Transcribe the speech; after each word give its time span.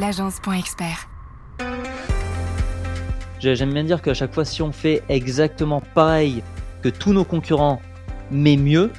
l'agence.expert. 0.00 1.08
J'aime 3.38 3.72
bien 3.72 3.84
dire 3.84 4.02
qu'à 4.02 4.14
chaque 4.14 4.32
fois, 4.32 4.44
si 4.44 4.62
on 4.62 4.72
fait 4.72 5.02
exactement 5.08 5.82
pareil 5.94 6.42
que 6.82 6.88
tous 6.88 7.12
nos 7.12 7.24
concurrents, 7.24 7.80
mais 8.30 8.56
mieux, 8.56 8.90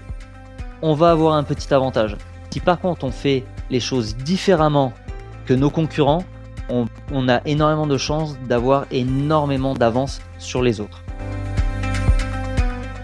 on 0.82 0.94
va 0.94 1.12
avoir 1.12 1.34
un 1.34 1.44
petit 1.44 1.74
avantage. 1.74 2.16
Si 2.52 2.60
par 2.60 2.80
contre 2.80 3.04
on 3.04 3.12
fait 3.12 3.44
les 3.70 3.80
choses 3.80 4.16
différemment 4.16 4.94
que 5.46 5.54
nos 5.54 5.70
concurrents, 5.70 6.24
on, 6.70 6.86
on 7.12 7.28
a 7.30 7.42
énormément 7.46 7.88
de 7.88 7.98
chances 7.98 8.38
d'avoir 8.48 8.86
énormément 8.92 9.74
d'avance 9.74 10.22
sur 10.38 10.62
les 10.62 10.80
autres. 10.80 11.04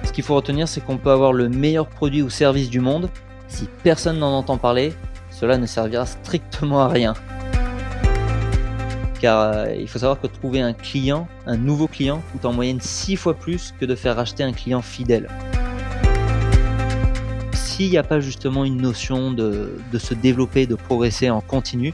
Ce 0.03 0.11
qu'il 0.11 0.23
faut 0.23 0.35
retenir, 0.35 0.67
c'est 0.67 0.81
qu'on 0.81 0.97
peut 0.97 1.11
avoir 1.11 1.33
le 1.33 1.49
meilleur 1.49 1.87
produit 1.87 2.21
ou 2.21 2.29
service 2.29 2.69
du 2.69 2.79
monde. 2.79 3.09
Si 3.47 3.67
personne 3.83 4.19
n'en 4.19 4.37
entend 4.37 4.57
parler, 4.57 4.93
cela 5.31 5.57
ne 5.57 5.65
servira 5.65 6.05
strictement 6.05 6.81
à 6.81 6.87
rien. 6.87 7.13
Car 9.19 9.41
euh, 9.41 9.75
il 9.75 9.87
faut 9.87 9.99
savoir 9.99 10.19
que 10.19 10.27
trouver 10.27 10.61
un 10.61 10.73
client, 10.73 11.27
un 11.45 11.57
nouveau 11.57 11.87
client, 11.87 12.21
coûte 12.31 12.45
en 12.45 12.53
moyenne 12.53 12.79
6 12.79 13.15
fois 13.15 13.33
plus 13.33 13.73
que 13.79 13.85
de 13.85 13.95
faire 13.95 14.15
racheter 14.15 14.43
un 14.43 14.53
client 14.53 14.81
fidèle. 14.81 15.27
S'il 17.53 17.89
n'y 17.89 17.97
a 17.97 18.03
pas 18.03 18.19
justement 18.19 18.63
une 18.63 18.81
notion 18.81 19.31
de, 19.31 19.79
se 19.97 20.13
développer, 20.13 20.67
de 20.67 20.75
progresser 20.75 21.29
en 21.29 21.41
continu, 21.41 21.93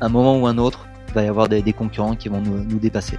un 0.00 0.08
moment 0.08 0.38
ou 0.38 0.46
un 0.46 0.58
autre, 0.58 0.86
il 1.08 1.14
va 1.14 1.22
y 1.22 1.28
avoir 1.28 1.48
des, 1.48 1.72
concurrents 1.72 2.16
qui 2.16 2.28
vont 2.28 2.40
nous, 2.40 2.64
nous 2.64 2.78
dépasser. 2.78 3.18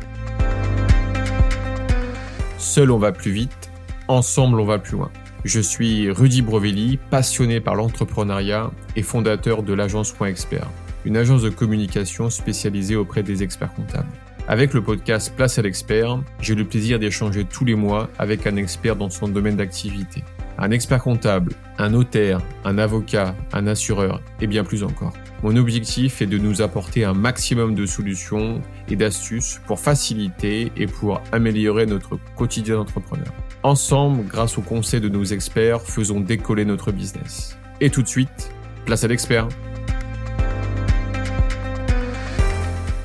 Seul 2.58 2.92
on 2.92 2.98
va 2.98 3.12
plus 3.12 3.32
vite, 3.32 3.72
ensemble 4.08 4.60
on 4.60 4.66
va 4.66 4.80
plus 4.80 4.98
loin. 4.98 5.12
Je 5.44 5.60
suis 5.60 6.10
Rudy 6.10 6.42
Brovelli, 6.42 6.98
passionné 7.10 7.60
par 7.60 7.76
l'entrepreneuriat 7.76 8.72
et 8.96 9.04
fondateur 9.04 9.62
de 9.62 9.74
l'agence 9.74 10.12
Point 10.12 10.28
Expert 10.28 10.70
une 11.06 11.18
agence 11.18 11.42
de 11.42 11.50
communication 11.50 12.30
spécialisée 12.30 12.96
auprès 12.96 13.24
des 13.24 13.44
experts 13.44 13.74
comptables. 13.74 14.12
Avec 14.48 14.74
le 14.74 14.82
podcast 14.82 15.34
Place 15.36 15.58
à 15.58 15.62
l'expert, 15.62 16.20
j'ai 16.42 16.54
le 16.54 16.66
plaisir 16.66 17.00
d'échanger 17.00 17.46
tous 17.46 17.64
les 17.64 17.76
mois 17.76 18.10
avec 18.20 18.46
un 18.46 18.58
expert 18.58 18.98
dans 18.98 19.10
son 19.10 19.30
domaine 19.30 19.56
d'activité. 19.56 20.22
Un 20.58 20.72
expert 20.72 21.02
comptable, 21.02 21.54
un 21.78 21.90
notaire, 21.90 22.42
un 22.66 22.78
avocat, 22.78 23.36
un 23.54 23.68
assureur 23.68 24.22
et 24.42 24.48
bien 24.48 24.66
plus 24.66 24.84
encore. 24.84 25.14
Mon 25.44 25.56
objectif 25.56 26.22
est 26.22 26.26
de 26.26 26.38
nous 26.38 26.62
apporter 26.62 27.06
un 27.06 27.14
maximum 27.14 27.74
de 27.74 27.86
solutions 27.86 28.62
et 28.90 28.96
d'astuces 28.96 29.62
pour 29.66 29.80
faciliter 29.80 30.72
et 30.76 30.88
pour 30.88 31.22
améliorer 31.32 31.86
notre 31.86 32.20
quotidien 32.36 32.76
d'entrepreneur. 32.76 33.34
Ensemble, 33.64 34.26
grâce 34.26 34.58
aux 34.58 34.62
conseils 34.62 35.02
de 35.02 35.10
nos 35.10 35.24
experts, 35.24 35.82
faisons 35.82 36.20
décoller 36.20 36.66
notre 36.66 36.92
business. 36.92 37.58
Et 37.80 37.90
tout 37.90 38.02
de 38.02 38.08
suite, 38.08 38.52
place 38.86 39.04
à 39.06 39.08
l'expert. 39.08 39.48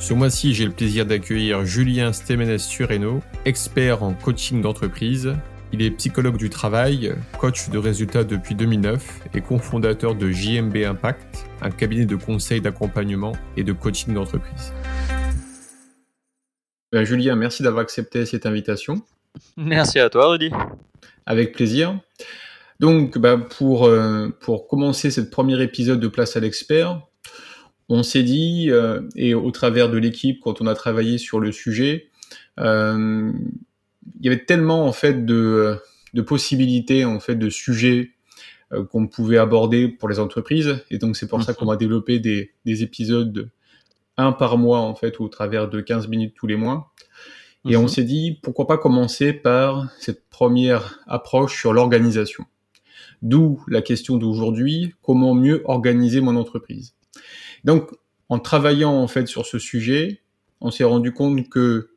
Ce 0.09 0.15
mois-ci, 0.15 0.55
j'ai 0.55 0.65
le 0.65 0.73
plaisir 0.73 1.05
d'accueillir 1.05 1.67
Julien 1.67 2.15
Stémenes-Sureno, 2.15 3.21
expert 3.45 4.03
en 4.03 4.15
coaching 4.15 4.63
d'entreprise. 4.63 5.35
Il 5.71 5.83
est 5.83 5.91
psychologue 5.91 6.39
du 6.39 6.49
travail, 6.49 7.15
coach 7.39 7.69
de 7.69 7.77
résultats 7.77 8.25
depuis 8.25 8.55
2009 8.55 9.29
et 9.35 9.43
cofondateur 9.43 10.15
de 10.15 10.31
JMB 10.31 10.77
Impact, 10.77 11.45
un 11.61 11.71
cabinet 11.71 12.07
de 12.07 12.17
conseil 12.17 12.63
d'accompagnement 12.63 13.33
et 13.59 13.65
de 13.65 13.75
coaching 13.75 14.15
d'entreprise. 14.15 14.73
Ben, 16.91 17.05
Julien, 17.05 17.37
merci 17.37 17.63
d'avoir 17.63 17.83
accepté 17.83 18.25
cette 18.25 18.47
invitation. 18.47 19.03
Merci 19.59 19.99
à 19.99 20.09
toi, 20.09 20.31
Rudy. 20.31 20.51
Avec 21.27 21.53
plaisir. 21.53 22.01
Donc, 22.81 23.19
ben, 23.19 23.41
pour, 23.41 23.85
euh, 23.85 24.31
pour 24.41 24.69
commencer 24.69 25.11
ce 25.11 25.21
premier 25.21 25.63
épisode 25.63 26.01
de 26.01 26.09
Place 26.09 26.35
à 26.35 26.41
l'expert, 26.41 27.03
on 27.89 28.03
s'est 28.03 28.23
dit, 28.23 28.67
euh, 28.71 29.03
et 29.17 29.35
au 29.35 29.51
travers 29.51 29.91
de 29.91 29.99
l'équipe, 29.99 30.41
quand 30.41 30.61
on 30.61 30.67
a 30.67 30.75
travaillé 30.75 31.19
sur 31.19 31.41
le 31.41 31.53
sujet, 31.53 32.11
euh, 32.61 33.33
il 34.21 34.25
y 34.25 34.29
avait 34.29 34.45
tellement 34.45 34.87
en 34.87 34.93
fait 34.93 35.25
de, 35.25 35.77
de 36.15 36.23
possibilités, 36.23 37.05
en 37.05 37.21
fait, 37.21 37.37
de 37.37 37.49
sujets 37.49 38.11
euh, 38.73 38.85
qu'on 38.85 39.07
pouvait 39.07 39.39
aborder 39.39 39.89
pour 39.89 40.09
les 40.09 40.19
entreprises. 40.19 40.85
Et 40.91 40.99
donc 40.99 41.17
c'est 41.17 41.29
pour 41.29 41.43
ça 41.43 41.53
mhm. 41.53 41.57
qu'on 41.57 41.67
va 41.67 41.77
développer 41.77 42.19
des, 42.19 42.53
des 42.67 42.83
épisodes 42.83 43.51
un 44.19 44.33
par 44.33 44.59
mois 44.59 44.81
en 44.81 44.95
fait, 44.95 45.21
au 45.21 45.29
travers 45.29 45.69
de 45.69 45.81
15 45.81 46.09
minutes 46.09 46.35
tous 46.37 46.47
les 46.47 46.57
mois. 46.57 46.93
Et 47.69 47.77
on 47.77 47.83
mhm. 47.83 47.89
s'est 47.89 48.05
dit, 48.05 48.39
pourquoi 48.43 48.67
pas 48.67 48.79
commencer 48.79 49.33
par 49.33 49.91
cette 49.99 50.29
première 50.29 51.01
approche 51.07 51.59
sur 51.59 51.73
l'organisation. 51.73 52.45
D'où 53.23 53.65
la 53.67 53.83
question 53.83 54.17
d'aujourd'hui, 54.17 54.95
comment 55.03 55.35
mieux 55.35 55.63
organiser 55.65 56.21
mon 56.21 56.37
entreprise 56.37 56.95
donc, 57.65 57.91
en 58.29 58.39
travaillant 58.39 58.93
en 58.93 59.09
fait 59.09 59.27
sur 59.27 59.47
ce 59.47 59.59
sujet, 59.59 60.23
on 60.61 60.71
s'est 60.71 60.85
rendu 60.85 61.13
compte 61.13 61.49
que 61.49 61.91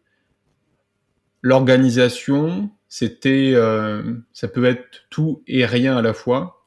l'organisation, 1.42 2.70
c'était, 2.88 3.52
euh, 3.56 4.14
ça 4.34 4.48
peut 4.48 4.66
être 4.66 5.06
tout 5.10 5.44
et 5.48 5.66
rien 5.66 5.98
à 5.98 6.02
la 6.02 6.14
fois. 6.14 6.58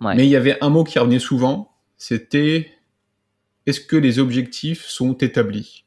Mais 0.00 0.26
il 0.26 0.30
y 0.30 0.36
avait 0.36 0.58
un 0.64 0.68
mot 0.68 0.82
qui 0.82 0.98
revenait 0.98 1.20
souvent, 1.20 1.76
c'était 1.96 2.72
est-ce 3.66 3.80
que 3.80 3.94
les 3.94 4.18
objectifs 4.18 4.84
sont 4.84 5.14
établis? 5.14 5.84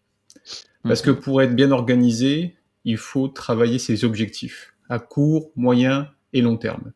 Parce 0.83 1.01
que 1.01 1.11
mhm. 1.11 1.19
pour 1.19 1.41
être 1.41 1.53
bien 1.53 1.71
organisé, 1.71 2.55
il 2.85 2.97
faut 2.97 3.27
travailler 3.27 3.77
ses 3.77 4.05
objectifs 4.05 4.73
à 4.87 4.99
court, 4.99 5.51
moyen 5.57 6.09
et 6.31 6.41
long 6.41 6.55
terme. 6.55 6.93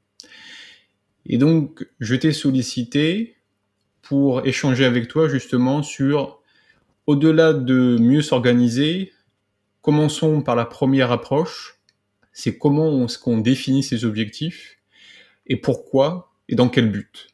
Et 1.25 1.37
donc, 1.37 1.85
je 1.99 2.15
t'ai 2.15 2.31
sollicité 2.31 3.35
pour 4.09 4.43
échanger 4.47 4.85
avec 4.85 5.07
toi 5.07 5.29
justement 5.29 5.83
sur, 5.83 6.41
au-delà 7.05 7.53
de 7.53 7.95
mieux 7.99 8.23
s'organiser, 8.23 9.13
commençons 9.83 10.41
par 10.41 10.55
la 10.55 10.65
première 10.65 11.11
approche, 11.11 11.79
c'est 12.33 12.57
comment 12.57 13.05
est-ce 13.05 13.19
qu'on 13.19 13.37
définit 13.37 13.83
ses 13.83 14.05
objectifs 14.05 14.79
et 15.45 15.57
pourquoi 15.57 16.33
et 16.47 16.55
dans 16.55 16.69
quel 16.69 16.91
but? 16.91 17.27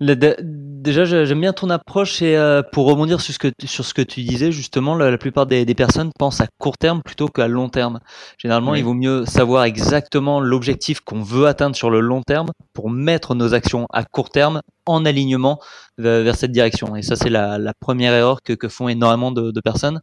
Déjà, 0.00 1.04
j'aime 1.04 1.40
bien 1.40 1.54
ton 1.54 1.70
approche 1.70 2.20
et 2.20 2.36
euh, 2.36 2.62
pour 2.62 2.86
rebondir 2.86 3.20
sur 3.20 3.32
ce 3.32 3.38
que, 3.38 3.48
sur 3.64 3.84
ce 3.84 3.94
que 3.94 4.02
tu 4.02 4.22
disais, 4.22 4.52
justement, 4.52 4.94
la, 4.94 5.16
plupart 5.16 5.46
des, 5.46 5.64
personnes 5.74 6.10
pensent 6.18 6.40
à 6.40 6.46
court 6.58 6.76
terme 6.76 7.00
plutôt 7.02 7.28
qu'à 7.28 7.48
long 7.48 7.70
terme. 7.70 8.00
Généralement, 8.36 8.74
il 8.74 8.84
vaut 8.84 8.94
mieux 8.94 9.24
savoir 9.24 9.64
exactement 9.64 10.38
l'objectif 10.40 11.00
qu'on 11.00 11.22
veut 11.22 11.46
atteindre 11.46 11.74
sur 11.74 11.90
le 11.90 12.00
long 12.00 12.22
terme 12.22 12.50
pour 12.74 12.90
mettre 12.90 13.34
nos 13.34 13.54
actions 13.54 13.86
à 13.90 14.04
court 14.04 14.30
terme 14.30 14.60
en 14.84 15.04
alignement 15.06 15.60
vers, 15.96 16.36
cette 16.36 16.52
direction. 16.52 16.94
Et 16.94 17.02
ça, 17.02 17.16
c'est 17.16 17.30
la, 17.30 17.72
première 17.80 18.12
erreur 18.12 18.42
que, 18.42 18.52
que 18.52 18.68
font 18.68 18.88
énormément 18.88 19.32
de, 19.32 19.60
personnes. 19.60 20.00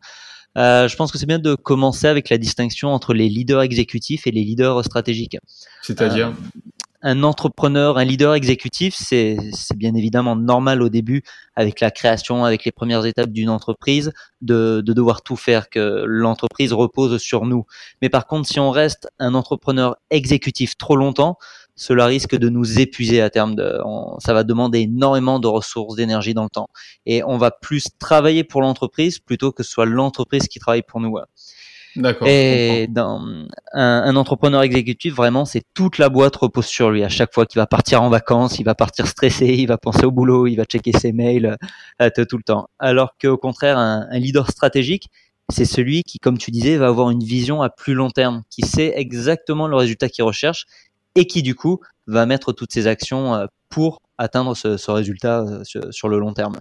Euh, 0.57 0.87
je 0.87 0.95
pense 0.95 1.11
que 1.11 1.17
c'est 1.17 1.25
bien 1.25 1.39
de 1.39 1.55
commencer 1.55 2.07
avec 2.07 2.29
la 2.29 2.37
distinction 2.37 2.89
entre 2.89 3.13
les 3.13 3.29
leaders 3.29 3.61
exécutifs 3.61 4.27
et 4.27 4.31
les 4.31 4.43
leaders 4.43 4.83
stratégiques. 4.83 5.37
C'est-à-dire? 5.81 6.27
Euh, 6.27 6.59
un 7.03 7.23
entrepreneur, 7.23 7.97
un 7.97 8.05
leader 8.05 8.33
exécutif, 8.33 8.95
c'est 8.97 9.37
bien 9.75 9.93
évidemment 9.93 10.35
normal 10.37 10.81
au 10.81 10.89
début 10.89 11.21
avec 11.55 11.81
la 11.81 11.91
création, 11.91 12.45
avec 12.45 12.63
les 12.63 12.71
premières 12.71 13.05
étapes 13.05 13.29
d'une 13.29 13.49
entreprise, 13.49 14.11
de, 14.41 14.81
de, 14.83 14.93
devoir 14.93 15.21
tout 15.21 15.35
faire, 15.35 15.69
que 15.69 16.05
l'entreprise 16.07 16.71
repose 16.71 17.21
sur 17.21 17.45
nous. 17.45 17.65
Mais 18.01 18.09
par 18.09 18.25
contre, 18.25 18.47
si 18.47 18.59
on 18.59 18.71
reste 18.71 19.09
un 19.19 19.35
entrepreneur 19.35 19.97
exécutif 20.09 20.77
trop 20.77 20.95
longtemps, 20.95 21.37
cela 21.75 22.05
risque 22.05 22.35
de 22.35 22.49
nous 22.49 22.79
épuiser 22.79 23.21
à 23.21 23.29
terme. 23.29 23.55
De, 23.55 23.79
ça 24.19 24.33
va 24.33 24.43
demander 24.43 24.79
énormément 24.79 25.39
de 25.39 25.47
ressources, 25.47 25.95
d'énergie 25.95 26.33
dans 26.33 26.43
le 26.43 26.49
temps. 26.49 26.69
Et 27.05 27.23
on 27.23 27.37
va 27.37 27.51
plus 27.51 27.87
travailler 27.99 28.43
pour 28.43 28.61
l'entreprise 28.61 29.19
plutôt 29.19 29.51
que 29.51 29.63
ce 29.63 29.71
soit 29.71 29.85
l'entreprise 29.85 30.47
qui 30.47 30.59
travaille 30.59 30.83
pour 30.83 31.01
nous. 31.01 31.17
D'accord. 31.95 32.27
Et 32.27 32.87
dans 32.87 33.21
un, 33.73 34.15
entrepreneur 34.15 34.63
exécutif, 34.63 35.13
vraiment, 35.13 35.45
c'est 35.45 35.63
toute 35.73 35.97
la 35.97 36.09
boîte 36.09 36.35
repose 36.35 36.65
sur 36.65 36.89
lui. 36.89 37.03
À 37.03 37.09
chaque 37.09 37.33
fois 37.33 37.45
qu'il 37.45 37.59
va 37.59 37.67
partir 37.67 38.01
en 38.01 38.09
vacances, 38.09 38.59
il 38.59 38.63
va 38.63 38.75
partir 38.75 39.07
stressé, 39.07 39.45
il 39.45 39.67
va 39.67 39.77
penser 39.77 40.05
au 40.05 40.11
boulot, 40.11 40.47
il 40.47 40.55
va 40.55 40.65
checker 40.65 40.91
ses 40.91 41.11
mails 41.11 41.57
euh, 42.01 42.09
tout 42.29 42.37
le 42.37 42.43
temps. 42.43 42.67
Alors 42.79 43.15
qu'au 43.21 43.37
contraire, 43.37 43.77
un, 43.77 44.07
un 44.09 44.19
leader 44.19 44.49
stratégique, 44.49 45.09
c'est 45.49 45.65
celui 45.65 46.03
qui, 46.03 46.19
comme 46.19 46.37
tu 46.37 46.51
disais, 46.51 46.77
va 46.77 46.87
avoir 46.87 47.09
une 47.11 47.23
vision 47.23 47.61
à 47.61 47.69
plus 47.69 47.93
long 47.93 48.09
terme, 48.09 48.43
qui 48.49 48.63
sait 48.63 48.93
exactement 48.95 49.67
le 49.67 49.75
résultat 49.75 50.09
qu'il 50.09 50.23
recherche 50.23 50.65
et 51.15 51.27
qui, 51.27 51.43
du 51.43 51.53
coup, 51.53 51.79
va 52.07 52.25
mettre 52.25 52.53
toutes 52.53 52.71
ses 52.71 52.87
actions 52.87 53.35
euh, 53.35 53.45
pour 53.69 54.01
atteindre 54.17 54.55
ce, 54.55 54.77
ce 54.77 54.91
résultat 54.91 55.41
euh, 55.41 55.91
sur 55.91 56.09
le 56.09 56.19
long 56.19 56.33
terme. 56.33 56.59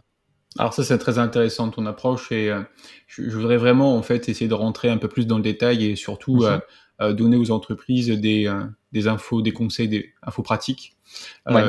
Alors 0.59 0.75
ça 0.75 0.85
c'est 0.85 0.99
très 0.99 1.19
intéressant 1.19 1.71
ton 1.71 1.87
approche 1.87 2.31
et 2.31 2.51
euh, 2.51 2.61
je, 3.07 3.31
voudrais 3.31 3.57
vraiment 3.57 3.97
en 3.97 4.03
fait 4.03 4.29
essayer 4.29 4.49
de 4.49 4.55
rentrer 4.55 4.91
un 4.91 4.99
peu 4.99 5.09
plus 5.09 5.27
dans 5.27 5.37
le 5.37 5.43
détail 5.43 5.85
et 5.87 5.97
surtout 5.97 6.37
mhm. 6.37 6.45
euh, 6.45 6.59
euh, 7.01 7.13
donner 7.13 7.37
aux 7.37 7.51
entreprises 7.51 8.09
des, 8.09 8.53
des 8.93 9.09
infos, 9.09 9.41
des 9.41 9.53
conseils, 9.53 9.89
des 9.89 10.13
infos 10.23 10.43
pratiques. 10.43 10.95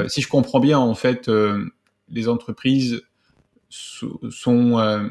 Si 0.08 0.22
je 0.22 0.28
comprends 0.28 0.60
bien 0.60 0.80
en 0.80 0.96
fait, 0.96 1.30
les 2.10 2.28
entreprises 2.28 3.02
sont 3.70 5.10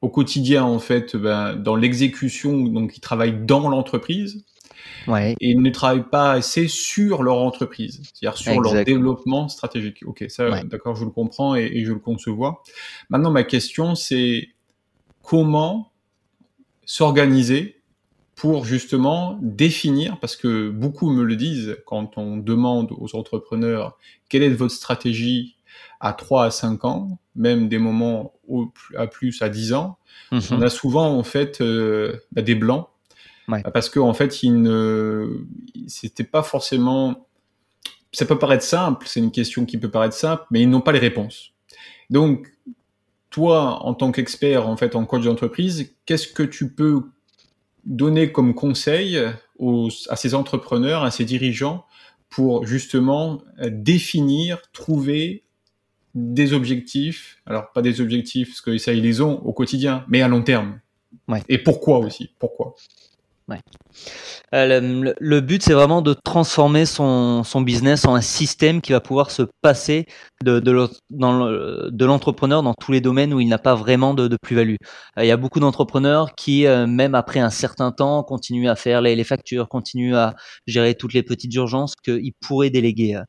au 0.00 0.08
quotidien 0.08 0.64
en 0.64 0.78
fait 0.78 1.16
ben, 1.16 1.54
dans 1.54 1.76
l'exécution, 1.76 2.64
donc 2.64 2.96
ils 2.96 3.00
travaillent 3.00 3.44
dans 3.44 3.68
l'entreprise. 3.68 4.44
Ouais. 5.06 5.32
et 5.40 5.50
ils 5.50 5.60
ne 5.62 5.70
travaillent 5.70 6.08
pas 6.08 6.32
assez 6.32 6.68
sur 6.68 7.22
leur 7.22 7.36
entreprise, 7.38 8.00
c'est-à-dire 8.02 8.36
sur 8.38 8.60
leur 8.60 8.84
développement 8.84 9.48
stratégique. 9.48 10.02
Ok, 10.06 10.24
ça, 10.28 10.48
Ouais. 10.50 10.64
d'accord, 10.64 10.96
je 10.96 11.04
le 11.04 11.10
comprends 11.10 11.54
et, 11.56 11.64
et 11.72 11.84
je 11.84 11.92
le 11.92 11.98
concevoir. 11.98 12.62
Maintenant, 13.08 13.30
ma 13.30 13.44
question, 13.44 13.94
c'est 13.94 14.48
comment 15.22 15.92
s'organiser 16.84 17.76
pour 18.34 18.64
justement 18.64 19.38
définir, 19.42 20.18
parce 20.18 20.34
que 20.34 20.70
beaucoup 20.70 21.10
me 21.10 21.24
le 21.24 21.36
disent 21.36 21.76
quand 21.86 22.16
on 22.16 22.38
demande 22.38 22.90
aux 22.98 23.14
entrepreneurs 23.14 23.98
quelle 24.28 24.42
est 24.42 24.48
votre 24.48 24.72
stratégie 24.74 25.56
à 26.00 26.14
3 26.14 26.46
à 26.46 26.50
5 26.50 26.84
ans, 26.86 27.18
même 27.36 27.68
des 27.68 27.78
moments 27.78 28.32
au- 28.48 28.72
à 28.96 29.06
plus 29.06 29.42
à 29.42 29.50
10 29.50 29.74
ans, 29.74 29.98
Mhm. 30.32 30.40
on 30.52 30.62
a 30.62 30.70
souvent 30.70 31.14
en 31.16 31.22
fait 31.22 31.60
euh, 31.60 32.16
bah, 32.32 32.40
des 32.42 32.54
blancs 32.54 32.88
Ouais. 33.50 33.62
parce 33.74 33.90
qu'en 33.90 34.08
en 34.08 34.14
fait 34.14 34.42
ils 34.42 34.60
ne 34.60 35.44
c'était 35.86 36.24
pas 36.24 36.42
forcément 36.42 37.26
ça 38.12 38.26
peut 38.26 38.38
paraître 38.38 38.64
simple 38.64 39.06
c'est 39.08 39.20
une 39.20 39.32
question 39.32 39.64
qui 39.64 39.78
peut 39.78 39.90
paraître 39.90 40.14
simple 40.14 40.44
mais 40.50 40.62
ils 40.62 40.70
n'ont 40.70 40.80
pas 40.80 40.92
les 40.92 40.98
réponses 40.98 41.52
donc 42.10 42.48
toi 43.30 43.84
en 43.84 43.94
tant 43.94 44.12
qu'expert 44.12 44.68
en 44.68 44.76
fait 44.76 44.94
en 44.94 45.04
coach 45.04 45.24
d'entreprise 45.24 45.94
qu'est-ce 46.06 46.28
que 46.28 46.42
tu 46.42 46.72
peux 46.72 47.02
donner 47.84 48.30
comme 48.30 48.54
conseil 48.54 49.18
aux, 49.58 49.88
à 50.08 50.16
ces 50.16 50.34
entrepreneurs 50.34 51.02
à 51.02 51.10
ces 51.10 51.24
dirigeants 51.24 51.86
pour 52.28 52.66
justement 52.66 53.42
définir 53.68 54.62
trouver 54.72 55.44
des 56.14 56.52
objectifs, 56.52 57.40
alors 57.46 57.72
pas 57.72 57.82
des 57.82 58.00
objectifs 58.00 58.48
parce 58.48 58.60
que 58.60 58.78
ça 58.78 58.92
ils 58.92 59.02
les 59.02 59.20
ont 59.20 59.40
au 59.44 59.52
quotidien, 59.52 60.04
mais 60.08 60.22
à 60.22 60.28
long 60.28 60.42
terme? 60.42 60.80
Ouais. 61.28 61.42
Et 61.48 61.58
pourquoi 61.58 61.98
aussi? 61.98 62.30
Pourquoi? 62.38 62.74
Euh, 64.54 65.12
le, 65.18 65.40
but, 65.40 65.62
c'est 65.62 65.72
vraiment 65.72 66.02
de 66.02 66.12
transformer 66.12 66.86
son, 66.86 67.42
business 67.64 68.04
en 68.04 68.14
un 68.14 68.20
système 68.20 68.80
qui 68.80 68.92
va 68.92 69.00
pouvoir 69.00 69.30
se 69.30 69.42
passer 69.62 70.06
de, 70.42 72.04
l'entrepreneur 72.04 72.62
dans 72.62 72.74
tous 72.74 72.92
les 72.92 73.00
domaines 73.00 73.32
où 73.34 73.40
il 73.40 73.48
n'a 73.48 73.58
pas 73.58 73.74
vraiment 73.74 74.14
de, 74.14 74.36
plus-value. 74.40 74.76
Euh, 75.18 75.24
Il 75.24 75.28
y 75.28 75.30
a 75.30 75.36
beaucoup 75.36 75.60
d'entrepreneurs 75.60 76.34
qui, 76.34 76.66
euh, 76.66 76.86
même 76.86 77.14
après 77.14 77.40
un 77.40 77.50
certain 77.50 77.92
temps, 77.92 78.22
continuent 78.22 78.68
à 78.68 78.76
faire 78.76 79.00
les, 79.00 79.24
factures, 79.24 79.68
continuent 79.68 80.16
à 80.16 80.34
gérer 80.66 80.94
toutes 80.94 81.12
les 81.12 81.22
petites 81.22 81.54
urgences 81.54 81.94
qu'ils 81.96 82.32
pourraient 82.40 82.70
déléguer. 82.70 83.20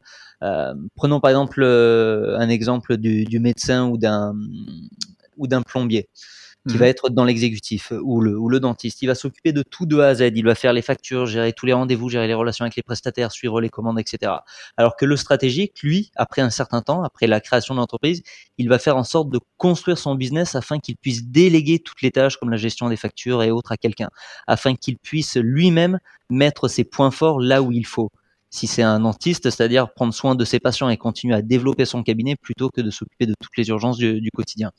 Prenons 0.96 1.20
par 1.20 1.30
exemple 1.30 1.64
un 1.64 2.50
exemple 2.50 2.98
du, 2.98 3.40
médecin 3.40 3.88
ou 3.88 3.98
d'un 3.98 5.62
plombier 5.62 6.08
qui 6.68 6.76
Mhm. 6.76 6.80
va 6.80 6.88
être 6.88 7.10
dans 7.10 7.24
l'exécutif 7.26 7.92
ou 8.04 8.22
le, 8.22 8.38
ou 8.38 8.48
le 8.48 8.60
dentiste. 8.60 9.02
Il 9.02 9.08
va 9.08 9.16
s'occuper 9.16 9.52
de 9.52 9.64
tout 9.64 9.86
de 9.86 10.00
A 10.00 10.10
à 10.10 10.16
Z. 10.16 10.32
Il 10.36 10.46
va 10.46 10.54
faire 10.56 10.74
les 10.74 10.82
factures, 10.84 11.26
gérer 11.26 11.54
tous 11.54 11.66
les 11.66 11.74
rendez-vous, 11.74 12.08
gérer 12.10 12.28
les 12.28 12.34
relations 12.36 12.64
avec 12.64 12.76
les 12.76 12.84
prestataires, 12.84 13.32
suivre 13.32 13.60
les 13.62 13.70
commandes, 13.70 14.00
etc. 14.00 14.32
Alors 14.78 14.96
que 14.96 15.06
le 15.06 15.18
stratégique, 15.18 15.82
lui, 15.82 16.12
après 16.16 16.42
un 16.42 16.52
certain 16.52 16.82
temps, 16.82 17.04
après 17.04 17.26
la 17.28 17.40
création 17.42 17.74
de 17.74 17.80
l'entreprise, 17.80 18.22
il 18.60 18.70
va 18.70 18.78
faire 18.80 18.96
en 18.98 19.04
sorte 19.04 19.30
de 19.30 19.40
construire 19.58 19.98
son 19.98 20.14
business 20.16 20.56
afin 20.56 20.80
qu'il 20.80 20.98
puisse 20.98 21.26
déléguer 21.26 21.80
toutes 21.80 22.02
les 22.04 22.12
tâches 22.12 22.38
comme 22.38 22.52
la 22.52 22.58
gestion 22.58 22.90
des 22.90 22.98
factures 22.98 23.42
et 23.44 23.50
autres 23.52 23.72
à 23.72 23.78
quelqu'un, 23.78 24.10
afin 24.48 24.76
qu'il 24.76 24.98
puisse 24.98 25.38
lui-même 25.38 26.00
mettre 26.30 26.68
ses 26.68 26.84
points 26.84 27.12
forts 27.12 27.40
là 27.40 27.62
où 27.64 27.72
il 27.72 27.86
faut. 27.88 28.12
Si 28.54 28.68
c'est 28.68 28.84
un 28.84 29.00
dentiste, 29.00 29.50
c'est-à-dire 29.50 29.94
prendre 29.94 30.14
soin 30.14 30.36
de 30.36 30.44
ses 30.44 30.60
patients 30.60 30.90
et 30.90 30.98
continuer 30.98 31.34
à 31.36 31.42
développer 31.42 31.86
son 31.86 32.04
cabinet 32.04 32.36
plutôt 32.36 32.70
que 32.70 32.82
de 32.82 32.92
s'occuper 32.92 33.26
de 33.26 33.34
toutes 33.42 33.56
les 33.58 33.70
urgences 33.70 33.98
du, 33.98 34.20
du 34.20 34.30
quotidien. 34.30 34.72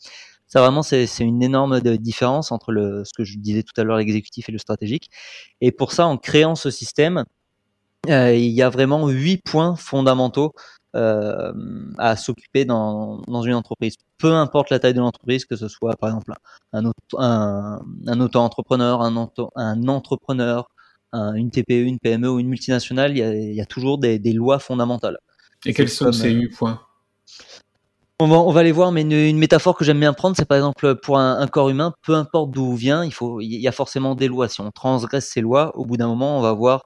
Ça 0.53 0.61
vraiment, 0.61 0.83
c'est 0.83 1.07
une 1.21 1.43
énorme 1.43 1.81
de- 1.81 1.97
différence 1.97 2.53
entre 2.53 2.73
le, 2.73 3.05
ce 3.07 3.13
que 3.17 3.25
je 3.25 3.39
disais 3.39 3.63
tout 3.63 3.73
à 3.81 3.85
l'heure, 3.85 3.97
l'exécutif 3.97 4.51
et 4.51 4.53
le 4.53 4.59
stratégique. 4.59 5.09
Et 5.63 5.73
pour 5.73 5.93
ça, 5.93 6.05
en 6.07 6.19
créant 6.19 6.57
ce 6.57 6.71
système, 6.71 7.25
euh, 8.11 8.35
il 8.35 8.51
y 8.51 8.61
a 8.61 8.69
vraiment 8.69 9.09
huit 9.09 9.41
points 9.43 9.77
fondamentaux 9.77 10.53
euh, 10.95 11.55
à 11.97 12.17
s'occuper 12.17 12.67
dans, 12.67 13.23
dans 13.29 13.41
une 13.41 13.55
entreprise. 13.55 13.95
Peu 14.19 14.35
importe 14.35 14.69
la 14.69 14.79
taille 14.79 14.93
de 14.93 15.01
l'entreprise, 15.01 15.47
que 15.47 15.57
ce 15.57 15.69
soit 15.69 15.97
par 15.97 16.11
exemple 16.11 16.35
un, 16.75 16.85
auto, 16.85 17.19
un, 17.19 17.81
un 18.07 18.21
auto-entrepreneur, 18.21 19.01
un, 19.01 19.17
auto, 19.17 19.53
un 19.57 19.89
entrepreneur, 19.89 20.69
un- 21.13 21.33
une 21.33 21.51
TPE, 21.51 21.87
une 21.87 21.99
PME 21.99 22.29
ou 22.29 22.41
une 22.41 22.49
multinationale, 22.49 23.13
il 23.13 23.19
y 23.21 23.23
a, 23.23 23.35
il 23.35 23.55
y 23.55 23.61
a 23.63 23.65
toujours 23.65 23.97
des, 23.97 24.19
des 24.19 24.35
lois 24.35 24.59
fondamentales. 24.59 25.17
Et 25.65 25.73
quels 25.73 25.89
sont 25.89 26.05
comme, 26.05 26.13
ces 26.13 26.29
euh, 26.31 26.41
huit 26.41 26.49
points? 26.49 26.79
On 28.25 28.29
va, 28.29 28.37
on 28.37 28.53
va 28.53 28.63
les 28.63 28.71
voir, 28.73 28.93
mais 28.93 29.01
une, 29.03 29.13
une 29.13 29.39
métaphore 29.39 29.77
que 29.77 29.85
j'aime 29.85 29.99
bien 29.99 30.13
prendre, 30.13 30.37
c'est 30.37 30.45
par 30.45 30.57
exemple 30.57 30.95
pour 30.97 31.19
un, 31.19 31.39
un 31.41 31.47
corps 31.49 31.71
humain, 31.71 31.93
peu 32.03 32.15
importe 32.15 32.51
d'où 32.53 32.75
vient, 32.77 33.05
il 33.05 33.13
faut, 33.13 33.41
il 33.41 33.49
y 33.61 33.67
a 33.67 33.73
forcément 33.73 34.15
des 34.15 34.29
lois. 34.29 34.49
Si 34.49 34.61
on 34.61 34.71
transgresse 34.71 35.29
ces 35.29 35.41
lois, 35.41 35.77
au 35.77 35.85
bout 35.87 35.97
d'un 35.97 36.07
moment, 36.09 36.39
on 36.39 36.43
va 36.43 36.51
avoir 36.51 36.85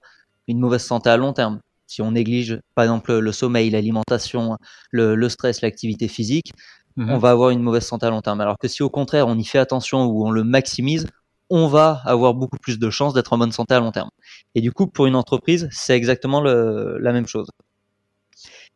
une 0.49 0.59
mauvaise 0.61 0.83
santé 0.83 1.11
à 1.11 1.17
long 1.17 1.33
terme. 1.35 1.61
Si 1.87 2.01
on 2.01 2.13
néglige, 2.13 2.61
par 2.75 2.85
exemple, 2.85 3.19
le 3.19 3.33
sommeil, 3.33 3.69
l'alimentation, 3.71 4.57
le, 4.91 5.15
le 5.15 5.29
stress, 5.29 5.61
l'activité 5.63 6.09
physique, 6.09 6.53
Mhm. 6.99 7.11
on 7.11 7.19
va 7.19 7.31
avoir 7.31 7.51
une 7.51 7.61
mauvaise 7.61 7.85
santé 7.85 8.07
à 8.07 8.11
long 8.11 8.23
terme. 8.23 8.41
Alors 8.41 8.57
que 8.59 8.69
si 8.69 8.83
au 8.83 8.89
contraire, 8.89 9.29
on 9.29 9.37
y 9.37 9.45
fait 9.45 9.59
attention 9.59 10.07
ou 10.07 10.27
on 10.27 10.31
le 10.31 10.45
maximise, 10.45 11.07
on 11.51 11.67
va 11.69 12.01
avoir 12.07 12.33
beaucoup 12.35 12.57
plus 12.59 12.79
de 12.79 12.89
chances 12.91 13.13
d'être 13.13 13.35
en 13.35 13.39
bonne 13.39 13.53
santé 13.53 13.75
à 13.75 13.81
long 13.81 13.93
terme. 13.93 14.09
Et 14.55 14.63
du 14.63 14.73
coup, 14.73 14.87
pour 14.87 15.05
une 15.07 15.15
entreprise, 15.17 15.69
c'est 15.73 15.95
exactement 15.95 16.41
le- 16.41 16.97
la 16.99 17.13
même 17.13 17.27
chose. 17.27 17.49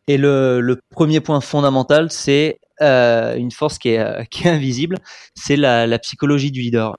Et 0.09 0.17
le, 0.17 0.81
premier 0.91 1.21
point 1.21 1.41
fondamental, 1.41 2.11
c'est 2.11 2.61
euh, 2.83 3.37
une 3.37 3.51
force 3.51 3.79
qui 3.79 3.91
est, 3.91 3.99
euh, 3.99 4.25
qui 4.31 4.47
est 4.47 4.51
invisible, 4.51 4.97
c'est 5.35 5.57
la, 5.57 5.99
psychologie 5.99 6.51
du 6.51 6.61
leader. 6.61 6.97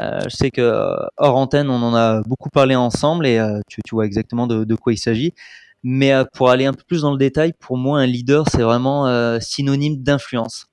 Euh, 0.00 0.20
je 0.28 0.36
sais 0.36 0.50
que 0.50 0.94
hors 1.16 1.36
antenne, 1.36 1.70
on 1.70 1.82
en 1.82 1.94
a 1.94 2.22
beaucoup 2.22 2.50
parlé 2.50 2.76
ensemble 2.76 3.26
et 3.26 3.40
tu, 3.68 3.80
tu 3.84 3.94
vois 3.94 4.06
exactement 4.06 4.46
de, 4.46 4.74
quoi 4.76 4.92
il 4.92 4.98
s'agit. 4.98 5.34
Mais 5.82 6.12
pour 6.34 6.50
aller 6.50 6.66
un 6.66 6.72
peu 6.72 6.82
plus 6.86 7.02
dans 7.02 7.12
le 7.12 7.18
détail, 7.18 7.52
pour 7.58 7.76
moi, 7.76 8.00
un 8.00 8.06
leader, 8.06 8.48
c'est 8.48 8.62
vraiment 8.62 9.40
synonyme 9.40 10.02
d'influence. 10.02 10.67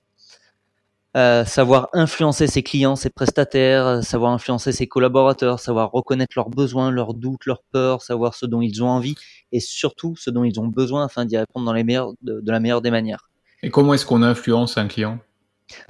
Euh, 1.15 1.45
savoir 1.45 1.87
influencer 1.93 2.45
ses 2.47 2.61
clients, 2.61 2.97
ses 2.97 3.09
prestataires, 3.09 3.85
euh, 3.85 4.01
savoir 4.01 4.33
influencer 4.33 4.73
ses 4.73 4.85
collaborateurs, 4.87 5.59
savoir 5.61 5.91
reconnaître 5.91 6.33
leurs 6.35 6.49
besoins, 6.49 6.91
leurs 6.91 7.13
doutes, 7.13 7.45
leurs 7.45 7.63
peurs, 7.71 8.01
savoir 8.01 8.33
ce 8.33 8.45
dont 8.45 8.61
ils 8.61 8.83
ont 8.83 8.89
envie 8.89 9.15
et 9.53 9.61
surtout 9.61 10.15
ce 10.17 10.29
dont 10.29 10.43
ils 10.43 10.59
ont 10.59 10.67
besoin 10.67 11.05
afin 11.05 11.23
d'y 11.23 11.37
répondre 11.37 11.65
dans 11.65 11.71
les 11.73 11.85
meilleures, 11.85 12.11
de, 12.21 12.41
de 12.41 12.51
la 12.51 12.59
meilleure 12.59 12.81
des 12.81 12.91
manières. 12.91 13.29
Et 13.63 13.69
comment 13.69 13.93
est-ce 13.93 14.05
qu'on 14.05 14.23
influence 14.23 14.77
un 14.77 14.87
client? 14.87 15.19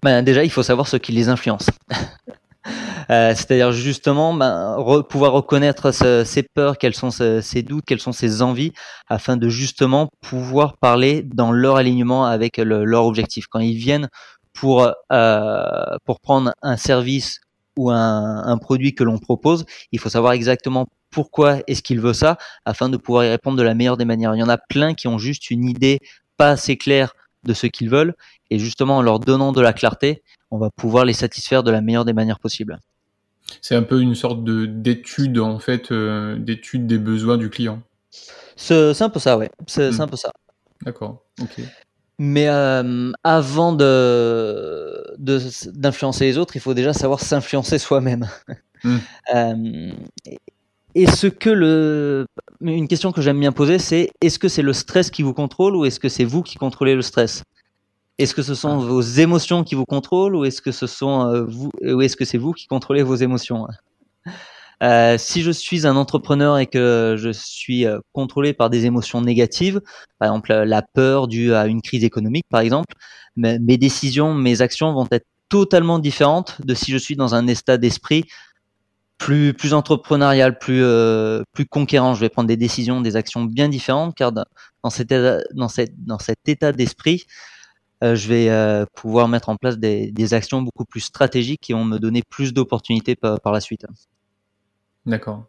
Ben, 0.04 0.22
déjà, 0.22 0.44
il 0.44 0.52
faut 0.52 0.64
savoir 0.64 0.88
ce 0.88 0.98
qui 0.98 1.12
les 1.12 1.28
influence. 1.28 1.66
Euh, 3.12 3.36
C'est-à-dire 3.36 3.72
justement 3.72 4.34
ben, 4.34 4.78
re- 4.80 5.08
pouvoir 5.08 5.32
reconnaître 5.34 5.92
ce- 5.92 6.24
ses 6.24 6.42
peurs, 6.42 6.80
quels 6.80 6.96
sont 6.96 7.12
ses 7.12 7.62
doutes, 7.62 7.84
quelles 7.86 8.00
sont 8.00 8.12
ses 8.12 8.42
envies, 8.42 8.72
afin 9.08 9.38
de 9.38 9.48
justement 9.48 10.10
pouvoir 10.22 10.78
parler 10.78 11.22
dans 11.22 11.52
leur 11.52 11.76
alignement 11.76 12.26
avec 12.26 12.58
le- 12.58 12.84
leur 12.84 13.06
objectif. 13.06 13.46
Quand 13.48 13.60
ils 13.60 13.78
viennent 13.78 14.10
pour 14.56 14.92
euh, 15.12 15.98
pour 16.06 16.20
prendre 16.20 16.54
un 16.64 16.78
service 16.78 17.40
ou 17.78 17.92
un, 17.92 18.44
un 18.46 18.58
produit 18.58 18.96
que 18.96 19.04
l'on 19.04 19.20
propose, 19.20 19.66
il 19.92 20.00
faut 20.00 20.10
savoir 20.10 20.34
exactement 20.34 20.88
pourquoi 21.12 21.60
est-ce 21.68 21.84
qu'il 21.84 22.00
veut 22.02 22.14
ça, 22.14 22.38
afin 22.66 22.90
de 22.90 22.98
pouvoir 22.98 23.26
y 23.26 23.30
répondre 23.30 23.58
de 23.58 23.64
la 23.64 23.74
meilleure 23.76 23.98
des 23.98 24.06
manières. 24.06 24.34
Il 24.36 24.40
y 24.40 24.44
en 24.44 24.50
a 24.50 24.58
plein 24.58 24.94
qui 24.96 25.08
ont 25.08 25.18
juste 25.18 25.52
une 25.52 25.66
idée 25.66 26.00
pas 26.38 26.50
assez 26.52 26.78
claire 26.78 27.14
de 27.44 27.54
ce 27.54 27.68
qu'ils 27.68 27.90
veulent, 27.90 28.16
et 28.50 28.58
justement 28.60 28.98
en 28.98 29.02
leur 29.02 29.20
donnant 29.20 29.52
de 29.52 29.62
la 29.62 29.72
clarté, 29.74 30.24
on 30.52 30.58
va 30.58 30.70
pouvoir 30.72 31.06
les 31.06 31.14
satisfaire 31.14 31.64
de 31.64 31.72
la 31.72 31.82
meilleure 31.82 32.06
des 32.06 32.14
manières 32.14 32.40
possibles. 32.40 32.80
C'est 33.62 33.76
un 33.76 33.84
peu 33.84 34.02
une 34.02 34.16
sorte 34.16 34.44
de 34.44 34.66
d'étude 34.66 35.38
en 35.40 35.60
fait, 35.60 35.92
euh, 35.92 36.36
d'étude 36.38 36.88
des 36.88 36.98
besoins 36.98 37.38
du 37.38 37.50
client. 37.50 37.82
C'est 38.56 39.02
un 39.02 39.10
peu 39.10 39.20
ça, 39.20 39.38
ouais. 39.38 39.52
C'est 39.68 39.92
c'est 39.92 40.00
Mm. 40.00 40.02
un 40.02 40.08
peu 40.08 40.18
ça. 40.18 40.32
D'accord. 40.82 41.24
Ok. 41.42 41.60
Mais 42.18 42.48
euh, 42.48 43.12
avant 43.24 43.74
de 43.74 45.04
de- 45.18 45.42
d'influencer 45.74 46.26
les 46.26 46.38
autres, 46.38 46.56
il 46.56 46.62
faut 46.62 46.74
déjà 46.74 46.94
savoir 46.94 47.20
s'influencer 47.20 47.78
soi-même. 47.80 48.28
Mm. 48.84 48.98
Euh, 49.36 49.92
et 50.94 51.08
ce 51.08 51.28
que 51.28 51.50
le 51.50 52.26
une 52.62 52.88
question 52.88 53.12
que 53.12 53.22
j'aime 53.22 53.40
bien 53.40 53.52
poser, 53.52 53.80
c'est 53.80 54.12
est-ce 54.22 54.40
que 54.40 54.48
c'est 54.48 54.62
le 54.62 54.74
stress 54.74 55.10
qui 55.12 55.24
vous 55.24 55.34
contrôle 55.34 55.76
ou 55.76 55.86
est-ce 55.86 56.00
que 56.00 56.10
c'est 56.10 56.24
vous 56.24 56.42
qui 56.44 56.58
contrôlez 56.58 56.96
le 56.96 57.02
stress? 57.02 57.44
Est-ce 58.20 58.36
que 58.36 58.44
ce 58.44 58.56
sont 58.56 58.80
Ah. 58.80 58.86
vos 58.86 59.02
émotions 59.02 59.64
qui 59.64 59.76
vous 59.76 59.86
contrôlent 59.86 60.36
ou 60.36 60.46
est-ce 60.46 60.62
que 60.62 60.72
ce 60.72 60.88
sont 60.88 61.28
euh, 61.28 61.44
vous 61.46 61.72
ou 61.84 62.02
est-ce 62.02 62.16
que 62.16 62.26
c'est 62.26 62.38
vous 62.38 62.54
qui 62.54 62.68
contrôlez 62.68 63.04
vos 63.04 63.16
émotions? 63.16 63.68
Euh, 64.84 65.18
si 65.18 65.42
je 65.42 65.52
suis 65.52 65.88
un 65.88 65.96
entrepreneur 65.96 66.58
et 66.58 66.68
que 66.68 67.16
je 67.18 67.30
suis 67.32 67.86
euh, 67.86 68.00
contrôlé 68.14 68.54
par 68.54 68.70
des 68.70 68.86
émotions 68.86 69.22
négatives, 69.22 69.82
par 70.20 70.28
exemple 70.30 70.50
la- 70.52 70.66
la 70.66 70.82
peur 70.82 71.28
due 71.28 71.54
à 71.54 71.68
une 71.68 71.82
crise 71.82 72.04
économique, 72.04 72.46
par 72.50 72.62
exemple, 72.62 72.94
mes, 73.38 73.78
décisions, 73.78 74.34
mes 74.34 74.62
actions 74.62 74.94
vont 74.94 75.08
être 75.12 75.26
totalement 75.50 76.00
différentes 76.00 76.62
de 76.66 76.74
si 76.74 76.92
je 76.92 76.98
suis 76.98 77.16
dans 77.16 77.36
un 77.36 77.48
état 77.48 77.78
d'esprit 77.78 78.26
plus 79.18 79.54
plus 79.54 79.74
entrepreneurial, 79.74 80.58
plus 80.58 80.84
euh, 80.84 81.44
plus 81.54 81.66
conquérant. 81.66 82.14
Je 82.16 82.22
vais 82.22 82.30
prendre 82.30 82.48
des 82.48 82.58
décisions, 82.58 83.02
des 83.02 83.16
actions 83.16 83.46
bien 83.46 83.70
différentes, 83.70 84.16
car 84.16 84.32
dans, 84.34 84.90
cet 84.90 85.12
état, 86.48 86.72
d'esprit, 86.74 87.26
euh, 88.04 88.16
je 88.16 88.28
vais 88.28 88.50
euh, 88.50 88.86
pouvoir 88.96 89.28
mettre 89.30 89.50
en 89.50 89.56
place 89.56 89.78
des, 89.78 90.12
des 90.12 90.34
actions 90.34 90.62
beaucoup 90.62 90.86
plus 90.86 91.02
stratégiques 91.02 91.62
qui 91.62 91.74
vont 91.74 91.86
me 91.86 91.98
donner 92.00 92.24
plus 92.30 92.54
d'opportunités 92.54 93.16
par 93.16 93.52
la 93.52 93.62
suite. 93.62 93.86
D'accord. 95.06 95.46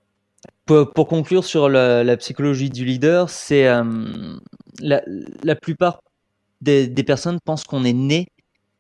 pour, 0.67 1.09
conclure 1.09 1.45
sur 1.45 1.69
la, 1.69 2.17
psychologie 2.17 2.71
du 2.71 2.85
leader, 2.85 3.31
c'est 3.31 3.65
la, 4.81 5.03
la, 5.43 5.57
plupart 5.57 6.01
des, 6.61 6.87
des 6.89 7.05
personnes 7.05 7.39
pensent 7.45 7.65
qu'on 7.65 7.85
est 7.85 7.93
né 7.93 8.29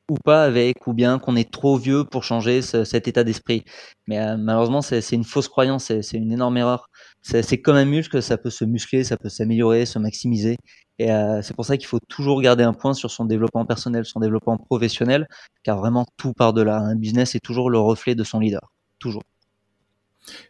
ou 0.09 0.17
pas 0.25 0.45
avec, 0.45 0.87
ou 0.87 0.93
bien 0.93 1.19
qu'on 1.19 1.35
est 1.37 1.51
trop 1.51 1.77
vieux 1.77 2.05
pour 2.05 2.23
changer 2.23 2.63
cet 2.63 3.09
état 3.09 3.25
d'esprit. 3.25 3.65
Mais 4.07 4.19
euh, 4.19 4.37
malheureusement, 4.37 4.81
c'est 4.83 5.13
une 5.13 5.25
fausse 5.25 5.49
croyance, 5.49 5.87
c'est 5.87 6.17
une 6.17 6.33
énorme 6.33 6.57
erreur. 6.57 6.89
C'est 7.23 7.61
comme 7.61 7.77
un 7.77 7.85
muscle, 7.85 8.23
ça 8.23 8.39
peut 8.39 8.51
se 8.51 8.65
muscler, 8.65 9.03
ça 9.03 9.17
peut 9.17 9.29
s'améliorer, 9.29 9.85
se 9.85 9.99
maximiser. 9.99 10.59
Et 10.99 11.13
euh, 11.13 11.43
c'est 11.43 11.55
pour 11.55 11.65
ça 11.65 11.77
qu'il 11.77 11.89
faut 11.89 11.99
toujours 12.09 12.41
garder 12.41 12.63
un 12.63 12.73
point 12.73 12.95
sur 12.95 13.11
son 13.11 13.25
développement 13.25 13.67
personnel, 13.67 14.05
son 14.05 14.21
développement 14.21 14.57
professionnel, 14.57 15.27
car 15.65 15.79
vraiment 15.79 16.07
tout 16.17 16.33
part 16.33 16.53
de 16.53 16.63
là. 16.63 16.79
Un 16.79 16.95
business 16.95 17.35
est 17.35 17.41
toujours 17.41 17.69
le 17.69 17.79
reflet 17.79 18.15
de 18.15 18.23
son 18.23 18.39
leader, 18.39 18.73
toujours. 19.01 19.23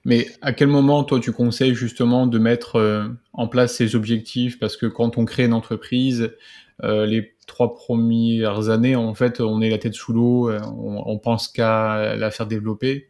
Mais 0.04 0.28
à 0.40 0.52
quel 0.52 0.68
moment, 0.68 1.04
toi, 1.04 1.20
tu 1.20 1.32
conseilles 1.32 1.74
justement 1.74 2.26
de 2.26 2.38
mettre 2.38 2.76
euh, 2.76 3.08
en 3.32 3.48
place 3.48 3.74
ces 3.74 3.96
objectifs? 3.96 4.58
Parce 4.58 4.76
que 4.76 4.86
quand 4.86 5.18
on 5.18 5.24
crée 5.24 5.44
une 5.44 5.52
entreprise, 5.52 6.34
euh, 6.82 7.06
les 7.06 7.34
trois 7.46 7.74
premières 7.74 8.70
années, 8.70 8.96
en 8.96 9.14
fait, 9.14 9.40
on 9.40 9.60
est 9.60 9.70
la 9.70 9.78
tête 9.78 9.94
sous 9.94 10.12
l'eau, 10.12 10.50
euh, 10.50 10.60
on, 10.64 11.18
pense 11.18 11.48
qu'à 11.48 12.16
la 12.16 12.30
faire 12.30 12.46
développer. 12.46 13.08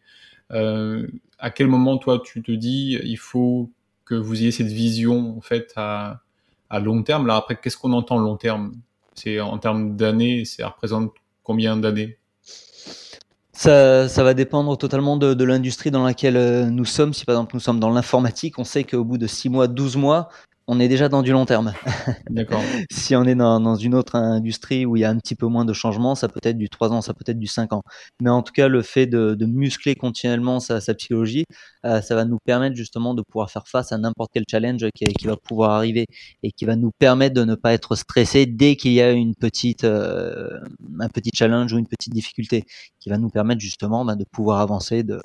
À 0.51 1.51
quel 1.51 1.67
moment, 1.67 1.99
toi, 1.99 2.23
tu 2.25 2.43
te 2.43 2.53
dis, 2.53 2.99
il 3.03 3.19
faut 3.19 3.71
que 4.05 4.15
vous 4.15 4.41
ayez 4.41 4.53
cette 4.53 4.69
vision, 4.69 5.37
en 5.37 5.41
fait, 5.41 5.73
à, 5.77 6.23
à 6.71 6.81
long 6.81 7.03
terme? 7.03 7.27
Là, 7.27 7.37
après, 7.37 7.57
qu'est-ce 7.57 7.77
qu'on 7.77 7.93
entend 7.93 8.19
long 8.19 8.37
terme? 8.37 8.75
C'est 9.15 9.41
en 9.41 9.59
termes 9.59 9.97
d'années, 9.97 10.45
ça 10.45 10.69
représente 10.69 11.13
combien 11.43 11.77
d'années? 11.77 12.19
Ça, 13.57 14.09
ça, 14.09 14.23
va 14.25 14.35
dépendre 14.35 14.77
totalement 14.77 15.17
de, 15.17 15.35
de 15.35 15.45
l'industrie 15.45 15.91
dans 15.91 16.05
laquelle 16.05 16.69
nous 16.69 16.85
sommes. 16.85 17.13
Si 17.15 17.25
par 17.25 17.35
exemple 17.35 17.55
nous 17.55 17.61
sommes 17.61 17.81
dans 17.81 17.91
l'informatique, 17.91 18.59
on 18.59 18.65
sait 18.65 18.85
qu'au 18.85 19.05
bout 19.05 19.19
de 19.19 19.27
6 19.27 19.49
mois, 19.49 19.69
12 19.69 19.97
mois, 19.97 20.29
on 20.69 20.81
est 20.81 20.89
déjà 20.89 21.09
dans 21.09 21.23
du 21.23 21.31
long 21.31 21.47
terme. 21.47 21.73
D'accord. 22.31 22.63
si 22.91 23.15
on 23.15 23.25
est 23.25 23.35
dans, 23.35 23.61
dans, 23.61 23.77
une 23.77 23.95
autre 23.95 24.17
industrie 24.17 24.85
où 24.85 24.97
il 24.97 25.01
y 25.01 25.05
a 25.05 25.11
un 25.11 25.19
petit 25.19 25.37
peu 25.37 25.47
moins 25.47 25.65
de 25.65 25.73
changements, 25.73 26.15
ça 26.15 26.29
peut 26.29 26.41
être 26.43 26.59
du 26.59 26.69
3 26.69 26.93
ans, 26.93 27.01
ça 27.01 27.15
peut 27.15 27.25
être 27.27 27.39
du 27.39 27.47
5 27.47 27.73
ans. 27.73 27.83
Mais 28.21 28.31
en 28.31 28.43
tout 28.43 28.53
cas, 28.53 28.67
le 28.67 28.83
fait 28.83 29.07
de, 29.07 29.35
de 29.35 29.47
muscler 29.47 29.95
continuellement 29.95 30.59
sa, 30.59 30.81
sa 30.81 30.95
psychologie, 30.95 31.45
euh, 31.85 32.01
ça 32.01 32.17
va 32.17 32.25
nous 32.25 32.39
permettre 32.45 32.75
justement 32.75 33.15
de 33.15 33.23
pouvoir 33.23 33.51
faire 33.51 33.69
face 33.69 33.93
à 33.93 33.99
n'importe 33.99 34.31
quel 34.35 34.45
challenge 34.51 34.85
qui, 34.95 35.05
qui, 35.05 35.27
va 35.27 35.37
pouvoir 35.37 35.71
arriver 35.71 36.07
et 36.43 36.51
qui 36.51 36.65
va 36.65 36.75
nous 36.75 36.91
permettre 36.99 37.35
de 37.35 37.45
ne 37.45 37.55
pas 37.55 37.73
être 37.73 37.95
stressé 37.95 38.47
dès 38.47 38.75
qu'il 38.75 38.93
y 38.93 39.01
a 39.01 39.13
une 39.13 39.37
petite, 39.37 39.85
euh, 39.85 40.59
un 40.99 41.09
petit 41.09 41.31
challenge 41.33 41.73
ou 41.73 41.79
une 41.79 41.87
petite 41.87 42.13
difficulté, 42.13 42.65
qui 43.07 43.11
va 43.11 43.19
nous 43.19 43.31
permettre 43.31 43.61
justement 43.61 44.05
bah, 44.05 44.17
de 44.17 44.25
pouvoir 44.25 44.59
avancer 44.59 45.05
de, 45.05 45.23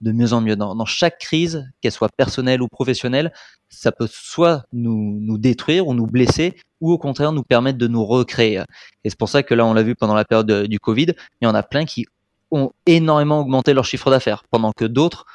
de 0.00 0.12
mieux 0.12 0.32
en 0.34 0.40
mieux. 0.40 0.54
Dans, 0.54 0.84
chaque 0.84 1.18
crise, 1.18 1.68
qu'elle 1.80 1.90
soit 1.90 2.08
personnelle 2.16 2.62
ou 2.62 2.68
professionnelle, 2.68 3.32
ça 3.68 3.90
peut 3.90 4.06
soit 4.08 4.62
nous, 4.72 5.18
nous 5.20 5.36
détruire 5.36 5.88
ou 5.88 5.94
nous 5.94 6.06
blesser, 6.06 6.54
ou 6.80 6.92
au 6.92 6.98
contraire 6.98 7.32
nous 7.32 7.42
permettre 7.42 7.76
de 7.76 7.88
nous 7.88 8.04
recréer. 8.04 8.62
Et 9.02 9.10
c'est 9.10 9.18
pour 9.18 9.28
ça 9.28 9.42
que 9.42 9.52
là, 9.52 9.66
on 9.66 9.74
l'a 9.74 9.82
vu 9.82 9.96
pendant 9.96 10.14
la 10.14 10.24
période 10.24 10.68
du 10.68 10.78
Covid, 10.78 11.08
il 11.40 11.44
y 11.44 11.48
en 11.48 11.56
a 11.56 11.64
plein 11.64 11.84
qui 11.86 12.06
ont 12.52 12.70
énormément 12.86 13.40
augmenté 13.40 13.74
leur 13.74 13.84
chiffre 13.84 14.12
d'affaires, 14.12 14.44
pendant 14.52 14.70
que 14.70 14.84
d'autres, 14.84 15.26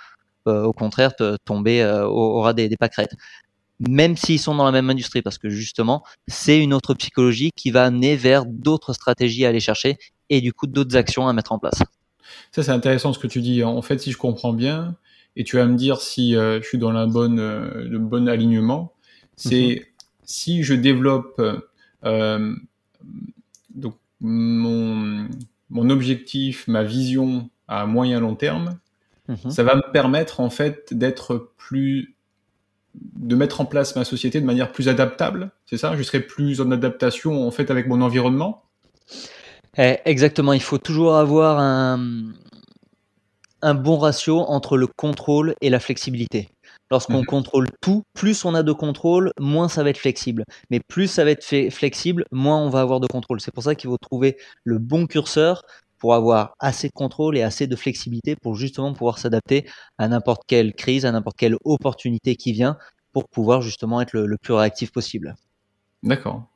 euh, 0.48 0.64
au 0.64 0.72
contraire, 0.72 1.12
tombaient 1.44 1.82
euh, 1.82 2.08
au, 2.08 2.40
ras 2.40 2.54
des, 2.54 2.70
des 2.70 2.78
pâquerettes. 2.78 3.18
Même 3.90 4.16
s'ils 4.16 4.40
sont 4.40 4.56
dans 4.56 4.64
la 4.64 4.72
même 4.72 4.90
industrie, 4.90 5.22
parce 5.22 5.38
que 5.38 5.50
justement, 5.50 6.06
c'est 6.30 6.60
une 6.60 6.74
autre 6.74 6.94
psychologie 6.94 7.52
qui 7.54 7.72
va 7.72 7.84
amener 7.84 8.16
vers 8.16 8.46
d'autres 8.46 8.94
stratégies 8.94 9.46
à 9.46 9.50
aller 9.50 9.60
chercher 9.60 9.98
et 10.30 10.42
du 10.42 10.54
coup 10.54 10.68
d'autres 10.68 10.96
actions 10.96 11.28
à 11.28 11.34
mettre 11.34 11.52
en 11.52 11.60
place. 11.60 11.82
Ça, 12.52 12.64
c'est 12.64 12.72
intéressant 12.72 13.14
ce 13.14 13.20
que 13.20 13.28
tu 13.28 13.42
dis. 13.42 13.64
En 13.64 13.82
fait, 13.82 14.00
si 14.00 14.12
je 14.12 14.18
comprends 14.18 14.54
bien, 14.54 14.96
et 15.36 15.44
tu 15.44 15.56
vas 15.58 15.66
me 15.66 15.76
dire 15.76 16.02
si 16.02 16.36
euh, 16.36 16.62
je 16.62 16.68
suis 16.68 16.78
dans 16.78 16.92
la 16.92 17.06
bonne, 17.06 17.40
euh, 17.40 17.88
le 17.88 18.00
bon 18.00 18.28
alignement. 18.28 18.94
C'est 19.36 19.78
mhm. 19.80 19.86
si 20.24 20.64
je 20.64 20.74
développe 20.74 21.42
euh, 22.04 22.56
donc 23.74 23.96
mon, 24.20 25.28
mon 25.70 25.90
objectif, 25.90 26.68
ma 26.68 26.84
vision 26.84 27.50
à 27.68 27.86
moyen 27.86 28.20
long 28.20 28.36
terme, 28.36 28.80
mhm. 29.28 29.50
ça 29.50 29.64
va 29.64 29.76
me 29.76 29.92
permettre 29.94 30.40
en 30.40 30.50
fait 30.50 30.94
d'être 30.94 31.52
plus 31.58 32.16
de 32.96 33.36
mettre 33.36 33.62
en 33.62 33.66
place 33.66 33.96
ma 33.96 34.04
société 34.04 34.42
de 34.42 34.46
manière 34.46 34.72
plus 34.72 34.90
adaptable, 34.90 35.52
c'est 35.68 35.78
ça? 35.78 35.96
Je 35.96 36.02
serai 36.04 36.20
plus 36.20 36.60
en 36.60 36.72
adaptation 36.72 37.48
en 37.48 37.52
fait 37.52 37.70
avec 37.70 37.88
mon 37.88 38.02
environnement? 38.02 38.64
Eh, 39.80 39.98
Exactement, 40.06 40.54
il 40.54 40.62
faut 40.62 40.78
toujours 40.78 41.16
avoir 41.16 41.60
un, 41.60 42.34
un 43.62 43.74
bon 43.74 43.98
ratio 43.98 44.40
entre 44.40 44.78
le 44.78 44.88
contrôle 44.88 45.56
et 45.62 45.70
la 45.70 45.80
flexibilité. 45.80 46.50
Lorsqu'on 46.92 47.20
mhm. 47.20 47.26
contrôle 47.26 47.68
tout, 47.82 48.04
plus 48.14 48.46
on 48.46 48.56
a 48.56 48.64
de 48.64 48.72
contrôle, 48.72 49.32
moins 49.40 49.70
ça 49.70 49.84
va 49.84 49.90
être 49.90 49.98
flexible. 49.98 50.44
Mais 50.70 50.80
plus 50.80 51.08
ça 51.08 51.24
va 51.24 51.32
être 51.32 51.70
flexible, 51.70 52.26
moins 52.32 52.58
on 52.58 52.70
va 52.70 52.82
avoir 52.82 53.00
de 53.00 53.08
contrôle. 53.08 53.42
C'est 53.42 53.54
pour 53.54 53.64
ça 53.64 53.76
qu'il 53.76 53.90
faut 53.90 53.98
trouver 53.98 54.38
le 54.64 54.80
bon 54.80 55.06
curseur 55.06 55.64
pour 56.00 56.16
avoir 56.16 56.54
assez 56.60 56.88
de 56.88 56.94
contrôle 56.94 57.38
et 57.38 57.44
assez 57.44 57.68
de 57.68 57.76
flexibilité 57.76 58.36
pour 58.36 58.56
justement 58.56 58.94
pouvoir 58.94 59.18
s'adapter 59.18 59.68
à 59.98 60.08
n'importe 60.08 60.44
quelle 60.48 60.74
crise, 60.74 61.06
à 61.06 61.12
n'importe 61.12 61.38
quelle 61.38 61.58
opportunité 61.66 62.36
qui 62.36 62.54
vient 62.54 62.78
pour 63.12 63.28
pouvoir 63.28 63.62
justement 63.62 64.02
être 64.02 64.14
le 64.14 64.38
plus 64.38 64.54
réactif 64.54 64.92
possible. 64.92 65.36
D'accord. 66.04 66.49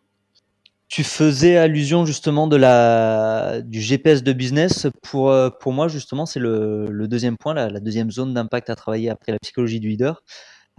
Tu 0.93 1.03
faisais 1.03 1.57
allusion 1.57 2.05
justement 2.05 2.45
de 2.45 2.55
la, 2.55 3.61
du 3.63 3.81
GPS 3.81 4.21
de 4.21 4.31
business. 4.31 4.85
Pour, 5.01 5.31
euh, 5.31 5.49
pour 5.49 5.73
moi, 5.73 5.87
justement, 5.87 6.27
c'est 6.27 6.39
le, 6.39 7.07
deuxième 7.07 7.35
point, 7.35 7.55
la, 7.55 7.67
la 7.67 7.79
deuxième 7.79 8.11
zone 8.11 8.35
d'impact 8.35 8.69
à 8.69 8.75
travailler 8.75 9.09
après 9.09 9.31
la 9.31 9.39
psychologie 9.39 9.79
du 9.79 9.89
leader. 9.89 10.21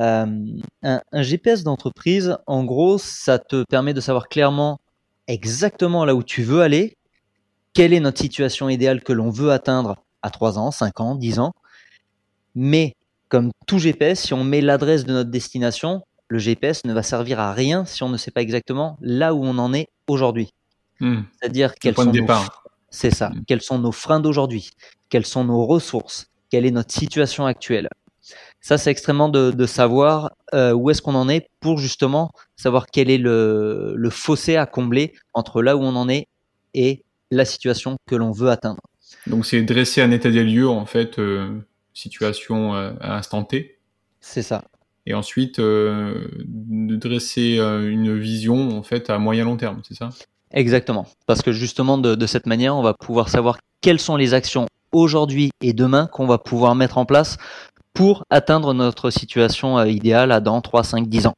Euh, 0.00 0.24
un, 0.84 1.02
un, 1.10 1.22
GPS 1.22 1.64
d'entreprise, 1.64 2.36
en 2.46 2.62
gros, 2.62 2.96
ça 2.96 3.40
te 3.40 3.64
permet 3.64 3.92
de 3.92 4.00
savoir 4.00 4.28
clairement 4.28 4.78
exactement 5.26 6.04
là 6.04 6.14
où 6.14 6.22
tu 6.22 6.44
veux 6.44 6.60
aller, 6.60 6.96
quelle 7.72 7.92
est 7.92 7.98
notre 7.98 8.20
situation 8.20 8.68
idéale 8.68 9.02
que 9.02 9.12
l'on 9.12 9.30
veut 9.30 9.50
atteindre 9.50 9.96
à 10.22 10.30
3 10.30 10.60
ans, 10.60 10.70
5 10.70 11.00
ans, 11.00 11.16
10 11.16 11.40
ans. 11.40 11.54
Mais 12.54 12.94
comme 13.28 13.50
tout 13.66 13.80
GPS, 13.80 14.20
si 14.20 14.32
on 14.32 14.44
met 14.44 14.60
l'adresse 14.60 15.06
de 15.06 15.12
notre 15.12 15.30
destination, 15.30 16.02
le 16.28 16.38
GPS 16.38 16.84
ne 16.84 16.94
va 16.94 17.02
servir 17.02 17.40
à 17.40 17.52
rien 17.52 17.84
si 17.84 18.04
on 18.04 18.08
ne 18.08 18.16
sait 18.16 18.30
pas 18.30 18.42
exactement 18.42 18.96
là 19.00 19.34
où 19.34 19.44
on 19.44 19.58
en 19.58 19.74
est 19.74 19.88
aujourd'hui. 20.08 20.52
Hmm. 21.00 21.22
C'est-à-dire 21.38 21.74
quels 21.74 21.94
sont 21.94 22.12
nos... 22.12 22.26
C'est 22.90 23.10
ça. 23.10 23.30
Hmm. 23.30 23.42
Quels 23.46 23.62
sont 23.62 23.78
nos 23.78 23.92
freins 23.92 24.20
d'aujourd'hui? 24.20 24.70
Quelles 25.08 25.26
sont 25.26 25.44
nos 25.44 25.66
ressources? 25.66 26.28
Quelle 26.50 26.66
est 26.66 26.70
notre 26.70 26.92
situation 26.92 27.46
actuelle? 27.46 27.88
Ça, 28.60 28.78
c'est 28.78 28.90
extrêmement 28.90 29.28
de, 29.28 29.66
savoir 29.66 30.32
euh, 30.54 30.72
où 30.72 30.90
est-ce 30.90 31.02
qu'on 31.02 31.14
en 31.14 31.28
est 31.28 31.50
pour 31.60 31.78
justement 31.78 32.30
savoir 32.56 32.86
quel 32.86 33.10
est 33.10 33.18
le, 33.18 34.08
fossé 34.10 34.56
à 34.56 34.64
combler 34.64 35.12
entre 35.34 35.62
là 35.62 35.76
où 35.76 35.82
on 35.82 35.96
en 35.96 36.08
est 36.08 36.28
et 36.72 37.04
la 37.30 37.44
situation 37.44 37.96
que 38.06 38.16
l'on 38.16 38.30
veut 38.32 38.50
atteindre. 38.50 38.80
Donc, 39.26 39.44
c'est 39.44 39.60
dresser 39.62 40.00
un 40.00 40.10
état 40.10 40.30
des 40.30 40.44
lieux, 40.44 40.68
en 40.68 40.86
fait, 40.86 41.18
euh, 41.18 41.60
situation 41.92 42.74
euh, 42.74 42.92
à 43.00 43.16
instant 43.18 43.44
T. 43.44 43.78
C'est 44.20 44.42
ça 44.42 44.64
et 45.06 45.14
ensuite 45.14 45.58
euh, 45.58 46.28
de 46.46 46.96
dresser 46.96 47.58
euh, 47.58 47.90
une 47.90 48.18
vision 48.18 48.76
en 48.76 48.82
fait 48.82 49.10
à 49.10 49.18
moyen 49.18 49.44
long 49.44 49.56
terme, 49.56 49.80
c'est 49.86 49.94
ça? 49.94 50.10
Exactement, 50.50 51.06
parce 51.26 51.42
que 51.42 51.52
justement 51.52 51.98
de, 51.98 52.14
de, 52.14 52.26
cette 52.26 52.46
manière, 52.46 52.76
on 52.76 52.82
va 52.82 52.94
pouvoir 52.94 53.28
savoir 53.28 53.58
quelles 53.80 54.00
sont 54.00 54.16
les 54.16 54.34
actions 54.34 54.66
aujourd'hui 54.92 55.50
et 55.60 55.72
demain 55.72 56.06
qu'on 56.06 56.26
va 56.26 56.38
pouvoir 56.38 56.74
mettre 56.74 56.98
en 56.98 57.04
place 57.04 57.36
pour 57.92 58.24
atteindre 58.30 58.74
notre 58.74 59.10
situation 59.10 59.78
euh, 59.78 59.88
idéale 59.88 60.32
à 60.32 60.40
dans 60.40 60.60
3, 60.60 60.84
5, 60.84 61.08
10 61.08 61.26
ans. 61.26 61.34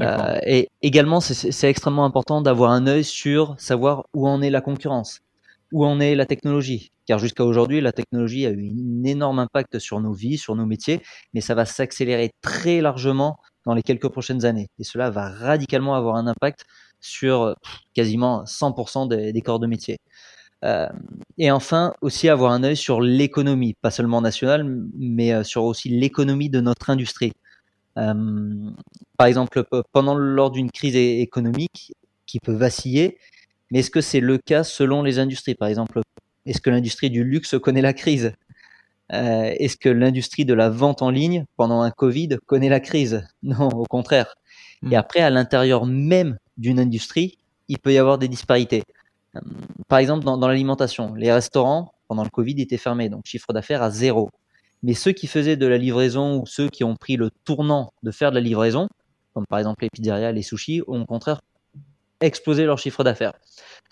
Euh, 0.00 0.38
et 0.46 0.68
également, 0.82 1.20
c'est 1.20 1.68
extrêmement 1.68 2.04
important 2.04 2.42
d'avoir 2.42 2.70
un 2.70 2.86
œil 2.86 3.02
sur 3.02 3.54
savoir 3.58 4.04
où 4.14 4.28
en 4.28 4.40
est 4.40 4.50
la 4.50 4.60
concurrence 4.60 5.20
où 5.72 5.84
en 5.84 6.00
est 6.00 6.14
la 6.14 6.26
technologie. 6.26 6.90
Car 7.06 7.18
jusqu'à 7.18 7.44
aujourd'hui, 7.44 7.80
la 7.80 7.92
technologie 7.92 8.46
a 8.46 8.50
eu 8.50 8.70
un 8.70 9.04
énorme 9.04 9.38
impact 9.38 9.78
sur 9.78 10.00
nos 10.00 10.12
vies, 10.12 10.38
sur 10.38 10.54
nos 10.56 10.66
métiers, 10.66 11.02
mais 11.34 11.40
ça 11.40 11.54
va 11.54 11.64
s'accélérer 11.64 12.30
très 12.42 12.80
largement 12.80 13.38
dans 13.66 13.74
les 13.74 13.82
quelques 13.82 14.08
prochaines 14.08 14.44
années. 14.44 14.68
Et 14.78 14.84
cela 14.84 15.10
va 15.10 15.28
radicalement 15.28 15.94
avoir 15.94 16.16
un 16.16 16.26
impact 16.26 16.64
sur 17.00 17.54
quasiment 17.94 18.44
100% 18.44 19.08
des, 19.08 19.40
corps 19.40 19.60
de 19.60 19.66
métier. 19.66 19.98
Euh, 20.64 20.88
et 21.38 21.50
enfin, 21.50 21.94
aussi 22.02 22.28
avoir 22.28 22.52
un 22.52 22.62
œil 22.62 22.76
sur 22.76 23.00
l'économie, 23.00 23.74
pas 23.80 23.90
seulement 23.90 24.20
nationale, 24.20 24.64
mais 24.96 25.32
euh, 25.32 25.42
sur 25.42 25.64
aussi 25.64 25.88
l'économie 25.88 26.50
de 26.50 26.60
notre 26.60 26.90
industrie. 26.90 27.32
Euh, 27.96 28.70
par 29.16 29.26
exemple, 29.26 29.64
pendant 29.92 30.14
lors 30.14 30.50
d'une 30.50 30.70
crise 30.70 30.96
économique 30.96 31.92
qui 32.26 32.40
peut 32.40 32.54
vaciller, 32.54 33.18
mais 33.70 33.80
est-ce 33.80 33.90
que 33.90 34.00
c'est 34.00 34.20
le 34.20 34.38
cas 34.38 34.64
selon 34.64 35.02
les 35.02 35.18
industries 35.18 35.54
Par 35.54 35.68
exemple, 35.68 36.00
est-ce 36.46 36.60
que 36.60 36.70
l'industrie 36.70 37.10
du 37.10 37.24
luxe 37.24 37.56
connaît 37.58 37.82
la 37.82 37.92
crise? 37.92 38.32
Euh, 39.12 39.52
Est-ce 39.58 39.76
que 39.76 39.88
l'industrie 39.88 40.44
de 40.44 40.54
la 40.54 40.70
vente 40.70 41.02
en 41.02 41.10
ligne 41.10 41.44
pendant 41.56 41.82
un 41.82 41.90
Covid 41.90 42.38
connaît 42.46 42.68
la 42.68 42.80
crise? 42.80 43.26
Non, 43.42 43.68
au 43.68 43.84
contraire. 43.84 44.36
Et 44.84 44.88
hmm. 44.88 44.94
après, 44.94 45.20
à 45.20 45.30
l'intérieur 45.30 45.86
même 45.86 46.38
d'une 46.56 46.78
industrie, 46.78 47.38
il 47.68 47.78
peut 47.78 47.92
y 47.92 47.98
avoir 47.98 48.18
des 48.18 48.28
disparités. 48.28 48.82
Par 49.88 49.98
exemple, 49.98 50.24
dans, 50.24 50.36
dans 50.36 50.48
l'alimentation, 50.48 51.14
les 51.14 51.32
restaurants, 51.32 51.92
pendant 52.08 52.24
le 52.24 52.30
Covid, 52.30 52.60
étaient 52.60 52.76
fermés, 52.76 53.08
donc 53.08 53.26
chiffre 53.26 53.52
d'affaires 53.52 53.82
à 53.82 53.90
zéro. 53.90 54.30
Mais 54.82 54.94
ceux 54.94 55.12
qui 55.12 55.26
faisaient 55.26 55.56
de 55.56 55.66
la 55.66 55.76
livraison 55.76 56.40
ou 56.40 56.46
ceux 56.46 56.68
qui 56.68 56.84
ont 56.84 56.96
pris 56.96 57.16
le 57.16 57.30
tournant 57.44 57.92
de 58.02 58.10
faire 58.10 58.30
de 58.30 58.36
la 58.36 58.40
livraison, 58.40 58.88
comme 59.34 59.46
par 59.46 59.58
exemple 59.58 59.84
les 59.84 59.90
pizzerias, 59.90 60.32
les 60.32 60.42
sushis, 60.42 60.82
ont 60.86 61.02
au 61.02 61.06
contraire 61.06 61.40
explosé 62.20 62.64
leur 62.64 62.78
chiffre 62.78 63.04
d'affaires. 63.04 63.32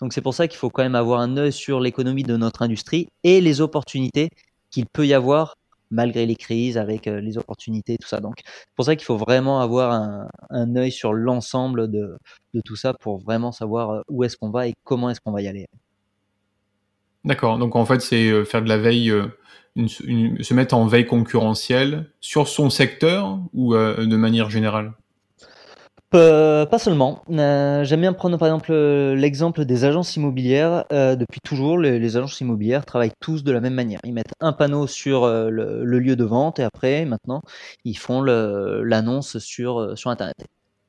Donc 0.01 0.13
c'est 0.13 0.21
pour 0.21 0.33
ça 0.33 0.47
qu'il 0.47 0.57
faut 0.57 0.69
quand 0.69 0.83
même 0.83 0.95
avoir 0.95 1.19
un 1.19 1.37
œil 1.37 1.51
sur 1.51 1.79
l'économie 1.79 2.23
de 2.23 2.37
notre 2.37 2.61
industrie 2.61 3.07
et 3.23 3.41
les 3.41 3.61
opportunités 3.61 4.29
qu'il 4.69 4.85
peut 4.85 5.05
y 5.05 5.13
avoir 5.13 5.55
malgré 5.91 6.25
les 6.25 6.35
crises, 6.35 6.77
avec 6.77 7.07
euh, 7.07 7.19
les 7.19 7.37
opportunités, 7.37 7.97
tout 7.97 8.07
ça. 8.07 8.19
Donc 8.19 8.41
c'est 8.45 8.75
pour 8.75 8.85
ça 8.85 8.95
qu'il 8.95 9.05
faut 9.05 9.17
vraiment 9.17 9.61
avoir 9.61 9.91
un, 9.91 10.27
un 10.49 10.75
œil 10.75 10.91
sur 10.91 11.13
l'ensemble 11.13 11.89
de, 11.89 12.17
tout 12.65 12.75
ça 12.75 12.93
pour 12.93 13.17
vraiment 13.17 13.51
savoir 13.51 13.89
euh, 13.89 14.01
où 14.09 14.23
est-ce 14.23 14.37
qu'on 14.37 14.51
va 14.51 14.67
et 14.67 14.73
comment 14.83 15.09
est-ce 15.09 15.21
qu'on 15.21 15.31
va 15.31 15.41
y 15.41 15.47
aller. 15.47 15.67
D'accord, 17.25 17.57
donc 17.57 17.75
en 17.75 17.85
fait 17.85 18.01
c'est 18.01 18.29
euh, 18.29 18.45
faire 18.45 18.61
de 18.61 18.69
la 18.69 18.77
veille, 18.77 19.13
se 19.75 20.53
mettre 20.53 20.75
en 20.75 20.85
veille 20.85 21.05
concurrentielle 21.05 22.11
sur 22.21 22.47
son 22.47 22.69
secteur 22.69 23.39
ou 23.53 23.73
de 23.73 24.15
manière 24.15 24.49
générale? 24.49 24.93
Euh, 26.15 26.65
pas 26.65 26.79
seulement. 26.79 27.21
Euh, 27.29 27.83
j'aime 27.83 28.01
bien 28.01 28.13
prendre 28.13 28.37
par 28.37 28.47
exemple 28.47 28.71
euh, 28.71 29.15
l'exemple 29.15 29.65
des 29.65 29.85
agences 29.85 30.15
immobilières. 30.15 30.85
depuis 30.89 31.39
toujours, 31.41 31.77
les, 31.77 32.17
agences 32.17 32.41
immobilières 32.41 32.85
travaillent 32.85 33.13
tous 33.19 33.43
de 33.43 33.51
la 33.51 33.61
même 33.61 33.75
manière. 33.75 33.99
Ils 34.03 34.13
mettent 34.13 34.33
un 34.39 34.53
panneau 34.53 34.87
sur 34.87 35.27
le, 35.27 35.83
lieu 35.83 36.15
de 36.15 36.23
vente 36.23 36.59
et 36.59 36.63
après, 36.63 37.05
maintenant, 37.05 37.41
ils 37.85 37.97
font 37.97 38.21
l'annonce 38.21 39.37
sur, 39.37 39.97
sur 39.97 40.09
Internet. 40.09 40.35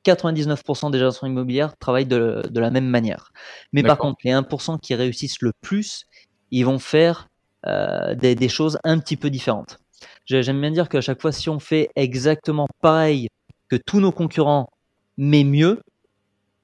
99% 0.05 0.89
des 0.89 0.97
agences 0.97 1.21
immobilières 1.21 1.77
travaillent 1.77 2.07
de, 2.07 2.41
la 2.53 2.71
même 2.71 2.87
manière. 2.87 3.31
Mais 3.73 3.83
par 3.83 3.99
contre, 3.99 4.19
les 4.23 4.31
1% 4.31 4.79
qui 4.79 4.95
réussissent 4.95 5.41
le 5.41 5.51
plus, 5.61 6.05
ils 6.49 6.63
vont 6.63 6.79
faire 6.79 7.27
des, 7.65 8.33
des 8.33 8.49
choses 8.49 8.79
un 8.83 8.97
petit 8.97 9.17
peu 9.17 9.29
différentes. 9.29 9.77
J'aime 10.25 10.59
bien 10.59 10.71
dire 10.71 10.89
qu'à 10.89 11.01
chaque 11.01 11.21
fois, 11.21 11.31
si 11.31 11.49
on 11.49 11.59
fait 11.59 11.89
exactement 11.95 12.67
pareil 12.81 13.27
que 13.69 13.75
tous 13.75 13.99
nos 13.99 14.11
concurrents 14.11 14.69
mais 15.17 15.43
mieux, 15.43 15.81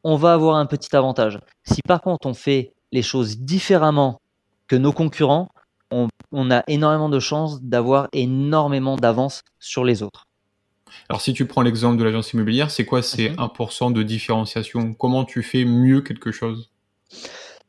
on 0.04 0.16
va 0.16 0.34
avoir 0.34 0.56
un 0.56 0.66
petit 0.66 0.96
avantage. 0.96 1.39
Si 1.63 1.82
par 1.82 2.01
contre 2.01 2.27
on 2.27 2.34
fait 2.34 2.74
les 2.92 3.01
choses 3.01 3.39
différemment 3.39 4.22
que 4.68 4.75
nos 4.75 4.92
concurrents, 4.92 5.50
on, 5.92 6.51
a 6.51 6.63
énormément 6.68 7.10
de 7.10 7.20
chances 7.20 7.62
d'avoir 7.62 8.10
énormément 8.12 8.98
d'avance 8.98 9.42
sur 9.60 9.86
les 9.86 10.04
autres. 10.04 10.25
Alors 11.08 11.22
si 11.22 11.34
tu 11.34 11.46
prends 11.46 11.62
l'exemple 11.62 11.98
de 11.98 12.04
l'agence 12.04 12.34
immobilière, 12.34 12.72
c'est 12.72 12.86
quoi? 12.86 13.01
Ces 13.01 13.30
1% 13.30 13.88
mhm. 13.88 13.94
de 13.94 14.04
différenciation 14.04 14.94
Comment 14.94 15.24
tu 15.24 15.44
fais 15.44 15.63
mieux 15.63 16.01
quelque 16.01 16.32
chose? 16.32 16.70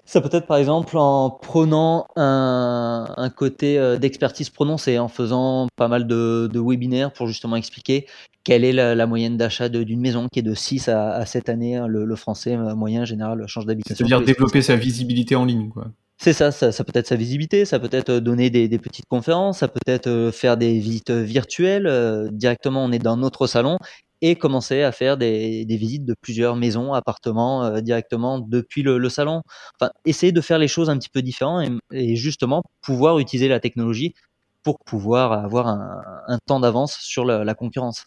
Ça 0.08 0.22
peut 0.22 0.30
être 0.32 0.46
par 0.46 0.56
exemple 0.56 0.96
en 0.96 1.28
prenant 1.28 2.06
un, 2.16 3.30
côté 3.36 3.78
euh, 3.78 3.98
d'expertise 3.98 4.48
prononcée, 4.48 4.98
en 4.98 5.08
faisant 5.08 5.68
pas 5.76 5.86
mal 5.86 6.06
de, 6.06 6.50
webinaires 6.54 7.12
pour 7.12 7.26
justement 7.26 7.56
expliquer 7.56 8.06
quelle 8.42 8.64
est 8.64 8.72
la, 8.72 9.06
moyenne 9.06 9.36
d'achat 9.36 9.68
d'une 9.68 10.00
maison 10.00 10.26
qui 10.32 10.38
est 10.38 10.42
de 10.42 10.54
6 10.54 10.88
à, 10.88 11.26
7 11.26 11.50
années. 11.50 11.76
Hein, 11.76 11.86
le, 11.86 12.16
français 12.16 12.56
euh, 12.56 12.74
moyen 12.74 13.04
général 13.04 13.46
change 13.48 13.66
d'habitation. 13.66 14.06
C'est-à-dire 14.06 14.24
développer 14.24 14.62
sa 14.62 14.76
visibilité 14.76 15.36
en 15.36 15.44
ligne. 15.44 15.68
quoi. 15.68 15.88
C'est 16.16 16.32
ça, 16.32 16.52
ça, 16.52 16.72
peut 16.84 16.98
être 16.98 17.06
sa 17.06 17.14
visibilité, 17.14 17.66
ça 17.66 17.78
peut 17.78 17.90
être 17.92 18.14
donner 18.14 18.48
des, 18.48 18.78
petites 18.78 19.06
conférences, 19.08 19.58
ça 19.58 19.68
peut 19.68 19.78
être 19.86 20.08
euh, 20.08 20.32
faire 20.32 20.56
des 20.56 20.78
visites 20.78 21.10
virtuelles. 21.10 22.30
directement, 22.32 22.82
on 22.82 22.92
est 22.92 22.98
dans 22.98 23.18
notre 23.18 23.46
salon 23.46 23.76
et 24.20 24.37
commencer 24.37 24.82
à 24.82 24.92
faire 24.92 25.16
des, 25.16 25.64
des 25.64 25.76
visites 25.76 26.04
de 26.04 26.14
plusieurs 26.20 26.56
maisons, 26.56 26.92
appartements 26.92 27.64
euh, 27.64 27.80
directement 27.80 28.38
depuis 28.38 28.82
le, 28.82 28.98
le, 28.98 29.08
salon. 29.08 29.42
Enfin, 29.80 29.92
essayer 30.04 30.32
de 30.32 30.40
faire 30.40 30.58
les 30.58 30.68
choses 30.68 30.90
un 30.90 30.98
petit 30.98 31.08
peu 31.08 31.22
différentes 31.22 31.68
et, 31.92 32.12
et 32.12 32.16
justement 32.16 32.62
pouvoir 32.80 33.18
utiliser 33.18 33.48
la 33.48 33.60
technologie 33.60 34.14
pour 34.62 34.78
pouvoir 34.84 35.32
avoir 35.32 35.68
un, 35.68 36.02
un 36.26 36.38
temps 36.44 36.60
d'avance 36.60 36.98
sur 37.00 37.25
la, 37.25 37.44
la 37.44 37.54
concurrence. 37.54 38.06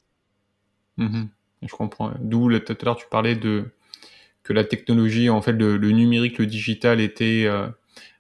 Mmh 0.97 1.23
je 1.63 1.75
comprends. 1.75 2.11
D'où 2.19 2.49
tout 2.59 2.73
à 2.73 2.85
l'heure 2.85 2.95
tu 2.95 3.05
parlais 3.07 3.35
de 3.35 3.65
que 4.41 4.51
la 4.51 4.63
technologie, 4.63 5.29
en 5.29 5.43
fait, 5.43 5.51
le, 5.51 5.77
le 5.77 5.91
numérique, 5.91 6.39
le 6.39 6.47
digital 6.47 6.99
était 6.99 7.43
euh, 7.45 7.67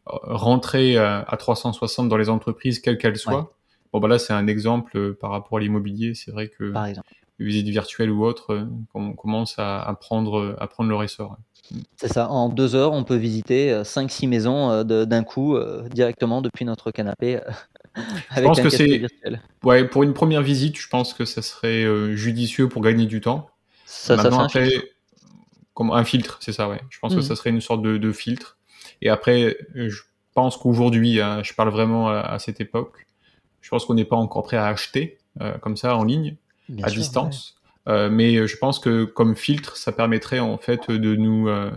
rentré 0.05 0.95
à, 0.97 1.21
à, 1.27 1.37
360 1.37 2.07
dans 2.07 2.17
les 2.17 2.29
entreprises, 2.29 2.79
quelles 2.79 2.99
qu'elles 2.99 3.17
soient. 3.17 3.55
Bon, 3.91 3.99
bah 3.99 4.07
là, 4.07 4.19
c'est 4.19 4.33
un 4.33 4.45
exemple 4.45 4.95
euh, 4.95 5.17
par 5.19 5.31
rapport 5.31 5.57
à 5.57 5.61
l'immobilier. 5.61 6.13
C'est 6.13 6.29
vrai 6.29 6.49
que 6.49 6.71
Par 6.71 6.85
exemple 6.85 7.09
visites 7.43 7.67
virtuelles 7.67 8.11
ou 8.11 8.25
autres, 8.25 8.53
euh, 8.53 8.65
on 8.93 9.13
commence 9.13 9.55
à, 9.57 9.97
prendre, 9.99 10.55
à 10.59 10.67
prendre 10.67 10.89
le 10.89 11.03
essor. 11.03 11.37
C'est 11.95 12.11
ça, 12.11 12.29
en 12.29 12.49
deux 12.49 12.75
heures, 12.75 12.93
on 12.93 13.03
peut 13.03 13.15
visiter 13.15 13.71
5-6 13.83 14.25
euh, 14.25 14.27
maisons 14.27 14.71
euh, 14.71 15.05
d'un 15.05 15.23
coup 15.23 15.57
directement 15.89 16.41
depuis 16.41 16.65
notre 16.65 16.91
canapé. 16.91 17.39
je 18.35 18.41
pense 18.41 18.61
que 18.61 18.69
c'est. 18.69 19.03
Ouais, 19.63 19.87
pour 19.87 20.03
une 20.03 20.13
première 20.13 20.41
visite, 20.41 20.77
je 20.77 20.87
pense 20.87 21.13
que 21.13 21.25
ça 21.25 21.41
serait 21.41 21.85
judicieux 22.15 22.67
pour 22.69 22.81
gagner 22.81 23.05
du 23.05 23.21
temps. 23.21 23.49
Ça, 23.85 24.15
Maintenant, 24.15 24.39
ça 24.39 24.45
après, 24.45 24.61
un 24.61 24.69
filtre. 24.69 24.85
Comme 25.73 25.91
un 25.91 26.03
filtre, 26.03 26.37
c'est 26.41 26.53
ça, 26.53 26.67
ouais. 26.69 26.81
Je 26.89 26.99
pense 26.99 27.13
que 27.13 27.19
mmh. 27.19 27.23
ça 27.23 27.35
serait 27.35 27.49
une 27.49 27.61
sorte 27.61 27.81
de, 27.81 28.11
filtre. 28.11 28.57
Et 29.01 29.09
après, 29.09 29.57
je 29.73 30.01
pense 30.33 30.57
qu'aujourd'hui, 30.57 31.21
hein, 31.21 31.41
je 31.43 31.53
parle 31.53 31.69
vraiment 31.69 32.09
à, 32.09 32.39
cette 32.39 32.61
époque, 32.61 33.05
je 33.61 33.69
pense 33.69 33.85
qu'on 33.85 33.93
n'est 33.93 34.05
pas 34.05 34.15
encore 34.15 34.43
prêt 34.43 34.57
à 34.57 34.65
acheter 34.67 35.17
comme 35.61 35.77
ça 35.77 35.95
en 35.95 36.03
ligne 36.03 36.35
à 36.83 36.89
distance. 36.89 37.55
Euh, 37.87 38.09
mais 38.09 38.35
euh, 38.35 38.47
je 38.47 38.57
pense 38.57 38.79
que 38.79 39.05
comme 39.05 39.35
filtre, 39.35 39.75
ça 39.77 39.91
permettrait 39.91 40.39
en 40.39 40.57
fait 40.57 40.89
de 40.91 41.15
nous 41.15 41.47
euh, 41.47 41.71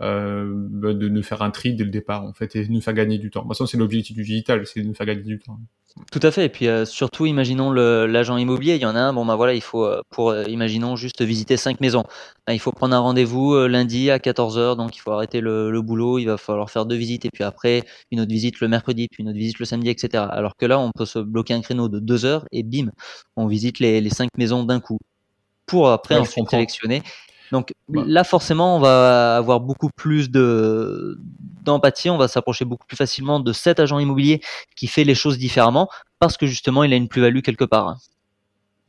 bah, 0.00 0.94
de 0.94 1.08
nous 1.08 1.22
faire 1.22 1.42
un 1.42 1.50
tri 1.50 1.74
dès 1.74 1.84
le 1.84 1.90
départ 1.90 2.24
en 2.24 2.32
fait 2.32 2.56
et 2.56 2.64
de 2.64 2.72
nous 2.72 2.80
faire 2.80 2.94
gagner 2.94 3.18
du 3.18 3.30
temps. 3.30 3.40
De 3.40 3.44
toute 3.44 3.56
façon, 3.56 3.66
c'est 3.66 3.76
l'objectif 3.76 4.16
du 4.16 4.22
digital, 4.22 4.66
c'est 4.66 4.80
de 4.80 4.86
nous 4.86 4.94
faire 4.94 5.06
gagner 5.06 5.22
du 5.22 5.38
temps. 5.38 5.58
Tout 6.12 6.20
à 6.22 6.30
fait. 6.30 6.46
Et 6.46 6.48
puis 6.48 6.68
surtout, 6.86 7.26
imaginons 7.26 7.72
l'agent 7.72 8.36
immobilier. 8.36 8.76
Il 8.76 8.80
y 8.80 8.86
en 8.86 8.94
a 8.94 9.00
un. 9.00 9.12
Bon, 9.12 9.26
ben 9.26 9.36
voilà, 9.36 9.54
il 9.54 9.60
faut 9.60 9.90
pour 10.08 10.34
imaginons 10.34 10.96
juste 10.96 11.20
visiter 11.22 11.56
cinq 11.56 11.80
maisons. 11.80 12.04
Ben, 12.46 12.52
il 12.54 12.60
faut 12.60 12.70
prendre 12.70 12.94
un 12.94 13.00
rendez-vous 13.00 13.66
lundi 13.66 14.10
à 14.10 14.18
14 14.18 14.58
h 14.58 14.76
Donc 14.76 14.96
il 14.96 15.00
faut 15.00 15.10
arrêter 15.10 15.40
le, 15.40 15.70
le, 15.70 15.82
boulot. 15.82 16.18
Il 16.18 16.26
va 16.26 16.38
falloir 16.38 16.70
faire 16.70 16.86
deux 16.86 16.96
visites 16.96 17.24
et 17.24 17.30
puis 17.30 17.44
après 17.44 17.82
une 18.10 18.20
autre 18.20 18.30
visite 18.30 18.60
le 18.60 18.68
mercredi, 18.68 19.08
puis 19.10 19.22
une 19.22 19.28
autre 19.28 19.38
visite 19.38 19.58
le 19.58 19.66
samedi, 19.66 19.90
etc. 19.90 20.24
Alors 20.30 20.56
que 20.56 20.64
là, 20.64 20.78
on 20.78 20.92
peut 20.92 21.06
se 21.06 21.18
bloquer 21.18 21.54
un 21.54 21.60
créneau 21.60 21.88
de 21.88 21.98
deux 21.98 22.24
heures 22.24 22.44
et 22.52 22.62
bim, 22.62 22.90
on 23.36 23.46
visite 23.48 23.80
les, 23.80 24.00
les 24.00 24.10
cinq 24.10 24.30
maisons 24.38 24.64
d'un 24.64 24.80
coup 24.80 24.98
pour 25.70 25.90
après 25.90 26.16
ensuite 26.16 26.48
sélectionner. 26.50 27.02
Donc 27.52 27.72
là, 27.88 28.24
forcément, 28.24 28.76
on 28.76 28.80
va 28.80 29.36
avoir 29.36 29.60
beaucoup 29.60 29.90
plus 29.90 30.30
de 30.30 31.18
d'empathie, 31.62 32.08
on 32.08 32.16
va 32.16 32.28
s'approcher 32.28 32.64
beaucoup 32.64 32.86
plus 32.86 32.96
facilement 32.96 33.38
de 33.38 33.52
cet 33.52 33.80
agent 33.80 33.98
immobilier 33.98 34.40
qui 34.76 34.86
fait 34.86 35.04
les 35.04 35.14
choses 35.14 35.36
différemment 35.36 35.88
parce 36.18 36.36
que 36.36 36.46
justement, 36.46 36.84
il 36.84 36.92
a 36.92 36.96
une 36.96 37.08
plus-value 37.08 37.40
quelque 37.40 37.64
part. 37.64 37.96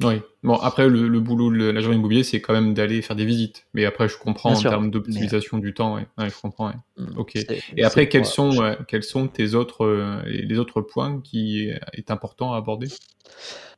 Oui. 0.04 0.22
Bon, 0.44 0.56
après, 0.56 0.88
le, 0.88 1.20
boulot 1.20 1.52
de 1.52 1.70
l'agent 1.70 1.92
immobilier, 1.92 2.24
c'est 2.24 2.42
quand 2.42 2.54
même 2.54 2.74
d'aller 2.74 3.02
faire 3.02 3.16
des 3.16 3.26
visites. 3.26 3.66
Mais 3.74 3.86
après, 3.86 4.08
je 4.08 4.18
comprends 4.18 4.54
en 4.54 4.62
termes 4.62 4.90
d'optimisation 4.90 5.58
du 5.58 5.74
temps. 5.74 5.96
Ouais. 5.96 6.08
je 6.18 6.42
comprends. 6.42 6.72
Mmh, 6.98 7.18
ok. 7.18 7.36
Et 7.78 7.84
après, 7.84 8.10
quels 8.10 8.26
sont, 8.26 8.76
quels 8.88 9.04
sont 9.04 9.28
tes 9.28 9.54
autres, 9.54 9.86
euh, 9.86 10.22
les 10.26 10.58
autres 10.58 10.82
points 10.82 11.22
qui 11.22 11.70
est 11.94 12.12
important 12.12 12.54
à 12.54 12.58
aborder? 12.58 12.88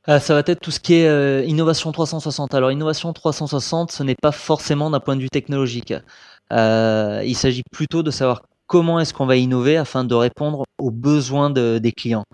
Ah, 0.06 0.20
ça 0.20 0.34
va 0.34 0.42
être 0.46 0.60
tout 0.60 0.72
ce 0.72 0.80
qui 0.80 0.96
est 0.96 1.08
euh, 1.08 1.44
innovation 1.46 1.92
360. 1.92 2.54
Alors, 2.54 2.72
innovation 2.72 3.14
360, 3.14 3.92
ce 3.92 4.04
n'est 4.04 4.16
pas 4.22 4.32
forcément 4.32 4.90
d'un 4.90 5.00
point 5.00 5.16
de 5.16 5.22
vue 5.22 5.30
technologique. 5.30 5.94
Euh, 6.52 7.22
il 7.26 7.36
s'agit 7.36 7.64
plutôt 7.72 8.04
de 8.04 8.12
savoir 8.12 8.44
comment 8.68 9.00
est-ce 9.00 9.14
qu'on 9.14 9.26
va 9.26 9.38
innover 9.38 9.78
afin 9.78 10.04
de 10.04 10.16
répondre 10.16 10.64
aux 10.78 10.92
besoins 10.92 11.50
des 11.50 11.92
clients, 11.92 12.26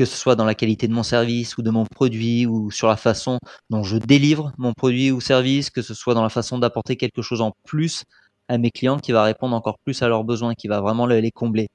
que 0.00 0.06
ce 0.06 0.16
soit 0.16 0.34
dans 0.34 0.46
la 0.46 0.54
qualité 0.54 0.88
de 0.88 0.94
mon 0.94 1.02
service 1.02 1.58
ou 1.58 1.62
de 1.62 1.68
mon 1.68 1.84
produit 1.84 2.46
ou 2.46 2.70
sur 2.70 2.88
la 2.88 2.96
façon 2.96 3.38
dont 3.68 3.82
je 3.82 3.98
délivre 3.98 4.50
mon 4.56 4.72
produit 4.72 5.10
ou 5.10 5.20
service, 5.20 5.68
que 5.68 5.82
ce 5.82 5.92
soit 5.92 6.14
dans 6.14 6.22
la 6.22 6.30
façon 6.30 6.56
d'apporter 6.58 6.96
quelque 6.96 7.20
chose 7.20 7.42
en 7.42 7.52
plus 7.64 8.04
à 8.48 8.56
mes 8.56 8.70
clients 8.70 8.98
qui 8.98 9.12
va 9.12 9.22
répondre 9.24 9.54
encore 9.54 9.76
plus 9.84 10.00
à 10.00 10.08
leurs 10.08 10.24
besoins, 10.24 10.54
qui 10.54 10.68
va 10.68 10.80
vraiment 10.80 11.04
les 11.04 11.30
combler. 11.30 11.68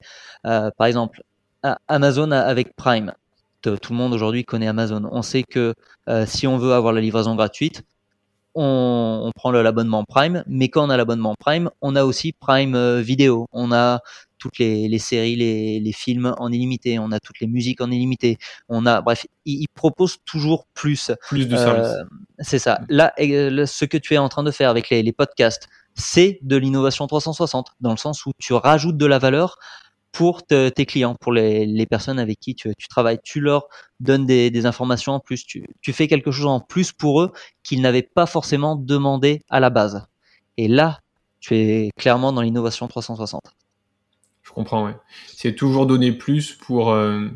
Euh, 0.44 0.72
par 0.76 0.88
exemple, 0.88 1.22
Amazon 1.86 2.32
avec 2.32 2.74
Prime 2.74 3.12
tout 3.62 3.92
le 3.92 3.96
monde 3.96 4.12
aujourd'hui 4.12 4.44
connaît 4.44 4.68
Amazon. 4.68 5.08
On 5.10 5.22
sait 5.22 5.42
que 5.42 5.74
euh, 6.08 6.26
si 6.26 6.46
on 6.46 6.58
veut 6.58 6.72
avoir 6.72 6.92
la 6.92 7.00
livraison 7.00 7.34
gratuite, 7.34 7.82
on, 8.54 9.30
prend 9.34 9.50
l'abonnement 9.50 10.04
Prime, 10.04 10.42
mais 10.46 10.68
quand 10.68 10.86
on 10.86 10.90
a 10.90 10.96
l'abonnement 10.96 11.34
Prime, 11.38 11.70
on 11.82 11.94
a 11.94 12.04
aussi 12.04 12.32
Prime 12.32 12.74
euh, 12.74 13.00
Vidéo. 13.02 13.46
On 13.52 13.70
a 13.70 14.00
toutes 14.46 14.58
les, 14.58 14.98
séries, 14.98 15.36
les, 15.36 15.92
films 15.92 16.34
en 16.38 16.52
illimité, 16.52 16.98
on 16.98 17.12
a 17.12 17.20
toutes 17.20 17.40
les 17.40 17.46
musiques 17.46 17.80
en 17.80 17.90
illimité, 17.90 18.38
on 18.68 18.86
a, 18.86 19.00
bref, 19.00 19.26
ils, 19.44 19.66
proposent 19.74 20.18
toujours 20.24 20.66
plus. 20.74 21.10
Plus 21.28 21.48
de 21.48 21.56
services. 21.56 21.86
Euh, 21.86 22.04
c'est 22.38 22.58
ça. 22.58 22.80
Là, 22.88 23.12
ce 23.18 23.84
que 23.84 23.98
tu 23.98 24.14
es 24.14 24.18
en 24.18 24.28
train 24.28 24.42
de 24.42 24.50
faire 24.50 24.70
avec 24.70 24.90
les, 24.90 25.02
les 25.02 25.12
podcasts, 25.12 25.68
c'est 25.94 26.38
de 26.42 26.56
l'innovation 26.56 27.06
360, 27.06 27.68
dans 27.80 27.90
le 27.90 27.96
sens 27.96 28.26
où 28.26 28.32
tu 28.38 28.52
rajoutes 28.52 28.96
de 28.96 29.06
la 29.06 29.18
valeur 29.18 29.58
pour 30.12 30.46
tes 30.46 30.86
clients, 30.86 31.14
pour 31.14 31.32
les, 31.32 31.86
personnes 31.86 32.18
avec 32.18 32.40
qui 32.40 32.54
tu, 32.54 32.72
travailles. 32.88 33.18
Tu 33.22 33.40
leur 33.40 33.66
donnes 34.00 34.24
des, 34.24 34.64
informations 34.64 35.12
en 35.12 35.20
plus, 35.20 35.44
tu, 35.44 35.66
fais 35.92 36.08
quelque 36.08 36.30
chose 36.30 36.46
en 36.46 36.60
plus 36.60 36.92
pour 36.92 37.20
eux 37.20 37.32
qu'ils 37.62 37.82
n'avaient 37.82 38.02
pas 38.02 38.24
forcément 38.24 38.76
demandé 38.76 39.42
à 39.50 39.60
la 39.60 39.68
base. 39.68 40.06
Et 40.56 40.68
là, 40.68 41.00
tu 41.40 41.54
es 41.54 41.90
clairement 41.98 42.32
dans 42.32 42.40
l'innovation 42.40 42.88
360. 42.88 43.42
Comprends, 44.56 44.86
ouais. 44.86 44.96
C'est 45.26 45.54
toujours 45.54 45.84
donner 45.84 46.12
plus 46.12 46.54
pour, 46.54 46.90
euh, 46.90 47.28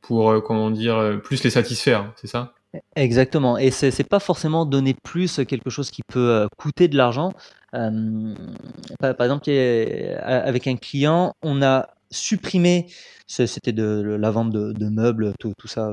pour, 0.00 0.42
comment 0.42 0.70
dire, 0.70 1.20
plus 1.22 1.44
les 1.44 1.50
satisfaire, 1.50 2.10
c'est 2.16 2.26
ça? 2.26 2.54
Exactement. 2.96 3.58
Et 3.58 3.70
c'est 3.70 4.08
pas 4.08 4.18
forcément 4.18 4.64
donner 4.64 4.94
plus 4.94 5.40
quelque 5.46 5.68
chose 5.68 5.90
qui 5.90 6.00
peut 6.02 6.48
coûter 6.56 6.88
de 6.88 6.96
l'argent. 6.96 7.34
par, 7.70 9.20
exemple, 9.20 9.50
avec 9.50 10.66
un 10.66 10.76
client, 10.76 11.34
on 11.42 11.60
a 11.60 11.90
supprimé, 12.10 12.86
c'était 13.26 13.72
de, 13.72 14.16
la 14.18 14.30
vente 14.30 14.50
de, 14.50 14.88
meubles, 14.88 15.34
tout, 15.38 15.52
tout 15.58 15.68
ça 15.68 15.92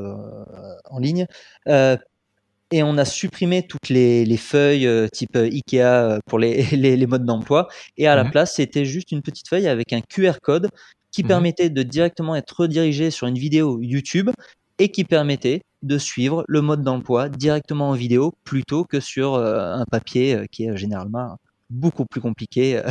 en 0.86 1.00
ligne, 1.00 1.28
et 2.72 2.84
on 2.84 2.98
a 2.98 3.06
supprimé 3.06 3.68
toutes 3.68 3.90
les, 3.90 4.26
les 4.26 4.38
feuilles 4.38 4.90
type 5.12 5.36
Ikea 5.36 6.20
pour 6.26 6.40
les, 6.40 6.64
les, 6.72 6.98
les 6.98 7.08
modes 7.08 7.26
d'emploi. 7.26 7.68
Et 7.98 8.08
à 8.08 8.16
la 8.16 8.26
place, 8.26 8.56
c'était 8.56 8.86
juste 8.86 9.12
une 9.12 9.22
petite 9.22 9.48
feuille 9.48 9.68
avec 9.68 9.94
un 9.94 10.02
QR 10.02 10.34
code 10.42 10.70
qui 11.12 11.24
mmh 11.24 11.28
permettait 11.28 11.70
de 11.70 11.84
directement 11.84 12.36
être 12.36 12.62
redirigé 12.62 13.12
sur 13.12 13.28
une 13.28 13.38
vidéo 13.38 13.80
YouTube 13.82 14.30
et 14.80 14.90
qui 14.90 15.04
permettait 15.04 15.62
de 15.84 15.98
suivre 15.98 16.44
le 16.48 16.62
mode 16.62 16.84
d'emploi 16.84 17.30
directement 17.30 17.90
en 17.90 17.94
vidéo 17.94 18.34
plutôt 18.44 18.84
que 18.84 19.00
sur 19.00 19.36
euh, 19.36 19.74
un 19.74 19.86
papier 19.86 20.36
euh, 20.36 20.46
qui 20.52 20.66
est 20.66 20.76
généralement 20.78 21.38
beaucoup 21.70 22.06
plus 22.06 22.22
compliqué. 22.22 22.78
Euh, 22.78 22.90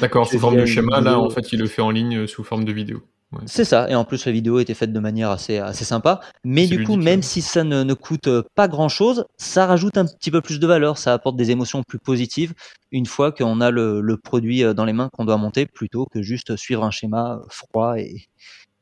D'accord, 0.00 0.26
sous 0.30 0.38
forme 0.38 0.56
de 0.56 0.66
schéma, 0.66 1.00
là, 1.00 1.18
en 1.18 1.30
fait, 1.30 1.52
il 1.52 1.60
le 1.60 1.66
fait 1.66 1.82
en 1.82 1.90
ligne 1.90 2.26
sous 2.26 2.44
forme 2.44 2.64
de 2.64 2.72
vidéo. 2.72 3.02
C'est 3.46 3.64
ça, 3.64 3.90
et 3.90 3.96
en 3.96 4.04
plus 4.04 4.26
la 4.26 4.32
vidéo 4.32 4.60
était 4.60 4.74
faite 4.74 4.92
de 4.92 5.00
manière 5.00 5.30
assez, 5.30 5.58
assez 5.58 5.84
sympa, 5.84 6.20
mais 6.44 6.66
du 6.68 6.84
coup, 6.84 6.96
même 6.96 7.22
si 7.22 7.42
ça 7.42 7.64
ne, 7.64 7.82
ne 7.82 7.94
coûte 7.94 8.28
pas 8.54 8.68
grand-chose, 8.68 9.24
ça 9.38 9.66
rajoute 9.66 9.98
un 9.98 10.06
petit 10.06 10.30
peu 10.30 10.40
plus 10.40 10.60
de 10.60 10.66
valeur, 10.68 10.98
ça 10.98 11.12
apporte 11.12 11.34
des 11.36 11.50
émotions 11.50 11.82
plus 11.82 11.98
positives 11.98 12.54
une 12.92 13.06
fois 13.06 13.32
qu'on 13.32 13.60
a 13.60 13.72
le, 13.72 14.00
le, 14.00 14.16
produit 14.16 14.62
dans 14.74 14.84
les 14.84 14.92
mains 14.92 15.08
qu'on 15.12 15.24
doit 15.24 15.36
monter, 15.36 15.66
plutôt 15.66 16.06
que 16.06 16.22
juste 16.22 16.54
suivre 16.54 16.84
un 16.84 16.92
schéma 16.92 17.40
froid 17.48 17.98
et, 17.98 18.28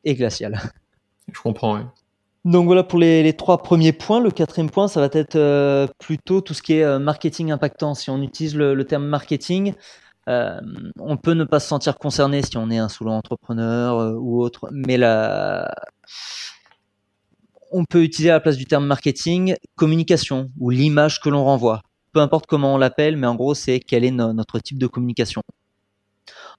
et 0.05 0.15
glacial. 0.15 0.61
Je 1.33 1.41
comprends, 1.41 1.77
oui. 1.77 1.83
Donc 2.45 2.67
voilà 2.67 2.83
pour 2.83 2.99
les, 2.99 3.33
trois 3.35 3.63
premiers 3.63 3.93
points. 3.93 4.21
Le 4.21 4.31
quatrième 4.31 4.71
point, 4.71 4.89
ça 4.89 5.01
va 5.01 5.09
être 5.13 5.37
euh, 5.37 5.87
plutôt 5.99 6.41
tout 6.41 6.55
ce 6.55 6.63
qui 6.63 6.75
est 6.75 6.83
euh, 6.83 6.99
marketing 6.99 7.53
impactant. 7.53 7.95
Si 7.95 8.11
on 8.11 8.21
utilise 8.21 8.57
le, 8.57 8.83
terme 8.85 9.07
marketing, 9.07 9.75
euh, 10.29 10.61
on 10.99 11.17
peut 11.17 11.35
ne 11.35 11.45
pas 11.45 11.61
se 11.61 11.69
sentir 11.69 11.99
concerné 11.99 12.43
si 12.43 12.57
on 12.57 12.71
est 12.71 12.79
un 12.79 12.89
solo 12.89 13.11
entrepreneur 13.11 14.17
ou 14.21 14.43
autre, 14.43 14.69
mais 14.71 14.97
là, 14.97 15.75
on 17.73 17.85
peut 17.85 18.03
utiliser 18.03 18.31
à 18.31 18.35
la 18.35 18.41
place 18.41 18.57
du 18.57 18.67
terme 18.67 18.87
marketing 18.87 19.57
communication 19.77 20.51
ou 20.61 20.71
l'image 20.71 21.21
que 21.21 21.29
l'on 21.29 21.45
renvoie. 21.45 21.83
Peu 22.13 22.21
importe 22.21 22.47
comment 22.47 22.75
on 22.75 22.79
l'appelle, 22.79 23.17
mais 23.17 23.27
en 23.27 23.35
gros, 23.35 23.55
c'est 23.55 23.81
quel 23.81 24.05
est 24.05 24.11
notre 24.11 24.59
type 24.59 24.79
de 24.79 24.87
communication. 24.87 25.43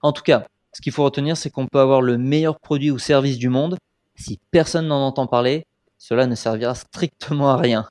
En 0.02 0.12
tout 0.12 0.22
cas, 0.22 0.46
ce 0.72 0.82
qu'il 0.82 0.92
faut 0.92 1.04
retenir, 1.04 1.36
c'est 1.36 1.50
qu'on 1.50 1.66
peut 1.68 1.78
avoir 1.78 2.02
le 2.02 2.18
meilleur 2.18 2.58
produit 2.58 2.90
ou 2.90 2.98
service 2.98 3.38
du 3.38 3.48
monde. 3.48 3.76
Si 4.16 4.40
personne 4.50 4.88
n'en 4.88 5.06
entend 5.06 5.26
parler, 5.26 5.66
cela 5.98 6.26
ne 6.26 6.34
servira 6.34 6.74
strictement 6.74 7.50
à 7.50 7.56
rien. 7.56 7.86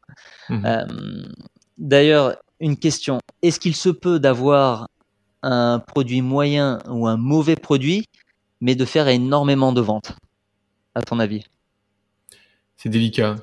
Mhm. 0.50 0.66
Euh, 0.66 0.86
d'ailleurs, 1.78 2.36
une 2.60 2.78
question, 2.78 3.20
est-ce 3.42 3.60
qu'il 3.60 3.76
se 3.76 3.90
peut 3.90 4.20
d'avoir 4.20 4.88
un 5.44 5.80
produit 5.80 6.22
moyen 6.22 6.80
ou 6.90 7.08
un 7.08 7.18
mauvais 7.18 7.56
produit, 7.56 8.06
mais 8.62 8.76
de 8.76 8.86
faire 8.86 9.08
énormément 9.08 9.74
de 9.74 9.82
ventes, 9.82 10.14
à 10.96 11.02
ton 11.02 11.20
avis? 11.20 11.46
C'est 12.78 12.90
délicat. 12.90 13.36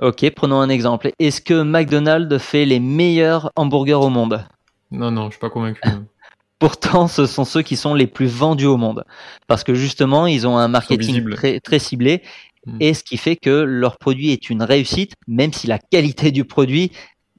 Ok, 0.00 0.28
prenons 0.30 0.60
un 0.60 0.68
exemple. 0.68 1.10
Est-ce 1.18 1.40
que 1.40 1.62
McDonald's 1.62 2.38
fait 2.38 2.64
les 2.64 2.80
meilleurs 2.80 3.52
hamburgers 3.56 3.94
au 3.94 4.08
monde? 4.08 4.44
Non, 4.90 5.10
non, 5.10 5.26
je 5.26 5.32
suis 5.32 5.40
pas 5.40 5.50
convaincu. 5.50 5.80
Pourtant, 6.58 7.08
ce 7.08 7.26
sont 7.26 7.44
ceux 7.44 7.62
qui 7.62 7.76
sont 7.76 7.94
les 7.94 8.06
plus 8.06 8.26
vendus 8.26 8.66
au 8.66 8.76
monde. 8.76 9.04
Parce 9.46 9.64
que 9.64 9.74
justement, 9.74 10.26
ils 10.26 10.46
ont 10.46 10.56
un 10.56 10.68
marketing 10.68 11.28
très, 11.30 11.60
très 11.60 11.78
ciblé 11.78 12.22
Mm. 12.66 12.76
et 12.80 12.94
ce 12.94 13.04
qui 13.04 13.16
fait 13.16 13.36
que 13.36 13.50
leur 13.50 13.98
produit 13.98 14.30
est 14.30 14.50
une 14.50 14.62
réussite, 14.62 15.14
même 15.26 15.52
si 15.52 15.66
la 15.66 15.78
qualité 15.78 16.30
du 16.30 16.44
produit 16.44 16.92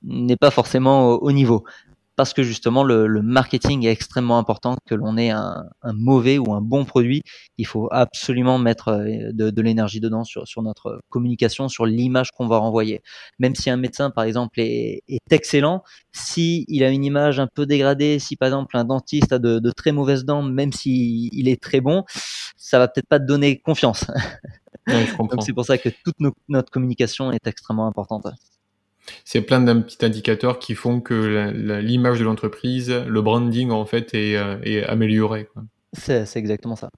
n'est 0.04 0.38
pas 0.38 0.51
forcément 0.51 1.13
au, 1.13 1.32
niveau. 1.32 1.63
Parce 2.15 2.34
que 2.34 2.43
justement, 2.43 2.84
le, 2.84 3.21
marketing 3.21 3.86
est 3.86 3.91
extrêmement 3.91 4.38
important, 4.38 4.78
que 4.86 4.95
l'on 4.95 5.17
ait 5.17 5.32
un, 5.32 5.65
mauvais 5.84 6.38
ou 6.38 6.54
un 6.54 6.62
bon 6.62 6.86
produit, 6.86 7.21
il 7.58 7.65
faut 7.65 7.89
absolument 7.91 8.58
mettre 8.58 8.89
euh, 8.89 9.32
de, 9.34 9.62
l'énergie 9.62 9.99
dedans 9.99 10.23
sur, 10.23 10.47
sur, 10.47 10.62
notre 10.62 11.01
communication, 11.10 11.67
sur 11.67 11.86
l'image 11.86 12.32
qu'on 12.32 12.47
va 12.47 12.58
renvoyer. 12.58 13.01
Même 13.39 13.56
si 13.56 13.69
un 13.69 13.78
médecin, 13.78 14.10
par 14.12 14.23
exemple, 14.23 14.60
est, 14.60 15.04
est 15.08 15.32
excellent, 15.32 15.84
si 16.13 16.65
il 16.67 16.84
a 16.84 16.89
une 16.89 17.04
image 17.04 17.39
un 17.39 17.47
peu 17.54 17.65
dégradée, 17.65 18.19
si 18.19 18.36
par 18.36 18.47
exemple 18.47 18.78
un 18.78 18.86
dentiste 18.86 19.34
a 19.34 19.39
de, 19.39 19.60
de 19.60 19.71
très 19.71 19.91
mauvaises 19.91 20.25
dents, 20.25 20.43
même 20.43 20.71
s'il 20.71 21.34
il 21.34 21.49
est 21.49 21.62
très 21.62 21.82
bon, 21.82 22.04
ça 22.58 22.80
va 22.80 22.88
peut-être 22.88 23.08
pas 23.08 23.19
te 23.19 23.25
donner 23.25 23.60
confiance. 23.60 24.06
Donc 24.88 25.43
c'est 25.43 25.54
pour 25.54 25.65
ça 25.65 25.78
que 25.78 25.89
toute 25.89 26.15
notre 26.47 26.71
communication 26.71 27.32
est 27.32 27.47
extrêmement 27.47 27.88
importante. 27.88 28.28
C'est 29.24 29.41
plein 29.41 29.62
d'un 29.62 29.82
petits 29.82 30.04
indicateurs 30.06 30.60
qui 30.60 30.76
font 30.76 31.02
que 31.02 31.52
l'image 31.80 32.20
de 32.20 32.26
l'entreprise, 32.26 32.91
le 32.91 33.22
branding 33.22 33.72
en 33.72 33.86
fait 33.86 34.13
est, 34.13 34.36
euh, 34.36 34.58
est 34.63 34.84
amélioré. 34.84 35.48
C'est 35.94 36.36
exactement 36.36 36.76
ça. 36.76 36.89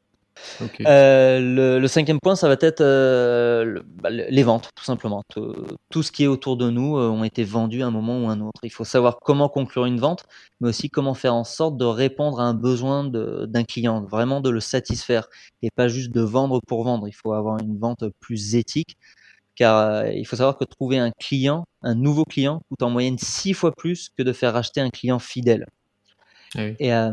Euh, 0.86 1.80
le, 1.80 1.88
cinquième 1.88 2.20
point, 2.20 2.36
ça 2.36 2.48
va 2.48 2.56
être 2.60 2.82
euh, 2.82 3.82
bah, 4.02 4.10
les 4.10 4.44
ventes, 4.44 4.70
tout 4.76 4.84
simplement. 4.84 5.24
Tout, 5.30 6.04
ce 6.04 6.12
qui 6.12 6.24
est 6.24 6.28
autour 6.28 6.58
de 6.58 6.70
nous 6.70 6.98
euh, 6.98 7.10
ont 7.10 7.24
été 7.24 7.44
vendus 7.44 7.84
à 7.84 7.88
un 7.88 7.92
moment 7.92 8.24
ou 8.24 8.30
un 8.30 8.40
autre. 8.42 8.62
Il 8.64 8.72
faut 8.72 8.84
savoir 8.84 9.18
comment 9.22 9.50
conclure 9.50 9.86
une 9.86 10.00
vente, 10.00 10.24
mais 10.62 10.70
aussi 10.70 10.90
comment 10.90 11.14
faire 11.14 11.34
en 11.34 11.44
sorte 11.44 11.78
de 11.78 11.86
répondre 11.86 12.40
à 12.40 12.44
un 12.44 12.54
besoin 12.54 13.04
d'un 13.04 13.64
client, 13.64 14.04
vraiment 14.04 14.42
de 14.42 14.50
le 14.50 14.60
satisfaire 14.60 15.28
et 15.62 15.70
pas 15.72 15.88
juste 15.88 16.12
de 16.12 16.22
vendre 16.22 16.62
pour 16.66 16.84
vendre. 16.84 17.08
Il 17.08 17.14
faut 17.14 17.34
avoir 17.34 17.60
une 17.60 17.78
vente 17.78 18.04
plus 18.20 18.56
éthique, 18.56 18.98
car 19.58 20.08
il 20.08 20.26
faut 20.26 20.38
savoir 20.38 20.58
que 20.58 20.64
trouver 20.64 21.00
un 21.00 21.12
client, 21.12 21.66
un 21.82 21.96
nouveau 21.96 22.24
client, 22.24 22.62
coûte 22.70 22.84
en 22.84 22.90
moyenne 22.90 23.18
six 23.18 23.54
fois 23.54 23.74
plus 23.74 24.10
que 24.18 24.24
de 24.24 24.32
faire 24.32 24.56
acheter 24.56 24.80
un 24.80 24.90
client 24.90 25.20
fidèle. 25.20 25.66
Et 26.56 26.94
euh, 26.94 27.12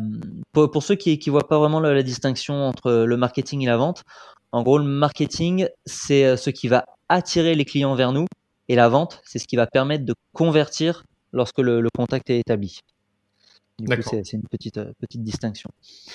pour, 0.53 0.71
pour, 0.71 0.83
ceux 0.83 0.95
qui 0.95 1.19
ne 1.27 1.31
voient 1.31 1.49
pas 1.49 1.59
vraiment 1.59 1.81
la, 1.81 2.03
distinction 2.03 2.55
entre 2.55 3.05
le 3.05 3.17
marketing 3.17 3.63
et 3.63 3.67
la 3.67 3.77
vente, 3.77 4.05
en 4.53 4.63
gros, 4.63 4.79
le 4.79 4.85
marketing, 4.85 5.67
c'est 5.85 6.25
euh, 6.25 6.37
ce 6.37 6.51
qui 6.51 6.69
va 6.69 6.85
attirer 7.09 7.55
les 7.55 7.65
clients 7.65 7.95
vers 7.95 8.13
nous, 8.13 8.27
et 8.69 8.77
la 8.77 8.89
vente, 8.89 9.21
c'est 9.25 9.39
ce 9.39 9.47
qui 9.47 9.57
va 9.57 9.67
permettre 9.67 10.05
de 10.05 10.15
convertir 10.33 11.05
lorsque 11.33 11.59
le, 11.59 11.81
le 11.81 11.89
contact 11.95 12.31
est 12.31 12.39
établi. 12.39 12.79
Du 13.79 13.97
coup, 13.97 14.03
c'est 14.03 14.33
une 14.33 14.47
petite, 14.49 14.79
euh, 14.79 14.93
petite 15.01 15.23
distinction. 15.23 15.71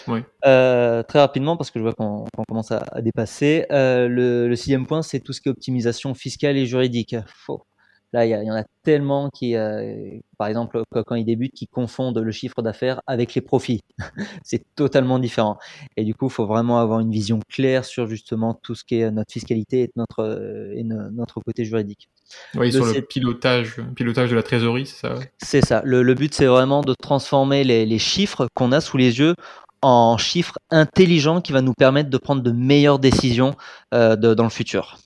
Oui. 0.07 0.21
Euh, 0.45 1.03
très 1.03 1.19
rapidement, 1.19 1.57
parce 1.57 1.71
que 1.71 1.79
je 1.79 1.83
vois 1.83 1.93
qu'on 1.93 2.25
commence 2.47 2.71
à, 2.71 2.85
à 2.91 3.01
dépasser, 3.01 3.65
euh, 3.71 4.07
le, 4.07 4.47
le, 4.47 4.55
sixième 4.55 4.87
point, 4.87 5.01
c'est 5.01 5.19
tout 5.19 5.33
ce 5.33 5.41
qui 5.41 5.49
est 5.49 5.51
optimisation 5.51 6.13
fiscale 6.13 6.55
et 6.55 6.65
juridique. 6.65 7.15
Faux. 7.27 7.65
Là, 8.11 8.25
il 8.25 8.29
y, 8.29 8.51
en 8.51 8.55
a 8.55 8.63
tellement 8.83 9.29
qui, 9.29 9.55
euh, 9.55 10.17
par 10.37 10.47
exemple, 10.47 10.81
quand 11.05 11.15
ils 11.15 11.25
débutent, 11.25 11.53
qui 11.53 11.67
confondent 11.67 12.17
le 12.17 12.31
chiffre 12.31 12.63
d'affaires 12.63 13.01
avec 13.05 13.35
les 13.35 13.41
profits. 13.41 13.81
c'est 14.43 14.63
totalement 14.75 15.19
différent. 15.19 15.59
Et 15.95 16.03
du 16.03 16.15
coup, 16.15 16.25
il 16.25 16.31
faut 16.31 16.47
vraiment 16.47 16.79
avoir 16.79 17.01
une 17.01 17.11
vision 17.11 17.39
claire 17.49 17.85
sur 17.85 18.07
justement 18.07 18.55
tout 18.55 18.73
ce 18.73 18.83
qui 18.83 18.99
est 18.99 19.11
notre 19.11 19.31
fiscalité 19.31 19.81
et 19.83 19.91
notre, 19.95 20.23
euh, 20.23 20.73
et 20.75 20.83
notre 20.83 21.39
côté 21.39 21.65
juridique. 21.65 22.09
Oui, 22.55 22.71
sur 22.71 22.85
le 22.85 23.01
pilotage, 23.01 23.79
pilotage 23.95 24.31
de 24.31 24.35
la 24.35 24.43
trésorerie, 24.43 24.87
c'est 24.87 25.07
ça 25.07 25.15
C'est 25.37 25.63
ça. 25.63 25.81
Le, 25.85 26.01
le 26.01 26.15
but, 26.15 26.33
c'est 26.33 26.47
vraiment 26.47 26.81
de 26.81 26.95
transformer 26.99 27.63
les, 27.63 27.85
les 27.85 27.99
chiffres 27.99 28.47
qu'on 28.55 28.71
a 28.71 28.81
sous 28.81 28.97
les 28.97 29.19
yeux 29.19 29.35
en 29.81 30.17
chiffres 30.17 30.57
intelligents 30.71 31.41
qui 31.41 31.51
va 31.51 31.61
nous 31.61 31.73
permettre 31.73 32.09
de 32.09 32.17
prendre 32.17 32.41
de 32.41 32.51
meilleures 32.51 32.99
décisions 32.99 33.55
euh, 33.93 34.15
de, 34.15 34.33
dans 34.33 34.43
le 34.43 34.49
futur. 34.49 34.97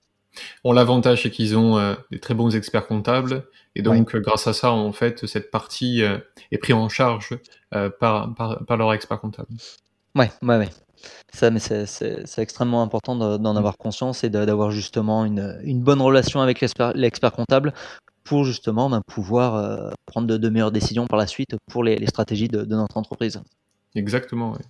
Bon, 0.63 0.72
l'avantage, 0.72 1.24
c'est 1.24 1.32
qu'ils 1.32 1.58
ont 1.58 1.78
euh, 1.78 1.96
des 2.12 2.19
très 2.19 2.34
bons 2.34 2.56
experts 2.56 2.88
comptables. 2.88 3.46
Et 3.76 3.82
donc, 3.82 4.15
euh, 4.15 4.19
grâce 4.19 4.48
à 4.48 4.54
ça, 4.54 4.72
en 4.72 4.91
fait, 4.91 5.26
cette 5.26 5.52
partie 5.52 6.04
euh, 6.04 6.17
est 6.52 6.58
prise 6.58 6.76
en 6.76 6.89
charge 6.89 7.30
par, 8.00 8.34
par, 8.36 8.63
par, 8.65 8.78
leur 8.78 8.93
expert 8.93 9.19
comptable. 9.19 9.50
Ouais, 10.15 10.32
ouais, 10.43 10.58
ouais. 10.58 10.69
Ça, 11.34 11.50
mais 11.50 11.60
c'est 11.60 12.24
extrêmement 12.38 12.82
important 12.84 13.15
d'en 13.15 13.56
avoir 13.56 13.78
conscience 13.78 14.24
et 14.24 14.30
d'avoir 14.30 14.72
justement 14.72 15.26
une, 15.26 15.60
une, 15.63 15.82
bonne 15.82 16.02
relation 16.02 16.39
avec 16.39 16.62
l'expert 16.62 17.32
comptable 17.32 17.74
pour 18.24 18.46
justement 18.46 18.89
ben, 18.89 19.02
pouvoir 19.06 19.91
prendre 20.06 20.38
de, 20.38 20.50
meilleures 20.50 20.72
décisions 20.72 21.08
par 21.08 21.17
la 21.17 21.28
suite 21.28 21.58
pour 21.69 21.84
les, 21.84 21.98
les 21.98 22.08
stratégies 22.08 22.48
de, 22.48 22.63
de, 22.63 22.76
notre 22.76 22.96
entreprise. 22.96 23.41
Exactement, 23.96 24.54
oui. 24.54 24.63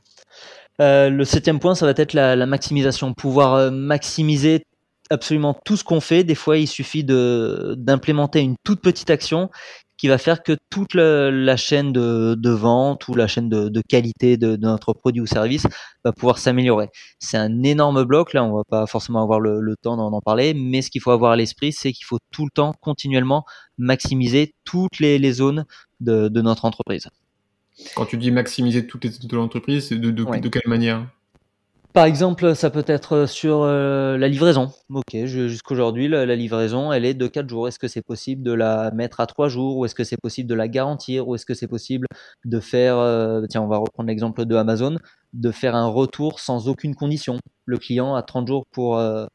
le 0.79 1.23
septième 1.23 1.59
point, 1.59 1.75
ça 1.75 1.85
va 1.85 1.93
être 1.95 2.13
la, 2.13 2.35
la 2.37 2.45
maximisation, 2.45 3.13
pouvoir 3.13 3.71
maximiser 3.71 4.63
absolument 5.09 5.55
tout 5.65 5.77
ce 5.77 5.83
qu'on 5.83 6.01
fait. 6.01 6.23
Des 6.23 6.35
fois, 6.35 6.57
il 6.57 6.67
suffit 6.67 7.03
de 7.03 7.75
d'implémenter 7.77 8.41
une 8.41 8.55
toute 8.63 8.81
petite 8.81 9.09
action 9.09 9.49
qui 9.97 10.07
va 10.07 10.17
faire 10.17 10.43
que 10.43 10.57
toute 10.69 10.95
la, 10.95 11.55
chaîne 11.55 11.93
de, 11.93 12.35
de, 12.37 12.49
vente 12.49 13.07
ou 13.07 13.15
la 13.15 13.27
chaîne 13.27 13.47
de, 13.47 13.69
de 13.69 13.81
qualité 13.81 14.35
de, 14.35 14.55
de, 14.55 14.61
notre 14.67 14.91
produit 14.93 15.21
ou 15.21 15.25
service 15.25 15.65
va 16.03 16.11
pouvoir 16.11 16.39
s'améliorer. 16.39 16.89
C'est 17.19 17.37
un 17.37 17.63
énorme 17.63 18.03
bloc, 18.03 18.33
là 18.33 18.43
on 18.43 18.53
va 18.53 18.63
pas 18.67 18.85
forcément 18.85 19.23
avoir 19.23 19.39
le, 19.39 19.61
le 19.61 19.75
temps 19.77 19.95
d'en 19.95 20.19
parler, 20.19 20.53
mais 20.53 20.81
ce 20.81 20.89
qu'il 20.89 20.99
faut 20.99 21.11
avoir 21.11 21.31
à 21.31 21.35
l'esprit, 21.35 21.71
c'est 21.71 21.93
qu'il 21.93 22.05
faut 22.05 22.19
tout 22.31 22.43
le 22.43 22.51
temps, 22.51 22.73
continuellement, 22.81 23.45
maximiser 23.77 24.53
toutes 24.65 24.99
les, 24.99 25.19
les 25.19 25.31
zones 25.31 25.65
de, 26.01 26.27
notre 26.41 26.65
entreprise. 26.65 27.07
Quand 27.95 28.05
tu 28.05 28.17
dis 28.17 28.31
maximiser 28.31 28.85
toutes 28.85 29.05
les 29.05 29.11
zones 29.11 29.27
de 29.29 29.35
l'entreprise, 29.37 29.89
de, 29.89 29.95
de, 29.95 30.11
de 30.11 30.49
quelle 30.49 30.63
manière? 30.65 31.07
Par 31.93 32.05
exemple, 32.05 32.55
ça 32.55 32.71
peut 32.71 32.83
être 32.87 33.27
sur 33.27 33.61
euh, 33.61 34.17
la 34.17 34.27
livraison. 34.27 34.71
Ok, 34.89 35.15
jusqu'aujourd'hui, 35.25 36.07
la, 36.07 36.35
livraison, 36.35 36.91
elle 36.91 37.05
est 37.05 37.13
de 37.13 37.27
4 37.27 37.47
jours. 37.47 37.67
Est-ce 37.67 37.77
que 37.77 37.87
c'est 37.87 38.01
possible 38.01 38.41
de 38.41 38.51
la 38.51 38.89
mettre 38.91 39.19
à 39.19 39.27
3 39.27 39.47
jours 39.47 39.77
Ou 39.77 39.85
est-ce 39.85 39.93
que 39.93 40.03
c'est 40.03 40.19
possible 40.19 40.49
de 40.49 40.55
la 40.55 40.67
garantir 40.67 41.27
Ou 41.27 41.35
est-ce 41.35 41.45
que 41.45 41.53
c'est 41.53 41.67
possible 41.67 42.07
de 42.45 42.59
faire, 42.59 42.97
euh, 42.97 43.45
tiens, 43.47 43.61
on 43.61 43.67
va 43.67 43.77
reprendre 43.77 44.07
l'exemple 44.07 44.45
de 44.45 44.55
Amazon, 44.55 44.97
de 45.33 45.51
faire 45.51 45.75
un 45.75 45.85
retour 45.85 46.39
sans 46.39 46.67
aucune 46.67 46.95
condition 46.95 47.37
Le 47.65 47.77
client 47.77 48.15
a 48.15 48.23
30 48.23 48.47
jours 48.47 48.65
pour, 48.71 48.97
euh, 48.97 49.27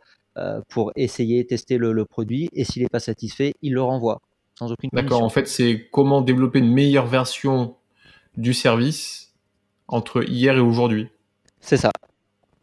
pour 0.68 0.90
essayer, 0.97 1.47
tester 1.47 1.79
le, 1.79 1.92
le 1.92 2.05
produit, 2.05 2.49
et 2.55 2.64
s'il 2.64 2.83
n'est 2.83 2.88
pas 2.88 2.99
satisfait, 2.99 3.55
il 3.62 3.75
le 3.75 3.83
renvoie 3.83 4.21
sans 4.59 4.73
aucune 4.73 4.90
condition. 4.90 5.09
D'accord, 5.09 5.23
en 5.23 5.29
fait, 5.29 5.47
c'est 5.47 5.88
comment 5.92 6.23
développer 6.23 6.59
une 6.59 6.73
meilleure 6.73 7.07
version 7.07 7.77
du 8.37 8.53
service 8.53 9.33
entre 9.87 10.29
hier 10.29 10.57
et 10.57 10.61
aujourd'hui. 10.61 11.09
C'est 11.61 11.77
ça. 11.77 11.92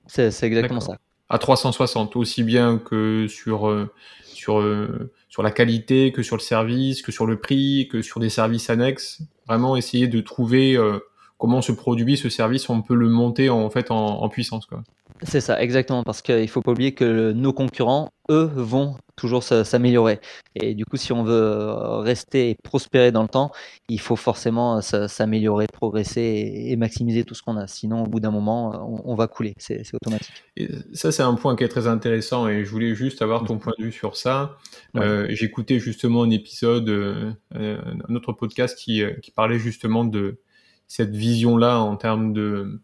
C'est 0.08 0.44
exactement 0.44 0.80
ça. 0.80 0.98
À 1.30 1.40
360, 1.40 2.16
aussi 2.16 2.44
bien 2.44 2.78
que 2.78 3.28
sur, 3.28 3.68
euh, 3.68 3.92
sur, 4.24 4.60
euh, 4.60 5.12
sur 5.28 5.42
la 5.42 5.52
qualité, 5.52 6.12
que 6.12 6.22
sur 6.22 6.36
le 6.36 6.42
service, 6.42 7.02
que 7.02 7.12
sur 7.12 7.26
le 7.26 7.40
prix, 7.40 7.88
que 7.92 8.02
sur 8.02 8.20
des 8.20 8.30
services 8.30 8.70
annexes. 8.70 9.22
Vraiment 9.48 9.76
essayer 9.76 10.08
de 10.08 10.22
trouver 10.22 10.76
euh, 10.76 11.00
comment 11.38 11.62
ce 11.62 11.72
produit, 11.72 12.18
ce 12.18 12.30
service, 12.30 12.70
on 12.70 12.82
peut 12.82 12.96
le 12.96 13.10
monter 13.10 13.50
en, 13.50 13.70
fait 13.72 13.90
en, 13.90 14.22
en 14.22 14.30
puissance. 14.30 14.68
Quoi. 14.68 14.84
C'est 15.22 15.40
ça, 15.40 15.62
exactement, 15.62 16.04
parce 16.04 16.22
qu'il 16.22 16.42
ne 16.42 16.48
faut 16.48 16.62
pas 16.62 16.72
oublier 16.72 16.94
que 16.94 17.32
nos 17.32 17.54
concurrents, 17.54 18.12
eux, 18.30 18.52
vont 18.54 18.98
toujours 19.16 19.44
s'améliorer. 19.44 20.20
Et 20.56 20.76
du 20.76 20.84
coup, 20.84 20.98
si 20.98 21.14
on 21.14 21.24
veut 21.24 21.72
rester 22.00 22.50
et 22.50 22.56
prospérer 22.62 23.14
dans 23.14 23.22
le 23.22 23.30
temps, 23.30 23.52
il 23.88 24.00
faut 24.02 24.18
forcément 24.18 24.82
s'améliorer, 24.82 25.68
progresser 25.72 26.66
et, 26.68 26.76
maximiser 26.76 27.24
tout 27.24 27.34
ce 27.34 27.42
qu'on 27.42 27.56
a. 27.56 27.66
Sinon, 27.68 28.04
au 28.04 28.08
bout 28.08 28.20
d'un 28.20 28.32
moment, 28.32 29.02
on, 29.06 29.16
va 29.16 29.28
couler, 29.28 29.54
c'est 29.58 29.82
automatique. 29.94 30.44
Et 30.58 30.68
ça, 30.94 31.14
c'est 31.14 31.24
un 31.24 31.36
point 31.36 31.56
qui 31.56 31.64
est 31.64 31.70
très 31.70 31.88
intéressant 31.88 32.50
et 32.50 32.66
je 32.66 32.70
voulais 32.70 32.94
juste 32.94 33.22
avoir 33.22 33.46
ton 33.46 33.58
point 33.58 33.74
de 33.78 33.86
vue 33.86 33.94
sur 33.94 34.18
ça. 34.18 34.58
Euh, 34.98 35.28
J'écoutais 35.30 35.80
justement 35.80 36.24
un 36.24 36.30
épisode, 36.30 36.90
euh, 36.90 37.32
un 37.54 38.16
autre 38.16 38.34
podcast 38.34 38.78
qui, 38.78 39.02
qui 39.22 39.32
parlait 39.32 39.60
justement 39.60 40.04
de 40.04 40.40
cette 40.88 41.16
vision-là 41.16 41.80
en 41.80 41.96
termes 41.96 42.34
de 42.34 42.82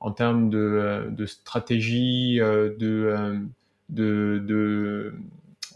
en 0.00 0.12
termes 0.12 0.50
de, 0.50 0.58
euh, 0.58 1.10
de 1.10 1.26
stratégie, 1.26 2.40
euh, 2.40 2.70
euh, 2.82 3.38
de, 3.88 4.42
de, 4.44 5.14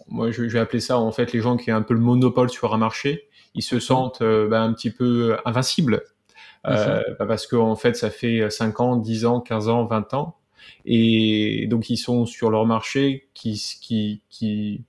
moi 0.08 0.30
je, 0.30 0.42
vais 0.42 0.58
appeler 0.58 0.80
ça 0.80 0.98
en 0.98 1.12
fait 1.12 1.32
les 1.32 1.40
gens 1.40 1.56
qui 1.56 1.72
ont 1.72 1.76
un 1.76 1.82
peu 1.82 1.94
le 1.94 2.00
monopole 2.00 2.50
sur 2.50 2.74
un 2.74 2.78
marché, 2.78 3.28
ils 3.54 3.62
se 3.62 3.80
sentent 3.80 4.22
bah, 4.22 4.62
un 4.62 4.72
petit 4.72 4.90
peu 4.90 5.36
invincibles. 5.44 6.02
Euh, 6.66 7.02
bah, 7.18 7.26
parce 7.26 7.46
que 7.46 7.56
en 7.56 7.74
fait 7.74 7.96
ça 7.96 8.10
fait 8.10 8.48
5 8.48 8.80
ans, 8.80 8.96
10 8.96 9.26
ans, 9.26 9.40
15 9.40 9.68
ans, 9.68 9.84
20 9.84 10.14
ans. 10.14 10.36
Et 10.84 11.66
donc 11.68 11.90
ils 11.90 11.96
sont 11.96 12.24
sur 12.26 12.50
leur 12.50 12.66
marché 12.66 13.28
qui 13.34 13.60
qui 13.80 14.22
qui 14.30 14.84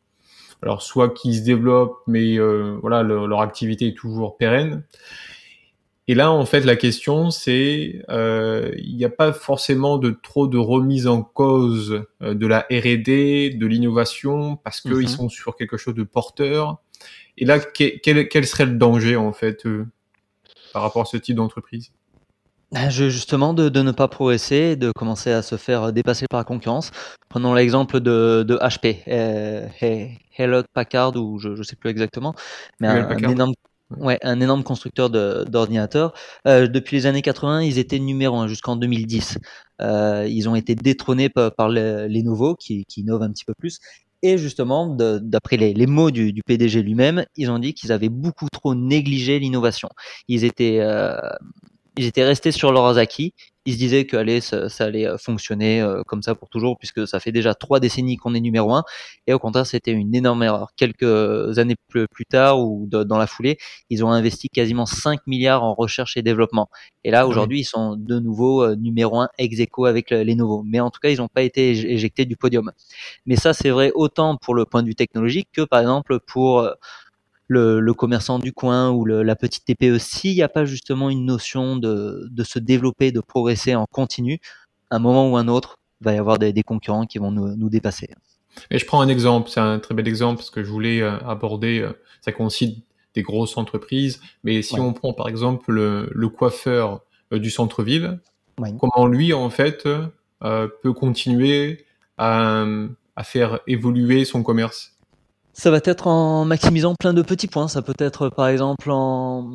alors 0.61 0.81
soit 0.81 1.13
qui 1.13 1.33
se 1.33 1.43
développent 1.43 1.97
mais 2.07 2.37
euh, 2.37 2.77
voilà 2.81 3.03
leur 3.03 3.41
activité 3.41 3.87
est 3.87 3.97
toujours 3.97 4.37
pérenne 4.37 4.83
et 6.07 6.15
là, 6.15 6.31
en 6.31 6.45
fait, 6.45 6.61
la 6.61 6.75
question, 6.75 7.31
c'est, 7.31 8.03
euh, 8.09 8.71
il 8.77 8.97
n'y 8.97 9.05
a 9.05 9.09
pas 9.09 9.31
forcément 9.31 9.97
de 9.97 10.09
trop 10.11 10.47
de 10.47 10.57
remise 10.57 11.07
en 11.07 11.23
cause 11.23 12.03
euh, 12.21 12.33
de 12.33 12.45
la 12.45 12.61
R&D, 12.69 13.55
de 13.57 13.65
l'innovation, 13.65 14.57
parce 14.57 14.81
qu'ils 14.81 14.93
mhm. 14.93 15.07
sont 15.07 15.29
sur 15.29 15.55
quelque 15.55 15.77
chose 15.77 15.95
de 15.95 16.03
porteur. 16.03 16.81
Et 17.37 17.45
là, 17.45 17.59
quel, 17.59 18.27
quel 18.27 18.45
serait 18.45 18.65
le 18.65 18.75
danger, 18.75 19.15
en 19.15 19.31
fait, 19.31 19.65
euh, 19.65 19.85
par 20.73 20.81
rapport 20.81 21.03
à 21.03 21.05
ce 21.05 21.15
type 21.15 21.37
d'entreprise? 21.37 21.91
Ben, 22.73 22.89
Justement, 22.89 23.53
de, 23.53 23.69
de, 23.69 23.81
ne 23.81 23.91
pas 23.91 24.09
progresser, 24.09 24.75
de 24.75 24.91
commencer 24.91 25.31
à 25.31 25.41
se 25.41 25.55
faire 25.55 25.93
dépasser 25.93 26.25
par 26.29 26.39
la 26.39 26.43
concurrence. 26.43 26.91
Prenons 27.29 27.53
l'exemple 27.53 28.01
de, 28.01 28.43
de 28.45 28.57
HP, 28.57 28.97
Hello 30.37 30.63
Packard, 30.73 31.15
ou 31.15 31.39
je 31.39 31.49
ne 31.49 31.63
sais 31.63 31.77
plus 31.77 31.89
exactement, 31.89 32.35
mais 32.81 32.87
un, 32.87 33.09
un, 33.09 33.29
énorme 33.29 33.53
Ouais, 33.97 34.17
un 34.23 34.39
énorme 34.39 34.63
constructeur 34.63 35.09
d'ordinateurs. 35.09 36.13
Euh, 36.47 36.67
depuis 36.67 36.97
les 36.97 37.05
années 37.05 37.21
80, 37.21 37.63
ils 37.63 37.77
étaient 37.77 37.99
numéro 37.99 38.37
un 38.37 38.47
jusqu'en 38.47 38.75
2010. 38.75 39.37
Euh, 39.81 40.27
ils 40.29 40.49
ont 40.49 40.55
été 40.55 40.75
détrônés 40.75 41.29
par, 41.29 41.69
les, 41.69 42.23
nouveaux 42.23 42.55
qui, 42.55 42.85
innovent 42.97 43.23
un 43.23 43.31
petit 43.31 43.45
peu 43.45 43.53
plus. 43.57 43.79
Et 44.21 44.37
justement, 44.37 44.87
d'après 44.87 45.57
les, 45.57 45.85
mots 45.85 46.11
du, 46.11 46.31
du 46.33 46.41
PDG 46.43 46.81
lui-même, 46.81 47.25
ils 47.35 47.51
ont 47.51 47.59
dit 47.59 47.73
qu'ils 47.73 47.91
avaient 47.91 48.09
beaucoup 48.09 48.47
trop 48.51 48.73
négligé 48.73 49.39
l'innovation. 49.39 49.89
Ils 50.27 50.45
étaient, 50.45 50.79
euh, 50.79 51.17
ils 51.97 52.05
étaient 52.05 52.23
restés 52.23 52.51
sur 52.51 52.71
leurs 52.71 52.97
acquis. 52.97 53.33
Ils 53.65 53.73
se 53.73 53.77
disaient 53.77 54.05
que 54.05 54.17
allez, 54.17 54.41
ça, 54.41 54.67
ça, 54.69 54.85
allait 54.85 55.07
euh, 55.07 55.17
fonctionner 55.17 55.81
euh, 55.81 56.03
comme 56.05 56.21
ça 56.21 56.35
pour 56.35 56.49
toujours, 56.49 56.77
puisque 56.77 57.07
ça 57.07 57.19
fait 57.19 57.31
déjà 57.31 57.55
trois 57.55 57.79
décennies 57.79 58.17
qu'on 58.17 58.33
est 58.35 58.41
numéro 58.41 58.73
un. 58.73 58.83
Et 59.27 59.33
au 59.33 59.39
contraire, 59.39 59.65
c'était 59.65 59.91
une 59.91 60.13
énorme 60.13 60.43
erreur. 60.43 60.71
Quelques 60.75 61.57
années 61.57 61.75
plus, 61.87 62.07
plus 62.07 62.25
tard 62.25 62.59
ou 62.59 62.87
dans 62.89 63.17
la 63.17 63.27
foulée, 63.27 63.57
ils 63.89 64.03
ont 64.03 64.11
investi 64.11 64.49
quasiment 64.49 64.85
5 64.85 65.21
milliards 65.27 65.63
en 65.63 65.73
recherche 65.73 66.17
et 66.17 66.21
développement. 66.21 66.69
Et 67.03 67.11
là, 67.11 67.27
aujourd'hui, 67.27 67.61
ils 67.61 67.65
sont 67.65 67.95
de 67.95 68.19
nouveau 68.19 68.63
euh, 68.63 68.75
numéro 68.75 69.19
un 69.19 69.29
ex 69.37 69.59
aequo 69.59 69.85
avec 69.85 70.09
les 70.11 70.35
nouveaux. 70.35 70.63
Mais 70.63 70.79
en 70.79 70.89
tout 70.89 70.99
cas, 71.01 71.09
ils 71.09 71.17
n'ont 71.17 71.29
pas 71.29 71.43
été 71.43 71.69
éjectés 71.71 72.25
du 72.25 72.35
podium. 72.35 72.71
Mais 73.25 73.35
ça, 73.35 73.53
c'est 73.53 73.69
vrai 73.69 73.91
autant 73.95 74.37
pour 74.37 74.55
le 74.55 74.65
point 74.65 74.83
de 74.83 74.87
vue 74.87 74.95
technologique 74.95 75.49
que 75.53 75.61
par 75.61 75.79
exemple 75.79 76.19
pour 76.19 76.69
le, 77.47 77.91
commerçant 77.93 78.39
du 78.39 78.53
coin 78.53 78.91
ou 78.91 79.05
la 79.05 79.35
petite 79.35 79.65
TPE, 79.65 79.97
s'il 79.97 80.35
n'y 80.35 80.41
a 80.41 80.49
pas 80.49 80.65
justement 80.65 81.09
une 81.09 81.25
notion 81.25 81.75
de, 81.77 82.29
se 82.43 82.59
développer, 82.59 83.11
de 83.11 83.19
progresser 83.19 83.75
en 83.75 83.85
continu, 83.85 84.39
un 84.91 84.99
moment 84.99 85.29
ou 85.31 85.37
un 85.37 85.47
autre, 85.47 85.77
il 86.01 86.05
va 86.05 86.13
y 86.13 86.17
avoir 86.17 86.39
des, 86.39 86.63
concurrents 86.63 87.05
qui 87.05 87.17
vont 87.17 87.31
nous, 87.31 87.69
dépasser. 87.69 88.09
Et 88.69 88.77
je 88.77 88.85
prends 88.85 89.01
un 89.01 89.07
exemple, 89.07 89.49
c'est 89.49 89.59
un 89.59 89.79
très 89.79 89.95
bel 89.95 90.07
exemple 90.07 90.37
parce 90.37 90.51
que 90.51 90.63
je 90.63 90.69
voulais 90.69 91.01
euh, 91.01 91.17
aborder, 91.19 91.79
euh, 91.79 91.93
ça 92.21 92.31
concerne 92.31 92.73
des 93.15 93.23
grosses 93.23 93.57
entreprises, 93.57 94.21
mais 94.43 94.61
si 94.61 94.79
on 94.79 94.93
prend 94.93 95.13
par 95.13 95.27
exemple 95.27 95.71
le, 95.71 96.29
coiffeur 96.29 97.01
euh, 97.31 97.39
du 97.39 97.49
centre-ville, 97.49 98.19
comment 98.79 99.07
lui 99.07 99.33
en 99.33 99.49
fait 99.49 99.87
peut 100.41 100.93
continuer 100.93 101.85
à 102.17 102.65
faire 103.23 103.59
évoluer 103.65 104.25
son 104.25 104.43
commerce? 104.43 104.92
Ça 105.53 105.69
va 105.69 105.79
être 105.83 106.07
en 106.07 106.45
maximisant 106.45 106.95
plein 106.95 107.13
de 107.13 107.21
petits 107.21 107.47
points. 107.47 107.67
Ça 107.67 107.81
peut 107.81 107.93
être 107.99 108.29
par 108.29 108.47
exemple 108.47 108.89
en, 108.89 109.51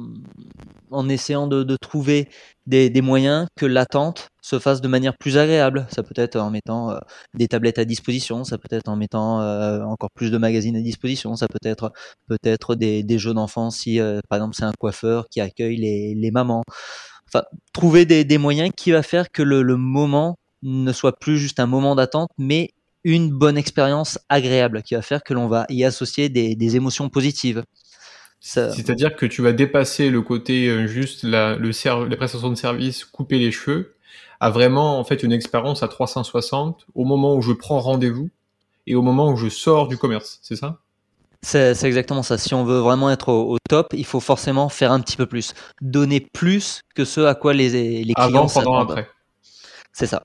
en 0.91 1.09
essayant 1.09 1.49
de, 1.49 1.65
de 1.65 1.77
trouver 1.77 2.29
des, 2.67 2.89
des, 2.89 3.01
moyens 3.01 3.49
que 3.57 3.67
l'attente 3.67 4.29
se 4.41 4.59
fasse 4.59 4.81
de 4.81 4.89
manière 4.89 5.17
plus 5.19 5.37
agréable. 5.39 5.87
Ça 5.91 6.03
peut 6.03 6.15
être 6.17 6.37
en 6.37 6.51
mettant 6.51 6.91
euh, 6.91 6.99
des 7.35 7.49
tablettes 7.49 7.79
à 7.79 7.85
disposition, 7.85 8.45
ça 8.45 8.59
peut 8.59 8.69
être 8.71 8.89
en 8.89 8.97
mettant 8.97 9.41
euh, 9.41 9.83
encore 9.83 10.11
plus 10.15 10.31
de 10.31 10.39
magazines 10.39 10.77
à 10.77 10.81
disposition, 10.81 11.35
ça 11.35 11.49
peut 11.49 11.59
être 11.63 11.93
peut-être 12.29 12.77
des, 12.77 13.03
des 13.03 13.19
jeux 13.19 13.35
d'enfants 13.35 13.71
si 13.71 14.01
euh, 14.01 14.21
par 14.29 14.37
exemple 14.39 14.55
c'est 14.57 14.65
un 14.65 14.73
coiffeur 14.79 15.27
qui 15.31 15.41
accueille 15.41 15.77
les, 15.77 16.15
les 16.15 16.31
mamans. 16.31 16.63
Enfin, 17.29 17.45
trouver 17.73 18.07
des, 18.07 18.25
des 18.25 18.39
moyens 18.39 18.71
qui 18.77 18.93
va 18.93 19.03
faire 19.03 19.31
que 19.31 19.43
le, 19.43 19.63
le 19.63 19.77
moment 19.77 20.37
ne 20.63 20.93
soit 20.93 21.19
plus 21.19 21.39
juste 21.39 21.61
un 21.61 21.67
moment 21.67 21.95
d'attente, 21.95 22.31
mais 22.39 22.71
une 23.05 23.31
bonne 23.31 23.57
expérience 23.57 24.19
agréable 24.29 24.83
qui 24.83 24.95
va 24.95 25.03
faire 25.03 25.23
que 25.23 25.35
l'on 25.35 25.49
va 25.49 25.67
y 25.69 25.85
associer 25.85 26.29
des, 26.29 26.77
émotions 26.77 27.09
positives. 27.09 27.63
C'est-à-dire 28.41 29.17
que 29.17 29.27
tu 29.27 29.43
vas 29.43 29.53
dépasser 29.53 30.11
le 30.11 30.23
côté 30.23 30.69
euh, 30.69 30.87
juste 30.87 31.25
la, 31.25 31.57
le 31.57 31.71
la 32.09 32.17
prestation 32.17 32.51
de 32.51 32.55
service, 32.55 33.05
couper 33.05 33.39
les 33.39 33.51
cheveux, 33.51 33.97
à 34.41 34.51
vraiment 34.51 34.99
en 34.99 35.05
fait 35.05 35.23
une 35.23 35.33
expérience 35.33 35.83
à 35.83 35.89
360 35.89 36.87
au 36.95 37.05
moment 37.05 37.35
où 37.35 37.43
je 37.43 37.53
prends 37.53 37.81
rendez-vous 37.81 38.31
et 38.87 38.95
au 38.95 39.03
moment 39.03 39.31
où 39.31 39.37
je 39.37 39.49
sors 39.49 39.89
du 39.89 39.99
commerce, 39.99 40.39
c'est 40.43 40.57
ça? 40.57 40.79
C'est 41.43 41.85
exactement 41.85 42.23
ça. 42.23 42.37
Si 42.37 42.55
on 42.55 42.65
veut 42.65 42.79
vraiment 42.79 43.11
être 43.11 43.29
au, 43.33 43.59
top, 43.69 43.89
il 43.93 44.05
faut 44.05 44.21
forcément 44.21 44.69
faire 44.69 44.91
un 44.91 45.01
petit 45.01 45.17
peu 45.17 45.27
plus, 45.27 45.55
donner 45.81 46.21
plus 46.21 46.83
que 46.95 47.05
ce 47.05 47.21
à 47.21 47.35
quoi 47.35 47.55
les, 47.55 48.03
les 48.03 48.15
clients 48.15 48.49
s'attendent. 48.49 49.05
C'est 49.93 50.07
ça. 50.07 50.23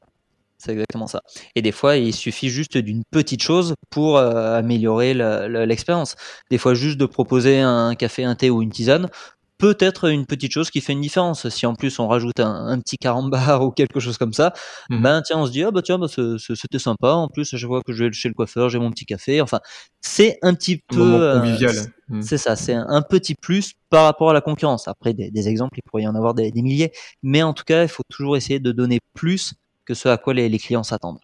C'est 0.63 0.71
exactement 0.71 1.07
ça. 1.07 1.21
Et 1.55 1.61
des 1.61 1.73
fois, 1.73 1.97
il 1.97 2.13
suffit 2.13 2.47
juste 2.47 2.77
d'une 2.77 3.03
petite 3.11 3.43
chose 3.43 3.75
pour 3.89 4.17
euh, 4.17 4.57
améliorer 4.57 5.13
l'expérience. 5.13 6.15
Des 6.49 6.57
fois, 6.57 6.73
juste 6.73 6.97
de 6.97 7.05
proposer 7.05 7.59
un 7.59 7.95
café, 7.95 8.23
un 8.23 8.35
thé 8.35 8.49
ou 8.49 8.61
une 8.61 8.71
tisane 8.71 9.09
peut 9.57 9.75
être 9.79 10.09
une 10.09 10.25
petite 10.25 10.51
chose 10.53 10.71
qui 10.71 10.79
fait 10.79 10.93
une 10.93 11.01
différence. 11.01 11.47
Si 11.49 11.65
en 11.65 11.75
plus 11.75 11.99
on 11.99 12.07
rajoute 12.07 12.39
un, 12.39 12.79
petit 12.79 12.97
carambar 12.97 13.61
ou 13.65 13.71
quelque 13.71 13.99
chose 13.99 14.17
comme 14.17 14.31
ça, 14.31 14.53
mhm. 14.89 15.01
ben 15.01 15.21
tiens, 15.21 15.37
on 15.39 15.45
se 15.45 15.51
dit 15.51 15.63
ah 15.63 15.71
bah 15.71 15.81
tiens, 15.81 15.99
bah, 15.99 16.07
c'était 16.07 16.79
sympa. 16.79 17.11
En 17.11 17.27
plus, 17.27 17.55
je 17.55 17.67
vois 17.67 17.81
que 17.81 17.91
je 17.91 18.05
vais 18.05 18.11
chez 18.13 18.29
le 18.29 18.33
coiffeur, 18.33 18.69
j'ai 18.69 18.79
mon 18.79 18.89
petit 18.89 19.05
café. 19.05 19.41
Enfin, 19.41 19.59
c'est 19.99 20.37
un 20.43 20.53
petit 20.53 20.77
peu 20.77 21.39
convivial. 21.41 21.75
Euh, 21.77 22.15
mhm. 22.15 22.21
C'est 22.21 22.37
ça, 22.37 22.55
c'est 22.55 22.73
un, 22.73 23.01
petit 23.01 23.35
plus 23.35 23.73
par 23.89 24.05
rapport 24.05 24.29
à 24.29 24.33
la 24.33 24.41
concurrence. 24.41 24.87
Après, 24.87 25.13
des, 25.13 25.49
exemples, 25.49 25.77
il 25.77 25.83
pourrait 25.89 26.03
y 26.03 26.07
en 26.07 26.15
avoir 26.15 26.33
des, 26.33 26.51
des 26.51 26.61
milliers, 26.61 26.93
mais 27.21 27.43
en 27.43 27.53
tout 27.53 27.65
cas, 27.65 27.83
il 27.83 27.89
faut 27.89 28.03
toujours 28.09 28.37
essayer 28.37 28.61
de 28.61 28.71
donner 28.71 28.99
plus 29.13 29.53
que 29.85 29.93
ce 29.93 30.09
à 30.09 30.17
quoi 30.17 30.33
les, 30.33 30.57
clients 30.57 30.83
s'attendent. 30.83 31.19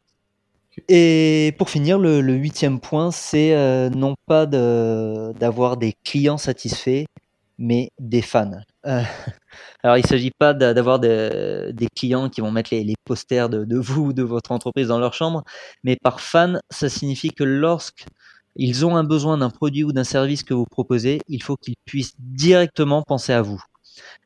Et 0.87 1.53
pour 1.57 1.69
finir, 1.69 1.99
le, 1.99 2.21
huitième 2.21 2.79
point, 2.79 3.11
c'est 3.11 3.53
euh, 3.53 3.89
non 3.89 4.15
pas 4.25 4.45
d'avoir 4.45 5.77
des 5.77 5.93
clients 6.03 6.37
satisfaits, 6.37 7.05
mais 7.59 7.91
des 7.99 8.21
fans. 8.21 8.61
Euh, 8.87 9.03
alors, 9.83 9.97
il 9.97 10.01
ne 10.01 10.07
s'agit 10.07 10.31
pas 10.31 10.53
d'avoir 10.53 10.99
des, 10.99 11.87
clients 11.95 12.29
qui 12.29 12.41
vont 12.41 12.51
mettre 12.51 12.73
les, 12.73 12.95
posters 13.03 13.49
de, 13.49 13.77
vous 13.77 14.07
ou 14.07 14.13
de 14.13 14.23
votre 14.23 14.51
entreprise 14.51 14.87
dans 14.87 14.99
leur 14.99 15.13
chambre, 15.13 15.43
mais 15.83 15.97
par 16.01 16.21
fan, 16.21 16.61
ça 16.69 16.89
signifie 16.89 17.31
que 17.31 17.43
lorsqu'ils 17.43 18.85
ont 18.85 18.95
un 18.95 19.03
besoin 19.03 19.37
d'un 19.37 19.49
produit 19.49 19.83
ou 19.83 19.91
d'un 19.91 20.05
service 20.05 20.43
que 20.43 20.53
vous 20.53 20.65
proposez, 20.65 21.19
il 21.27 21.43
faut 21.43 21.57
qu'ils 21.57 21.75
puissent 21.85 22.15
directement 22.19 23.03
penser 23.03 23.33
à 23.33 23.41
vous, 23.41 23.61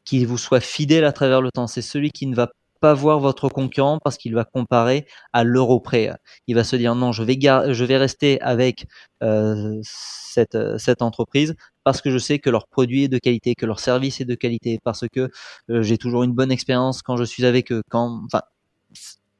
qu'ils 0.05 0.27
vous 0.27 0.37
soient 0.37 0.59
fidèles 0.59 1.05
à 1.05 1.11
travers 1.11 1.41
le 1.41 1.51
temps. 1.51 1.67
C'est 1.67 1.81
celui 1.81 2.11
qui 2.11 2.27
ne 2.27 2.35
va 2.35 2.51
pas 2.83 2.93
voir 2.93 3.21
votre 3.21 3.47
concurrent 3.47 3.97
parce 4.03 4.17
qu'il 4.17 4.35
va 4.35 4.43
comparer 4.43 5.07
à 5.31 5.45
l'euro 5.45 5.79
près. 5.79 6.11
Il 6.47 6.55
va 6.55 6.65
se 6.65 6.75
dire 6.75 6.95
non, 6.95 7.13
je 7.13 7.23
vais, 7.23 7.39
je 7.39 7.85
vais 7.85 7.95
rester 7.95 8.41
avec 8.41 8.87
euh, 9.23 9.79
cette, 9.83 10.57
cette 10.77 11.01
entreprise 11.01 11.55
parce 11.85 12.01
que 12.01 12.11
je 12.11 12.17
sais 12.17 12.39
que 12.39 12.49
leur 12.49 12.67
produit 12.67 13.05
est 13.05 13.07
de 13.07 13.19
qualité, 13.19 13.55
que 13.55 13.65
leur 13.65 13.79
service 13.79 14.19
est 14.19 14.25
de 14.25 14.35
qualité, 14.35 14.79
parce 14.83 15.05
que 15.07 15.31
euh, 15.69 15.81
j'ai 15.81 15.97
toujours 15.97 16.23
une 16.23 16.33
bonne 16.33 16.51
expérience 16.51 17.01
quand 17.01 17.15
je 17.15 17.23
suis 17.23 17.45
avec 17.45 17.71
eux. 17.71 17.83
Quand, 17.89 18.21
enfin, 18.25 18.41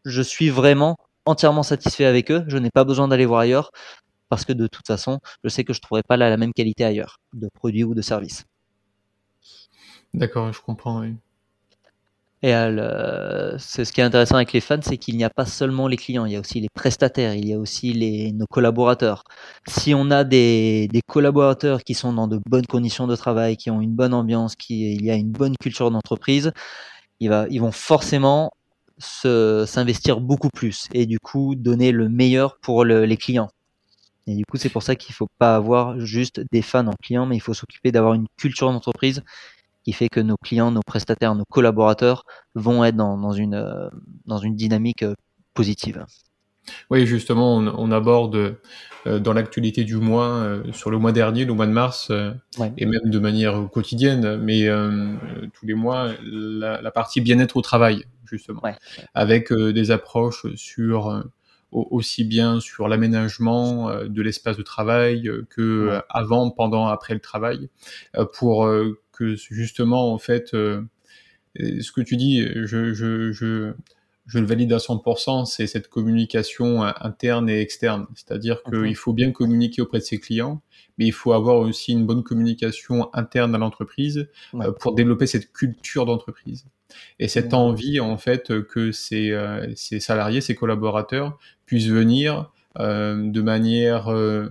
je 0.06 0.22
suis 0.22 0.50
vraiment 0.50 0.96
entièrement 1.26 1.64
satisfait 1.64 2.06
avec 2.06 2.32
eux. 2.32 2.46
Je 2.48 2.58
n'ai 2.58 2.72
pas 2.72 2.86
besoin 2.86 3.10
d'aller 3.10 3.26
voir 3.26 3.42
ailleurs 3.42 3.72
parce 4.30 4.46
que 4.46 4.54
de 4.54 4.68
toute 4.68 4.88
façon, 4.88 5.20
je 5.44 5.50
sais 5.50 5.66
que 5.66 5.74
je 5.74 5.82
trouverai 5.82 6.04
pas 6.04 6.16
la, 6.16 6.38
même 6.38 6.54
qualité 6.54 6.86
ailleurs 6.86 7.20
de 7.34 7.50
produit 7.54 7.84
ou 7.84 7.94
de 7.94 8.02
service. 8.02 8.46
D'accord, 10.14 10.54
je 10.54 10.62
comprends. 10.62 11.04
Et 12.44 12.54
euh, 12.54 13.58
c'est 13.58 13.86
ce 13.86 13.94
qui 13.94 14.02
est 14.02 14.04
intéressant 14.04 14.36
avec 14.36 14.52
les 14.52 14.60
fans, 14.60 14.80
c'est 14.82 14.98
qu'il 14.98 15.16
n'y 15.16 15.24
a 15.24 15.30
pas 15.30 15.46
seulement 15.46 15.88
les 15.88 15.96
clients, 15.96 16.26
il 16.26 16.34
y 16.34 16.36
a 16.36 16.42
aussi 16.42 16.60
les 16.60 16.68
prestataires, 16.74 17.36
il 17.36 17.48
y 17.48 17.54
a 17.54 17.58
aussi 17.58 17.94
les, 17.94 18.34
nos 18.34 18.48
collaborateurs. 18.48 19.24
Si 19.70 19.94
on 19.94 20.12
a 20.12 20.26
des, 20.26 20.90
des, 20.92 21.02
collaborateurs 21.08 21.84
qui 21.86 21.94
sont 21.94 22.12
dans 22.12 22.28
de 22.28 22.40
bonnes 22.46 22.66
conditions 22.68 23.08
de 23.08 23.16
travail, 23.16 23.56
qui 23.56 23.72
ont 23.72 23.80
une 23.80 23.96
bonne 23.96 24.14
ambiance, 24.14 24.58
qui 24.58 24.94
il 24.94 25.06
y 25.06 25.10
a 25.10 25.16
une 25.16 25.32
bonne 25.32 25.56
culture 25.58 25.90
d'entreprise, 25.90 26.52
ils, 27.22 27.32
ils 27.50 27.62
vont 27.62 27.72
forcément 27.72 28.52
s'investir 29.00 30.20
beaucoup 30.20 30.50
plus 30.50 30.88
et 30.94 31.06
du 31.06 31.20
coup 31.20 31.56
donner 31.56 31.92
le 31.94 32.10
meilleur 32.10 32.58
pour 32.60 32.84
le, 32.84 33.06
les 33.06 33.18
clients. 33.18 33.50
Et 34.28 34.36
du 34.36 34.46
coup, 34.46 34.58
c'est 34.58 34.70
pour 34.70 34.84
ça 34.84 34.96
qu'il 34.96 35.16
faut 35.16 35.28
pas 35.40 35.56
avoir 35.56 36.00
juste 36.00 36.42
des 36.52 36.62
fans 36.62 36.88
en 36.88 36.94
clients, 37.02 37.26
mais 37.26 37.38
il 37.38 37.42
faut 37.42 37.54
s'occuper 37.54 37.92
d'avoir 37.92 38.14
une 38.14 38.28
culture 38.38 38.72
d'entreprise 38.72 39.24
qui 39.84 39.94
fait 39.94 40.10
que 40.10 40.20
nos 40.20 40.38
clients, 40.38 40.72
nos 40.72 40.82
prestataires, 40.82 41.36
nos 41.36 41.46
collaborateurs 41.46 42.26
vont 42.56 42.84
être 42.84 42.96
dans, 42.96 43.18
dans 43.18 43.34
une, 43.34 43.56
euh, 43.56 43.90
dans 44.26 44.38
une 44.38 44.56
dynamique 44.56 45.04
euh, 45.04 45.14
positive. 45.54 46.06
Oui, 46.90 47.06
justement, 47.06 47.58
on, 47.58 47.68
on 47.68 47.92
aborde 47.92 48.56
euh, 49.06 49.20
dans 49.20 49.34
l'actualité 49.34 49.84
du 49.84 49.98
mois, 49.98 50.62
sur 50.72 50.92
le 50.92 50.98
mois 50.98 51.12
dernier, 51.12 51.44
le 51.44 51.54
mois 51.54 51.68
de 51.68 51.74
mars, 51.74 52.10
et 52.78 52.86
même 52.86 53.10
de 53.10 53.20
manière 53.20 53.70
quotidienne, 53.70 54.38
mais 54.38 54.70
tous 55.54 55.66
les 55.66 55.74
mois, 55.74 56.14
la, 56.24 56.82
la 56.82 56.92
partie 56.92 57.20
bien-être 57.20 57.58
au 57.58 57.62
travail, 57.62 58.06
justement, 58.24 58.62
avec 59.14 59.52
des 59.52 59.92
approches 59.92 60.46
sur 60.56 61.26
aussi 61.74 62.24
bien 62.24 62.62
sur 62.62 62.88
l'aménagement 62.88 63.94
de 64.06 64.22
l'espace 64.22 64.56
de 64.56 64.64
travail 64.64 65.30
que 65.50 66.02
avant, 66.08 66.50
pendant, 66.50 66.88
après 66.88 67.14
le 67.14 67.20
travail, 67.20 67.70
pour 68.32 68.70
que 69.14 69.36
justement, 69.36 70.14
en 70.14 70.18
fait, 70.18 70.54
euh, 70.54 70.82
ce 71.58 71.92
que 71.92 72.02
tu 72.02 72.18
dis, 72.18 72.42
je, 72.42 72.94
je, 72.94 73.32
je, 73.32 73.74
je 74.26 74.40
le 74.40 74.46
valide 74.46 74.72
à 74.72 74.78
100%, 74.78 75.46
c'est 75.46 75.68
cette 75.68 75.90
communication 75.90 76.84
interne 76.84 77.50
et 77.50 77.60
externe. 77.60 78.08
C'est-à-dire 78.16 78.64
qu'il 78.64 78.96
faut 78.96 79.14
bien 79.14 79.32
communiquer 79.32 79.82
auprès 79.82 80.00
de 80.00 80.04
ses 80.04 80.20
clients, 80.20 80.62
mais 80.98 81.06
il 81.06 81.12
faut 81.12 81.34
avoir 81.34 81.58
aussi 81.58 81.92
une 81.92 82.06
bonne 82.06 82.24
communication 82.24 83.14
interne 83.14 83.54
à 83.54 83.58
l'entreprise 83.58 84.30
euh, 84.56 84.72
pour 84.72 84.96
développer 84.96 85.28
cette 85.28 85.52
culture 85.52 86.06
d'entreprise. 86.06 86.66
Et 87.20 87.28
cette 87.28 87.54
envie, 87.54 88.00
en 88.00 88.18
fait, 88.18 88.64
que 88.64 88.92
ces, 88.92 89.32
euh, 89.32 89.68
ces, 89.76 90.00
salariés, 90.00 90.42
ces 90.42 90.56
collaborateurs 90.56 91.38
puissent 91.66 91.88
venir 91.88 92.52
de 92.80 93.42
manière 93.42 94.08
euh, 94.08 94.50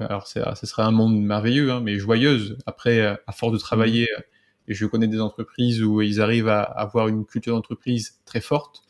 alors 0.00 0.26
ça 0.26 0.54
serait 0.54 0.82
un 0.82 0.90
monde 0.90 1.20
merveilleux, 1.20 1.72
hein, 1.72 1.80
mais 1.80 1.98
joyeuse. 1.98 2.56
Après, 2.66 3.00
euh, 3.00 3.14
à 3.26 3.32
force 3.32 3.52
de 3.52 3.58
travailler, 3.58 4.08
euh, 4.16 4.20
et 4.68 4.74
je 4.74 4.86
connais 4.86 5.08
des 5.08 5.20
entreprises 5.20 5.82
où 5.82 6.00
ils 6.00 6.20
arrivent 6.20 6.48
à 6.48 6.62
avoir 6.62 7.08
une 7.08 7.26
culture 7.26 7.54
d'entreprise 7.54 8.20
très 8.24 8.40
forte, 8.40 8.82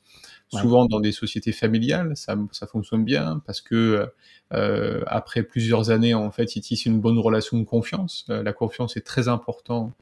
souvent 0.53 0.87
dans 0.87 1.01
des 1.01 1.11
sociétés 1.11 1.51
familiales, 1.51 2.17
ça, 2.17 2.37
ça 2.53 2.69
fonctionne 2.69 3.05
bien 3.05 3.43
parce 3.45 3.61
que 3.61 4.09
euh, 4.53 5.03
après 5.09 5.43
plusieurs 5.43 5.91
années, 5.91 6.15
en 6.15 6.31
fait, 6.31 6.55
ils 6.55 6.61
tissent 6.61 6.87
une 6.87 7.01
bonne 7.01 7.19
relation 7.19 7.59
de 7.59 7.65
confiance. 7.65 8.25
la 8.29 8.53
confiance 8.53 8.97
est 8.97 9.01
très 9.01 9.27
importante 9.27 9.95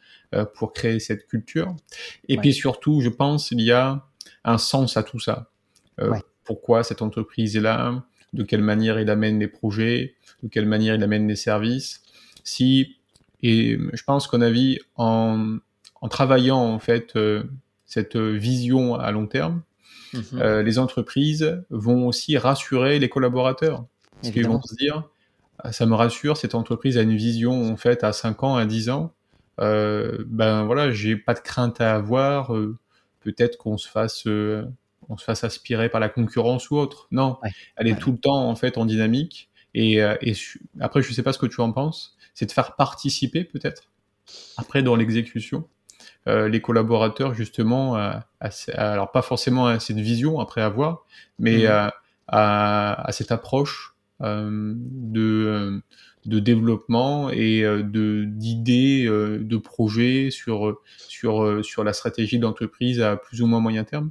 pour 0.55 0.75
créer 0.75 1.01
cette 1.01 1.27
culture. 1.27 1.75
Et 2.29 2.37
puis 2.37 2.53
surtout, 2.53 3.01
je 3.01 3.09
pense, 3.09 3.51
il 3.51 3.63
y 3.63 3.73
a 3.73 4.05
un 4.45 4.59
sens 4.59 4.99
à 4.99 5.03
tout 5.03 5.21
ça. 5.21 5.49
Pourquoi 6.45 6.83
cette 6.83 7.01
entreprise 7.01 7.57
est 7.57 7.61
là? 7.61 8.05
De 8.33 8.43
quelle 8.43 8.63
manière 8.63 8.99
il 8.99 9.11
amène 9.11 9.39
les 9.39 9.49
projets 9.49 10.15
de 10.43 10.49
quelle 10.49 10.67
manière 10.67 10.95
il 10.95 11.03
amène 11.03 11.29
les 11.29 11.37
services. 11.37 12.03
Si 12.45 12.97
et 13.43 13.79
je 13.93 14.03
pense 14.05 14.27
qu'on 14.29 14.41
a 14.41 14.51
vu 14.51 14.79
en, 14.97 15.57
en 16.01 16.09
travaillant 16.09 16.61
en 16.61 16.79
fait 16.79 17.17
euh, 17.17 17.43
cette 17.87 18.17
vision 18.17 18.95
à 18.95 19.11
long 19.11 19.27
terme, 19.27 19.63
mhm. 20.13 20.23
euh, 20.35 20.63
les 20.63 20.79
entreprises 20.79 21.63
vont 21.71 22.07
aussi 22.07 22.39
rassurer 22.39 22.99
les 22.99 23.09
collaborateurs. 23.09 23.85
Parce 24.21 24.33
qu'ils 24.33 24.47
vont 24.47 24.63
se 24.63 24.77
dire, 24.77 25.09
ah, 25.59 25.73
ça 25.73 25.85
me 25.85 25.95
rassure, 25.95 26.37
cette 26.37 26.55
entreprise 26.55 26.97
a 26.97 27.03
une 27.03 27.17
vision 27.17 27.73
en 27.73 27.77
fait 27.77 28.05
à 28.05 28.13
5 28.13 28.45
ans, 28.45 28.57
à 28.57 28.67
10 28.67 28.91
ans. 28.91 29.13
Euh, 29.61 30.25
ben 30.29 30.63
voilà, 30.63 30.93
j'ai 30.93 31.17
pas 31.17 31.35
de 31.35 31.41
crainte 31.41 31.81
à 31.81 31.97
avoir. 31.97 32.53
Peut-être 33.21 33.59
qu'on 33.59 33.77
se 33.77 33.89
fasse 33.89 34.29
on 35.13 35.19
se 35.19 35.25
fasse 35.25 35.45
aspirer 35.45 35.91
par 35.91 36.01
la 36.01 36.09
concurrence 36.09 36.71
ou 36.71 36.77
autre. 36.77 37.07
Non, 37.11 37.39
elle 37.77 37.87
est 37.87 37.99
tout 37.99 38.13
le 38.13 38.19
temps 38.19 38.49
en 38.49 38.57
fait 38.57 38.79
en 38.79 38.87
dynamique. 38.87 39.51
Et, 39.75 40.03
euh, 40.03 40.17
et 40.23 40.33
après, 40.81 41.03
je 41.03 41.13
sais 41.13 41.23
pas 41.23 41.33
ce 41.33 41.39
que 41.39 41.47
tu 41.47 41.61
en 41.61 41.73
penses, 41.73 42.17
c'est 42.35 42.47
de 42.47 42.53
faire 42.53 42.77
participer 42.77 43.45
peut-être, 43.45 43.91
après 44.57 44.83
dans 44.83 44.97
l'exécution, 44.97 45.69
euh, 46.29 46.49
les 46.49 46.61
collaborateurs 46.61 47.35
justement, 47.35 47.97
à, 47.97 48.27
alors 48.75 49.13
pas 49.13 49.23
forcément 49.23 49.67
à 49.67 49.81
cette 49.81 49.99
vision 49.99 50.41
après 50.41 50.63
avoir, 50.63 51.05
mais 51.39 51.65
mmh. 51.65 51.91
à, 52.29 53.07
à, 53.07 53.13
cette 53.13 53.33
approche 53.33 53.95
euh, 54.23 54.75
de, 54.77 55.83
de 56.25 56.39
développement 56.39 57.31
et 57.31 57.63
de 57.63 58.25
d'idées, 58.25 59.07
de 59.07 59.57
projets 59.57 60.31
sur 60.31 60.81
sur 60.97 61.65
sur 61.65 61.85
la 61.85 61.93
stratégie 61.93 62.39
d'entreprise 62.39 63.01
à 63.01 63.17
plus 63.17 63.43
ou 63.43 63.47
moins 63.47 63.61
moyen 63.61 63.85
terme. 63.85 64.11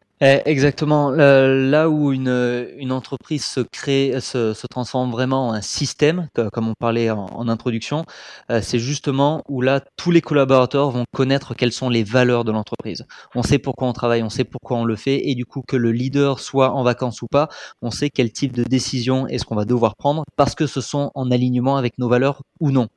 Eh, 0.23 0.39
exactement. 0.45 1.09
Là 1.09 1.89
où 1.89 2.11
une, 2.11 2.67
une 2.77 2.91
entreprise 2.91 3.43
se 3.43 3.59
crée, 3.59 4.13
se, 4.21 4.53
se 4.53 4.67
transforme 4.67 5.09
vraiment 5.09 5.47
en 5.47 5.53
un 5.53 5.61
système, 5.61 6.27
comme 6.53 6.67
on 6.67 6.75
parlait 6.79 7.09
en, 7.09 7.47
introduction, 7.47 8.05
euh, 8.51 8.61
c'est 8.61 8.77
justement 8.77 9.41
où 9.49 9.61
là 9.61 9.81
tous 9.97 10.11
les 10.11 10.21
collaborateurs 10.21 10.91
vont 10.91 11.05
connaître 11.11 11.55
quelles 11.55 11.71
sont 11.71 11.89
les 11.89 12.03
valeurs 12.03 12.43
de 12.43 12.51
l'entreprise. 12.51 13.03
On 13.33 13.41
sait 13.41 13.57
pourquoi 13.57 13.87
on 13.87 13.93
travaille, 13.93 14.21
on 14.21 14.29
sait 14.29 14.43
pourquoi 14.43 14.77
on 14.77 14.85
le 14.85 14.95
fait, 14.95 15.27
et 15.27 15.33
du 15.33 15.45
coup 15.47 15.63
que 15.67 15.75
le 15.75 15.91
leader 15.91 16.39
soit 16.39 16.71
en 16.71 16.83
vacances 16.83 17.23
ou 17.23 17.27
pas, 17.27 17.49
on 17.81 17.89
sait 17.89 18.11
quel 18.11 18.31
type 18.31 18.51
de 18.55 18.63
décision 18.63 19.27
est-ce 19.27 19.43
qu'on 19.43 19.55
va 19.55 19.65
devoir 19.65 19.95
prendre 19.95 20.23
parce 20.35 20.53
que 20.53 20.67
ce 20.67 20.81
sont 20.81 21.09
en 21.15 21.31
alignement 21.31 21.77
avec 21.77 21.97
nos 21.97 22.09
valeurs 22.09 22.43
ou 22.59 22.69
non. 22.69 22.89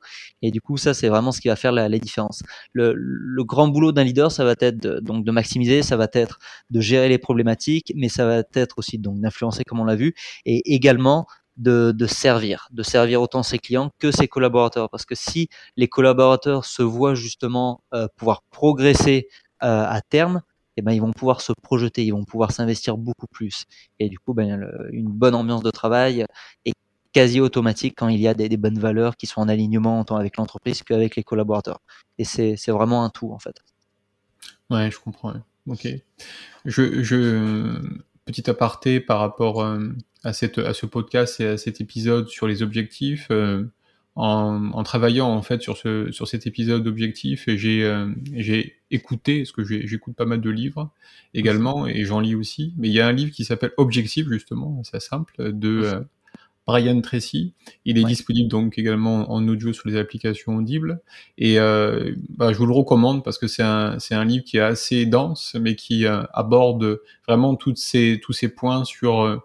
Et 0.43 0.51
du 0.51 0.61
coup, 0.61 0.77
ça 0.77 0.93
c'est 0.93 1.09
vraiment 1.09 1.31
ce 1.31 1.41
qui 1.41 1.47
va 1.47 1.55
faire 1.55 1.71
la, 1.71 1.89
la 1.89 1.97
différence. 1.97 2.43
Le, 2.71 2.93
le 2.95 3.43
grand 3.43 3.67
boulot 3.67 3.91
d'un 3.91 4.03
leader, 4.03 4.31
ça 4.31 4.45
va 4.45 4.53
être 4.59 4.77
de, 4.77 4.99
donc 4.99 5.25
de 5.25 5.31
maximiser, 5.31 5.81
ça 5.81 5.97
va 5.97 6.07
être 6.13 6.37
de 6.69 6.79
gérer 6.81 7.09
les 7.09 7.14
problématiques, 7.17 7.93
mais 7.95 8.09
ça 8.09 8.25
va 8.25 8.43
être 8.53 8.77
aussi 8.77 8.97
donc 8.97 9.19
d'influencer 9.19 9.63
comme 9.63 9.79
on 9.79 9.85
l'a 9.85 9.95
vu, 9.95 10.13
et 10.45 10.73
également 10.73 11.27
de, 11.57 11.93
servir, 12.07 12.67
de 12.71 12.83
servir 12.83 13.21
autant 13.21 13.43
ses 13.43 13.59
clients 13.59 13.91
que 13.99 14.11
ses 14.11 14.27
collaborateurs. 14.27 14.89
Parce 14.89 15.05
que 15.05 15.15
si 15.15 15.49
les 15.77 15.87
collaborateurs 15.87 16.65
se 16.65 16.83
voient 16.83 17.15
justement 17.15 17.81
euh, 17.93 18.07
pouvoir 18.17 18.43
progresser 18.51 19.27
euh, 19.63 19.85
à 19.87 20.01
terme, 20.01 20.41
eh 20.77 20.81
ben, 20.81 20.91
ils 20.91 20.99
vont 20.99 21.13
pouvoir 21.13 21.39
se 21.41 21.53
projeter, 21.53 22.03
ils 22.03 22.11
vont 22.11 22.25
pouvoir 22.25 22.51
s'investir 22.51 22.97
beaucoup 22.97 23.27
plus. 23.27 23.65
Et 23.99 24.09
du 24.09 24.19
coup, 24.19 24.33
ben, 24.33 24.69
une 24.91 25.09
bonne 25.09 25.35
ambiance 25.35 25.63
de 25.63 25.71
travail 25.71 26.25
est 26.65 26.73
quasi 27.13 27.39
automatique 27.39 27.93
quand 27.95 28.09
il 28.09 28.19
y 28.19 28.27
a 28.27 28.33
des, 28.33 28.49
des 28.49 28.57
bonnes 28.57 28.79
valeurs 28.79 29.15
qui 29.15 29.25
sont 29.25 29.39
en 29.39 29.47
alignement 29.47 30.03
tant 30.03 30.17
avec 30.17 30.35
l'entreprise 30.35 30.83
qu'avec 30.83 31.15
les 31.15 31.23
collaborateurs. 31.23 31.79
Et 32.17 32.25
c'est 32.25 32.71
vraiment 32.71 33.05
un 33.05 33.09
tout, 33.09 33.31
en 33.31 33.39
fait. 33.39 33.55
Ouais, 34.69 34.91
je 34.91 34.99
comprends. 34.99 35.33
Ok. 35.67 35.87
Je, 36.65 37.03
je, 37.03 37.79
petit 38.25 38.49
aparté 38.49 38.99
par 38.99 39.19
rapport 39.19 39.63
euh, 39.63 39.89
à, 40.23 40.33
cette, 40.33 40.57
à 40.57 40.73
ce 40.73 40.85
podcast 40.85 41.39
et 41.39 41.47
à 41.47 41.57
cet 41.57 41.79
épisode 41.79 42.27
sur 42.27 42.47
les 42.47 42.63
objectifs. 42.63 43.27
Euh, 43.31 43.63
en, 44.17 44.71
en, 44.71 44.83
travaillant 44.83 45.27
en 45.27 45.41
fait 45.41 45.61
sur, 45.61 45.75
ce, 45.75 46.09
sur 46.11 46.27
cet 46.27 46.47
épisode 46.47 46.83
d'objectifs, 46.83 47.49
j'ai 47.49 47.83
euh, 47.83 48.09
j'ai 48.33 48.77
écouté, 48.89 49.39
parce 49.39 49.51
que 49.51 49.63
j'écoute 49.65 50.15
pas 50.15 50.25
mal 50.25 50.39
de 50.39 50.49
livres 50.49 50.89
également, 51.33 51.85
et 51.85 52.05
j'en 52.05 52.21
lis 52.21 52.33
aussi. 52.33 52.73
Mais 52.77 52.87
il 52.87 52.93
y 52.93 53.01
a 53.01 53.07
un 53.07 53.11
livre 53.11 53.31
qui 53.31 53.43
s'appelle 53.43 53.73
Objectif 53.75 54.29
justement, 54.29 54.81
c'est 54.85 55.01
simple, 55.01 55.51
de 55.51 56.05
Brian 56.65 56.99
Tracy. 57.01 57.53
Il 57.85 57.97
est 57.97 58.03
disponible 58.03 58.49
donc 58.49 58.77
également 58.77 59.31
en 59.31 59.47
audio 59.47 59.71
sur 59.71 59.87
les 59.87 59.97
applications 59.97 60.55
audibles. 60.55 61.01
Et 61.37 61.59
euh, 61.59 62.15
bah, 62.29 62.53
je 62.53 62.57
vous 62.57 62.65
le 62.65 62.73
recommande 62.73 63.23
parce 63.23 63.37
que 63.37 63.47
c'est 63.47 63.63
un, 63.63 63.99
c'est 63.99 64.15
un 64.15 64.25
livre 64.25 64.43
qui 64.43 64.57
est 64.57 64.61
assez 64.61 65.05
dense, 65.05 65.55
mais 65.59 65.75
qui 65.75 66.05
euh, 66.05 66.23
aborde 66.33 67.01
vraiment 67.27 67.55
toutes 67.55 67.77
ces, 67.77 68.19
tous 68.21 68.33
ces 68.33 68.49
points 68.49 68.83
sur 68.83 69.21
euh, 69.21 69.37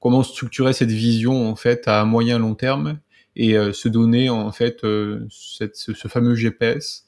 comment 0.00 0.22
structurer 0.22 0.72
cette 0.72 0.90
vision 0.90 1.48
en 1.48 1.56
fait 1.56 1.86
à 1.88 2.04
moyen 2.04 2.38
long 2.38 2.54
terme 2.54 2.98
et 3.34 3.54
se 3.72 3.88
donner 3.88 4.28
en 4.28 4.52
fait 4.52 4.84
cette, 5.30 5.74
ce, 5.76 5.94
ce, 5.94 6.08
fameux 6.08 6.34
GPS 6.34 7.06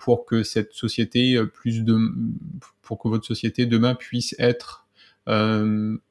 pour 0.00 0.24
que 0.24 0.42
cette 0.42 0.72
société 0.72 1.38
plus 1.46 1.84
de 1.84 1.96
pour 2.82 2.98
que 2.98 3.06
votre 3.06 3.24
société 3.24 3.64
demain 3.64 3.94
puisse 3.94 4.34
être 4.40 4.88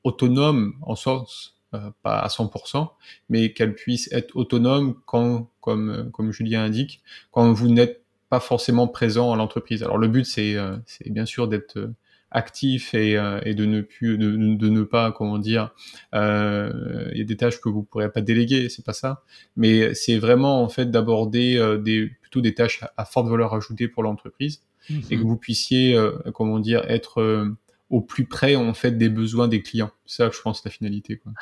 autonome 0.04 0.76
en 0.82 0.96
sens 0.96 1.54
euh, 1.74 1.92
pas 2.04 2.20
à 2.20 2.28
100%, 2.28 2.90
mais 3.30 3.54
qu'elle 3.54 3.74
puisse 3.74 4.12
être 4.12 4.36
autonome 4.36 4.96
quand, 5.06 5.50
comme, 5.64 5.90
euh, 5.90 6.04
comme 6.04 6.32
Julien 6.32 6.64
indique, 6.64 7.02
quand 7.32 7.52
vous 7.52 7.70
n'êtes 7.70 8.04
pas 8.30 8.40
forcément 8.40 8.88
présent 8.88 9.32
à 9.32 9.38
l'entreprise. 9.38 9.82
Alors 9.82 9.98
le 9.98 10.08
but, 10.08 10.26
c'est 10.26 10.56
euh, 10.56 10.76
bien 11.06 11.26
sûr 11.26 11.48
d'être 11.48 11.92
actif 12.30 12.96
et, 12.96 13.12
et, 13.46 13.54
de 13.54 13.66
ne 13.66 13.82
plus 13.82 14.18
de, 14.18 14.32
de, 14.56 14.70
ne 14.70 14.82
pas 14.82 15.12
comment 15.12 15.38
dire 15.38 15.70
euh, 16.16 17.08
il 17.12 17.20
y 17.20 17.22
a 17.22 17.26
des 17.26 17.38
tâches 17.38 17.62
que 17.62 17.70
vous 17.70 17.84
pourrez 17.84 18.12
pas 18.12 18.22
déléguer 18.22 18.70
c'est 18.70 18.84
pas 18.84 18.94
ça 18.94 19.22
mais 19.56 19.94
c'est 19.94 20.18
vraiment 20.18 20.64
en 20.64 20.68
fait 20.68 20.90
d'aborder 20.90 21.78
des 21.84 22.08
plutôt 22.24 22.42
des 22.42 22.56
tâches 22.56 22.84
à, 22.98 23.06
forte 23.06 23.28
valeur 23.28 23.54
ajoutée 23.54 23.88
pour 23.88 24.02
l'entreprise 24.02 24.64
et 24.90 25.16
que 25.16 25.22
mhm. 25.22 25.28
vous 25.28 25.38
puissiez 25.38 25.96
comment 26.34 26.58
dire 26.58 26.84
être 26.90 27.54
au 27.92 28.02
plus 28.02 28.26
près 28.26 28.56
en 28.56 28.74
fait 28.74 28.98
des 28.98 29.10
besoins 29.10 29.48
des 29.48 29.62
clients 29.62 29.92
c'est 30.08 30.24
ça 30.24 30.32
je 30.34 30.42
pense 30.42 30.66
la 30.66 30.72
finalité 30.72 31.18
quoi 31.18 31.34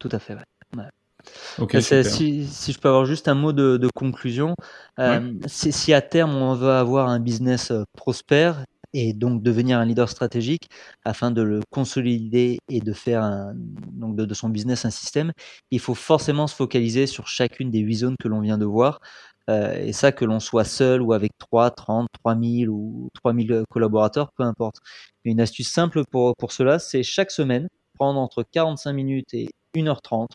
tout 0.00 0.08
à 0.12 0.18
fait. 0.18 0.36
Ouais. 0.76 1.80
si, 1.80 2.46
si, 2.46 2.72
je 2.72 2.80
peux 2.80 2.88
avoir 2.88 3.04
juste 3.04 3.28
un 3.28 3.34
mot 3.34 3.52
de, 3.52 3.76
de 3.76 3.88
conclusion, 3.94 4.54
euh, 4.98 5.34
si 5.46 5.92
à 5.92 6.00
terme 6.00 6.34
on 6.34 6.54
veut 6.54 6.72
avoir 6.72 7.08
un 7.08 7.20
business 7.20 7.70
euh, 7.70 7.84
prospère 7.96 8.64
et 8.92 9.12
donc 9.12 9.42
devenir 9.42 9.78
un 9.78 9.84
leader 9.84 10.08
stratégique 10.08 10.68
afin 11.04 11.30
de 11.30 11.42
le 11.42 11.60
consolider 11.70 12.58
et 12.68 12.80
de 12.80 12.92
faire 12.92 13.22
un, 13.22 13.52
donc 13.54 14.16
de, 14.16 14.24
de, 14.24 14.34
son 14.34 14.48
business 14.48 14.84
un 14.84 14.90
système, 14.90 15.32
il 15.70 15.78
faut 15.78 15.94
forcément 15.94 16.46
se 16.46 16.56
focaliser 16.56 17.06
sur 17.06 17.28
chacune 17.28 17.70
des 17.70 17.80
huit 17.80 17.96
zones 17.96 18.16
que 18.18 18.26
l'on 18.26 18.40
vient 18.40 18.58
de 18.58 18.64
voir. 18.64 19.00
Euh, 19.48 19.74
et 19.74 19.92
ça, 19.92 20.12
que 20.12 20.24
l'on 20.24 20.40
soit 20.40 20.64
seul 20.64 21.02
ou 21.02 21.12
avec 21.12 21.32
3, 21.38 21.70
30, 21.72 22.08
3000 22.24 22.68
ou 22.70 23.10
3000 23.14 23.64
collaborateurs, 23.68 24.30
peu 24.36 24.44
importe. 24.44 24.76
Une 25.24 25.40
astuce 25.40 25.70
simple 25.70 26.04
pour, 26.10 26.34
pour 26.36 26.52
cela, 26.52 26.78
c'est 26.78 27.02
chaque 27.02 27.30
semaine 27.30 27.68
prendre 28.00 28.18
entre 28.18 28.42
45 28.42 28.92
minutes 28.92 29.34
et 29.34 29.50
1h30 29.74 30.28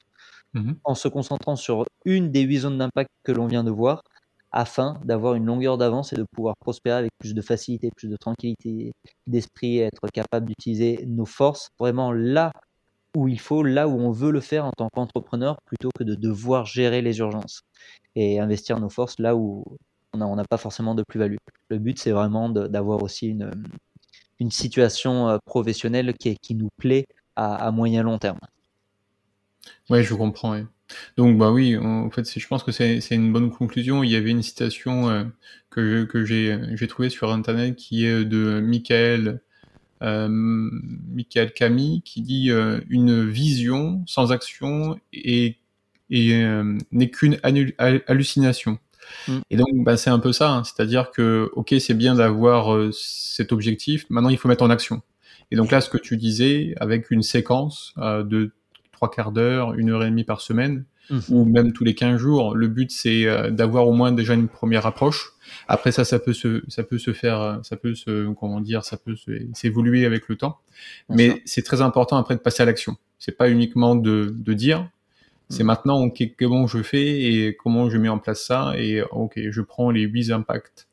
mhm. 0.54 0.78
en 0.84 0.96
se 0.96 1.08
concentrant 1.08 1.56
sur 1.56 1.86
une 2.06 2.32
des 2.32 2.42
huit 2.42 2.60
zones 2.60 2.78
d'impact 2.78 3.10
que 3.24 3.32
l'on 3.32 3.48
vient 3.48 3.64
de 3.64 3.72
voir 3.72 4.02
afin 4.52 5.00
d'avoir 5.04 5.36
une 5.36 5.46
longueur 5.46 5.78
d'avance 5.78 6.14
et 6.14 6.16
de 6.16 6.26
pouvoir 6.32 6.56
prospérer 6.58 6.96
avec 6.96 7.12
plus 7.20 7.34
de 7.34 7.42
facilité, 7.42 7.90
plus 7.96 8.08
de 8.08 8.16
tranquillité 8.16 8.94
d'esprit, 9.28 9.80
être 9.80 10.08
capable 10.14 10.46
d'utiliser 10.46 11.04
nos 11.08 11.26
forces 11.26 11.70
vraiment 11.78 12.14
là 12.14 12.54
où 13.18 13.28
il 13.28 13.40
faut, 13.40 13.64
là 13.64 13.88
où 13.88 14.00
on 14.00 14.12
veut 14.12 14.32
le 14.32 14.40
faire 14.40 14.66
en 14.66 14.72
tant 14.72 14.88
qu'entrepreneur, 14.94 15.58
plutôt 15.66 15.90
que 15.98 16.04
de 16.04 16.16
devoir 16.16 16.66
gérer 16.66 17.02
les 17.02 17.20
urgences 17.20 17.62
et 18.16 18.40
investir 18.40 18.80
nos 18.80 18.90
forces 18.90 19.20
là 19.20 19.36
où 19.36 19.66
on 20.14 20.36
n'a 20.36 20.46
pas 20.46 20.58
forcément 20.58 20.96
de 20.96 21.04
plus-value. 21.04 21.36
Le 21.70 21.78
but, 21.78 22.00
c'est 22.00 22.12
vraiment 22.12 22.50
d'avoir 22.50 23.04
aussi 23.04 23.28
une, 23.28 23.52
une 24.40 24.52
situation 24.52 25.28
euh, 25.30 25.38
professionnelle 25.46 26.14
qui, 26.14 26.38
qui 26.42 26.56
nous 26.56 26.70
plaît 26.78 27.06
à, 27.36 27.56
à 27.56 27.72
moyen 27.72 28.04
long 28.04 28.18
terme. 28.18 28.40
Ouais, 29.90 30.04
je 30.04 30.14
comprends. 30.14 30.60
Donc 31.18 31.38
bah 31.38 31.52
oui, 31.52 31.78
en 31.78 32.10
fait, 32.12 32.28
je 32.38 32.48
pense 32.48 32.64
que 32.64 32.72
c'est 32.72 33.00
une 33.12 33.34
bonne 33.34 33.52
conclusion. 33.52 34.04
Il 34.04 34.12
y 34.12 34.16
avait 34.16 34.32
une 34.32 34.44
citation 34.44 35.10
euh, 35.10 35.24
que 35.70 36.06
que 36.06 36.26
j'ai 36.26 36.60
j'ai 36.74 36.88
trouvée 36.88 37.10
sur 37.10 37.32
internet 37.32 37.76
qui 37.76 38.06
est 38.06 38.26
de 38.26 38.60
Michael 38.60 39.42
euh, 40.04 40.28
Michael 40.30 41.54
Camille 41.54 42.02
qui 42.04 42.22
dit 42.22 42.52
euh, 42.52 42.80
une 42.90 43.28
vision 43.30 44.04
sans 44.06 44.32
action 44.32 45.00
et 45.14 45.58
et 46.10 46.36
euh, 46.36 46.78
n'est 46.92 47.10
qu'une 47.10 47.40
hallucination. 47.44 48.78
Mm. 49.28 49.38
Et 49.50 49.58
donc 49.58 49.70
bah, 49.84 49.98
c'est 49.98 50.10
un 50.10 50.20
peu 50.20 50.34
ça, 50.34 50.52
hein. 50.52 50.64
c'est-à-dire 50.64 51.12
que 51.12 51.50
ok 51.54 51.76
c'est 51.80 51.94
bien 51.94 52.16
d'avoir 52.16 52.94
cet 52.94 53.52
objectif, 53.52 54.06
maintenant 54.10 54.30
il 54.30 54.38
faut 54.38 54.48
mettre 54.50 54.64
en 54.64 54.70
action. 54.70 55.02
Et 55.50 55.56
donc 55.56 55.72
là 55.72 55.80
ce 55.80 55.90
que 55.90 55.98
tu 55.98 56.18
disais 56.18 56.76
avec 56.80 57.10
une 57.10 57.24
séquence 57.24 57.94
de 57.98 58.52
trois 58.96 59.12
quarts 59.12 59.32
d'heure, 59.32 59.74
une 59.74 59.92
heure 59.92 60.04
et 60.04 60.10
demie 60.10 60.24
par 60.24 60.42
semaine, 60.42 60.86
mmh. 61.10 61.20
ou 61.30 61.46
même 61.46 61.74
tous 61.74 61.84
les 61.84 61.94
15 61.94 62.18
jours. 62.18 62.56
Le 62.56 62.68
but, 62.68 62.92
c'est 62.92 63.28
euh, 63.28 63.52
d'avoir 63.52 63.88
au 63.88 63.94
moins 63.94 64.12
déjà 64.12 64.34
une 64.34 64.48
première 64.48 64.86
approche. 64.86 65.34
Après 65.68 65.92
ça, 65.92 66.06
ça 66.06 66.18
peut 66.18 66.34
se, 66.34 66.64
ça 66.68 66.84
peut 66.84 66.98
se 66.98 67.14
faire, 67.14 67.42
euh, 67.42 67.58
ça 67.64 67.76
peut 67.76 67.94
se, 67.94 68.34
comment 68.34 68.62
dire, 68.62 68.84
ça 68.84 68.98
peut 68.98 69.16
s'évoluer 69.54 70.06
avec 70.06 70.28
le 70.28 70.38
temps. 70.38 70.58
Mais 71.10 71.42
c'est 71.46 71.62
très 71.62 71.82
important 71.82 72.18
après 72.18 72.36
de 72.36 72.40
passer 72.42 72.64
à 72.64 72.66
l'action. 72.66 72.98
C'est 73.20 73.38
pas 73.38 73.50
uniquement 73.50 73.96
de, 73.96 74.34
de 74.36 74.54
dire, 74.54 74.90
c'est 75.50 75.64
mmh. 75.64 75.68
maintenant 75.68 76.02
ok, 76.02 76.24
comment 76.40 76.66
je 76.66 76.82
fais 76.82 77.22
et 77.22 77.56
comment 77.56 77.90
je 77.90 77.98
mets 77.98 78.10
en 78.10 78.18
place 78.18 78.44
ça 78.44 78.74
et 78.78 79.04
ok, 79.12 79.40
je 79.50 79.62
prends 79.62 79.92
les 79.92 80.02
huit 80.02 80.32
impacts 80.32 80.88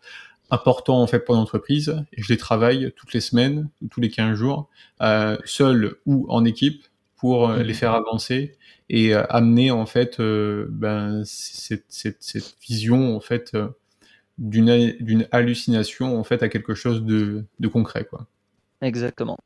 importants 0.53 1.01
en 1.01 1.07
fait 1.07 1.21
pour 1.21 1.35
l'entreprise 1.35 2.05
et 2.13 2.23
je 2.23 2.29
les 2.29 2.37
travaille 2.37 2.93
toutes 2.95 3.15
les 3.15 3.21
semaines, 3.21 3.71
tous 3.91 4.01
les 4.01 4.11
15 4.11 4.37
jours, 4.37 4.69
euh, 5.01 5.39
seul 5.45 5.95
ou 6.05 6.27
en 6.29 6.45
équipe 6.45 6.85
pour 7.23 7.49
euh, 7.49 7.63
les 7.63 7.73
faire 7.73 7.95
avancer 7.95 8.57
et 8.91 9.15
euh, 9.15 9.23
amener 9.29 9.71
en 9.71 9.87
fait 9.87 10.19
euh, 10.19 10.67
ben, 10.71 11.23
cette, 11.25 11.85
cette, 11.89 12.17
cette, 12.19 12.57
vision 12.61 13.17
en 13.17 13.21
fait 13.21 13.57
d'une 14.39 14.97
d'une 14.99 15.29
hallucination 15.31 16.19
en 16.19 16.25
fait 16.25 16.43
à 16.43 16.49
quelque 16.49 16.75
chose 16.75 17.05
de, 17.05 17.45
de 17.61 17.69
concret 17.69 18.05
quoi. 18.11 18.27
Exactement. 18.81 19.39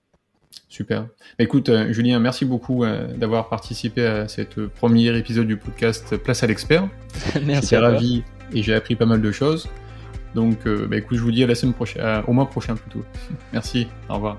Super. 0.71 1.03
Bah, 1.03 1.45
écoute, 1.45 1.71
Julien, 1.91 2.19
merci 2.19 2.47
beaucoup 2.47 2.87
d'avoir 3.15 3.51
participé 3.51 4.07
à 4.07 4.27
cet 4.27 4.59
premier 4.69 5.15
épisode 5.19 5.47
du 5.47 5.59
podcast 5.59 6.17
Place 6.17 6.43
à 6.43 6.47
l'expert. 6.47 6.89
merci. 7.45 7.69
J'étais 7.69 7.77
ravi 7.77 8.25
et 8.55 8.63
j'ai 8.63 8.73
appris 8.73 8.97
pas 8.97 9.05
mal 9.05 9.21
de 9.21 9.33
choses. 9.33 9.69
Donc, 10.35 10.67
bah, 10.67 10.97
écoute, 10.97 11.19
je 11.19 11.23
vous 11.23 11.31
dis 11.31 11.45
à 11.45 11.47
la 11.47 11.55
semaine 11.55 11.75
prochaine, 11.75 12.23
au 12.27 12.33
mois 12.33 12.49
prochain 12.49 12.75
plutôt. 12.75 13.05
merci. 13.53 13.87
Au 14.09 14.15
revoir. 14.15 14.39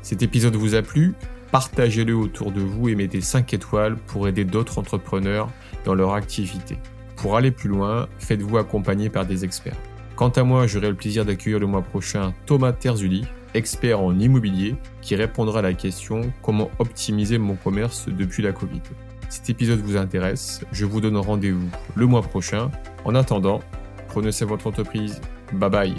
Cet 0.00 0.22
épisode 0.22 0.54
vous 0.56 0.74
a 0.74 0.80
plu? 0.80 1.14
Partagez-le 1.54 2.16
autour 2.16 2.50
de 2.50 2.60
vous 2.60 2.88
et 2.88 2.96
mettez 2.96 3.20
5 3.20 3.54
étoiles 3.54 3.94
pour 3.94 4.26
aider 4.26 4.44
d'autres 4.44 4.76
entrepreneurs 4.78 5.48
dans 5.84 5.94
leur 5.94 6.14
activité. 6.14 6.78
Pour 7.14 7.36
aller 7.36 7.52
plus 7.52 7.68
loin, 7.68 8.08
faites-vous 8.18 8.58
accompagner 8.58 9.08
par 9.08 9.24
des 9.24 9.44
experts. 9.44 9.76
Quant 10.16 10.30
à 10.30 10.42
moi, 10.42 10.66
j'aurai 10.66 10.88
le 10.88 10.96
plaisir 10.96 11.24
d'accueillir 11.24 11.60
le 11.60 11.68
mois 11.68 11.82
prochain 11.82 12.34
Thomas 12.46 12.72
Terzuli, 12.72 13.24
expert 13.54 14.00
en 14.00 14.18
immobilier, 14.18 14.74
qui 15.00 15.14
répondra 15.14 15.60
à 15.60 15.62
la 15.62 15.74
question 15.74 16.22
comment 16.42 16.72
optimiser 16.80 17.38
mon 17.38 17.54
commerce 17.54 18.06
depuis 18.08 18.42
la 18.42 18.50
Covid? 18.50 18.82
Si 19.28 19.38
cet 19.38 19.50
épisode 19.50 19.78
vous 19.78 19.96
intéresse, 19.96 20.60
je 20.72 20.84
vous 20.84 21.00
donne 21.00 21.16
rendez-vous 21.16 21.70
le 21.94 22.06
mois 22.06 22.22
prochain. 22.22 22.68
En 23.04 23.14
attendant, 23.14 23.60
prenez 24.08 24.32
soin 24.32 24.48
votre 24.48 24.66
entreprise. 24.66 25.20
Bye 25.52 25.70
bye 25.70 25.94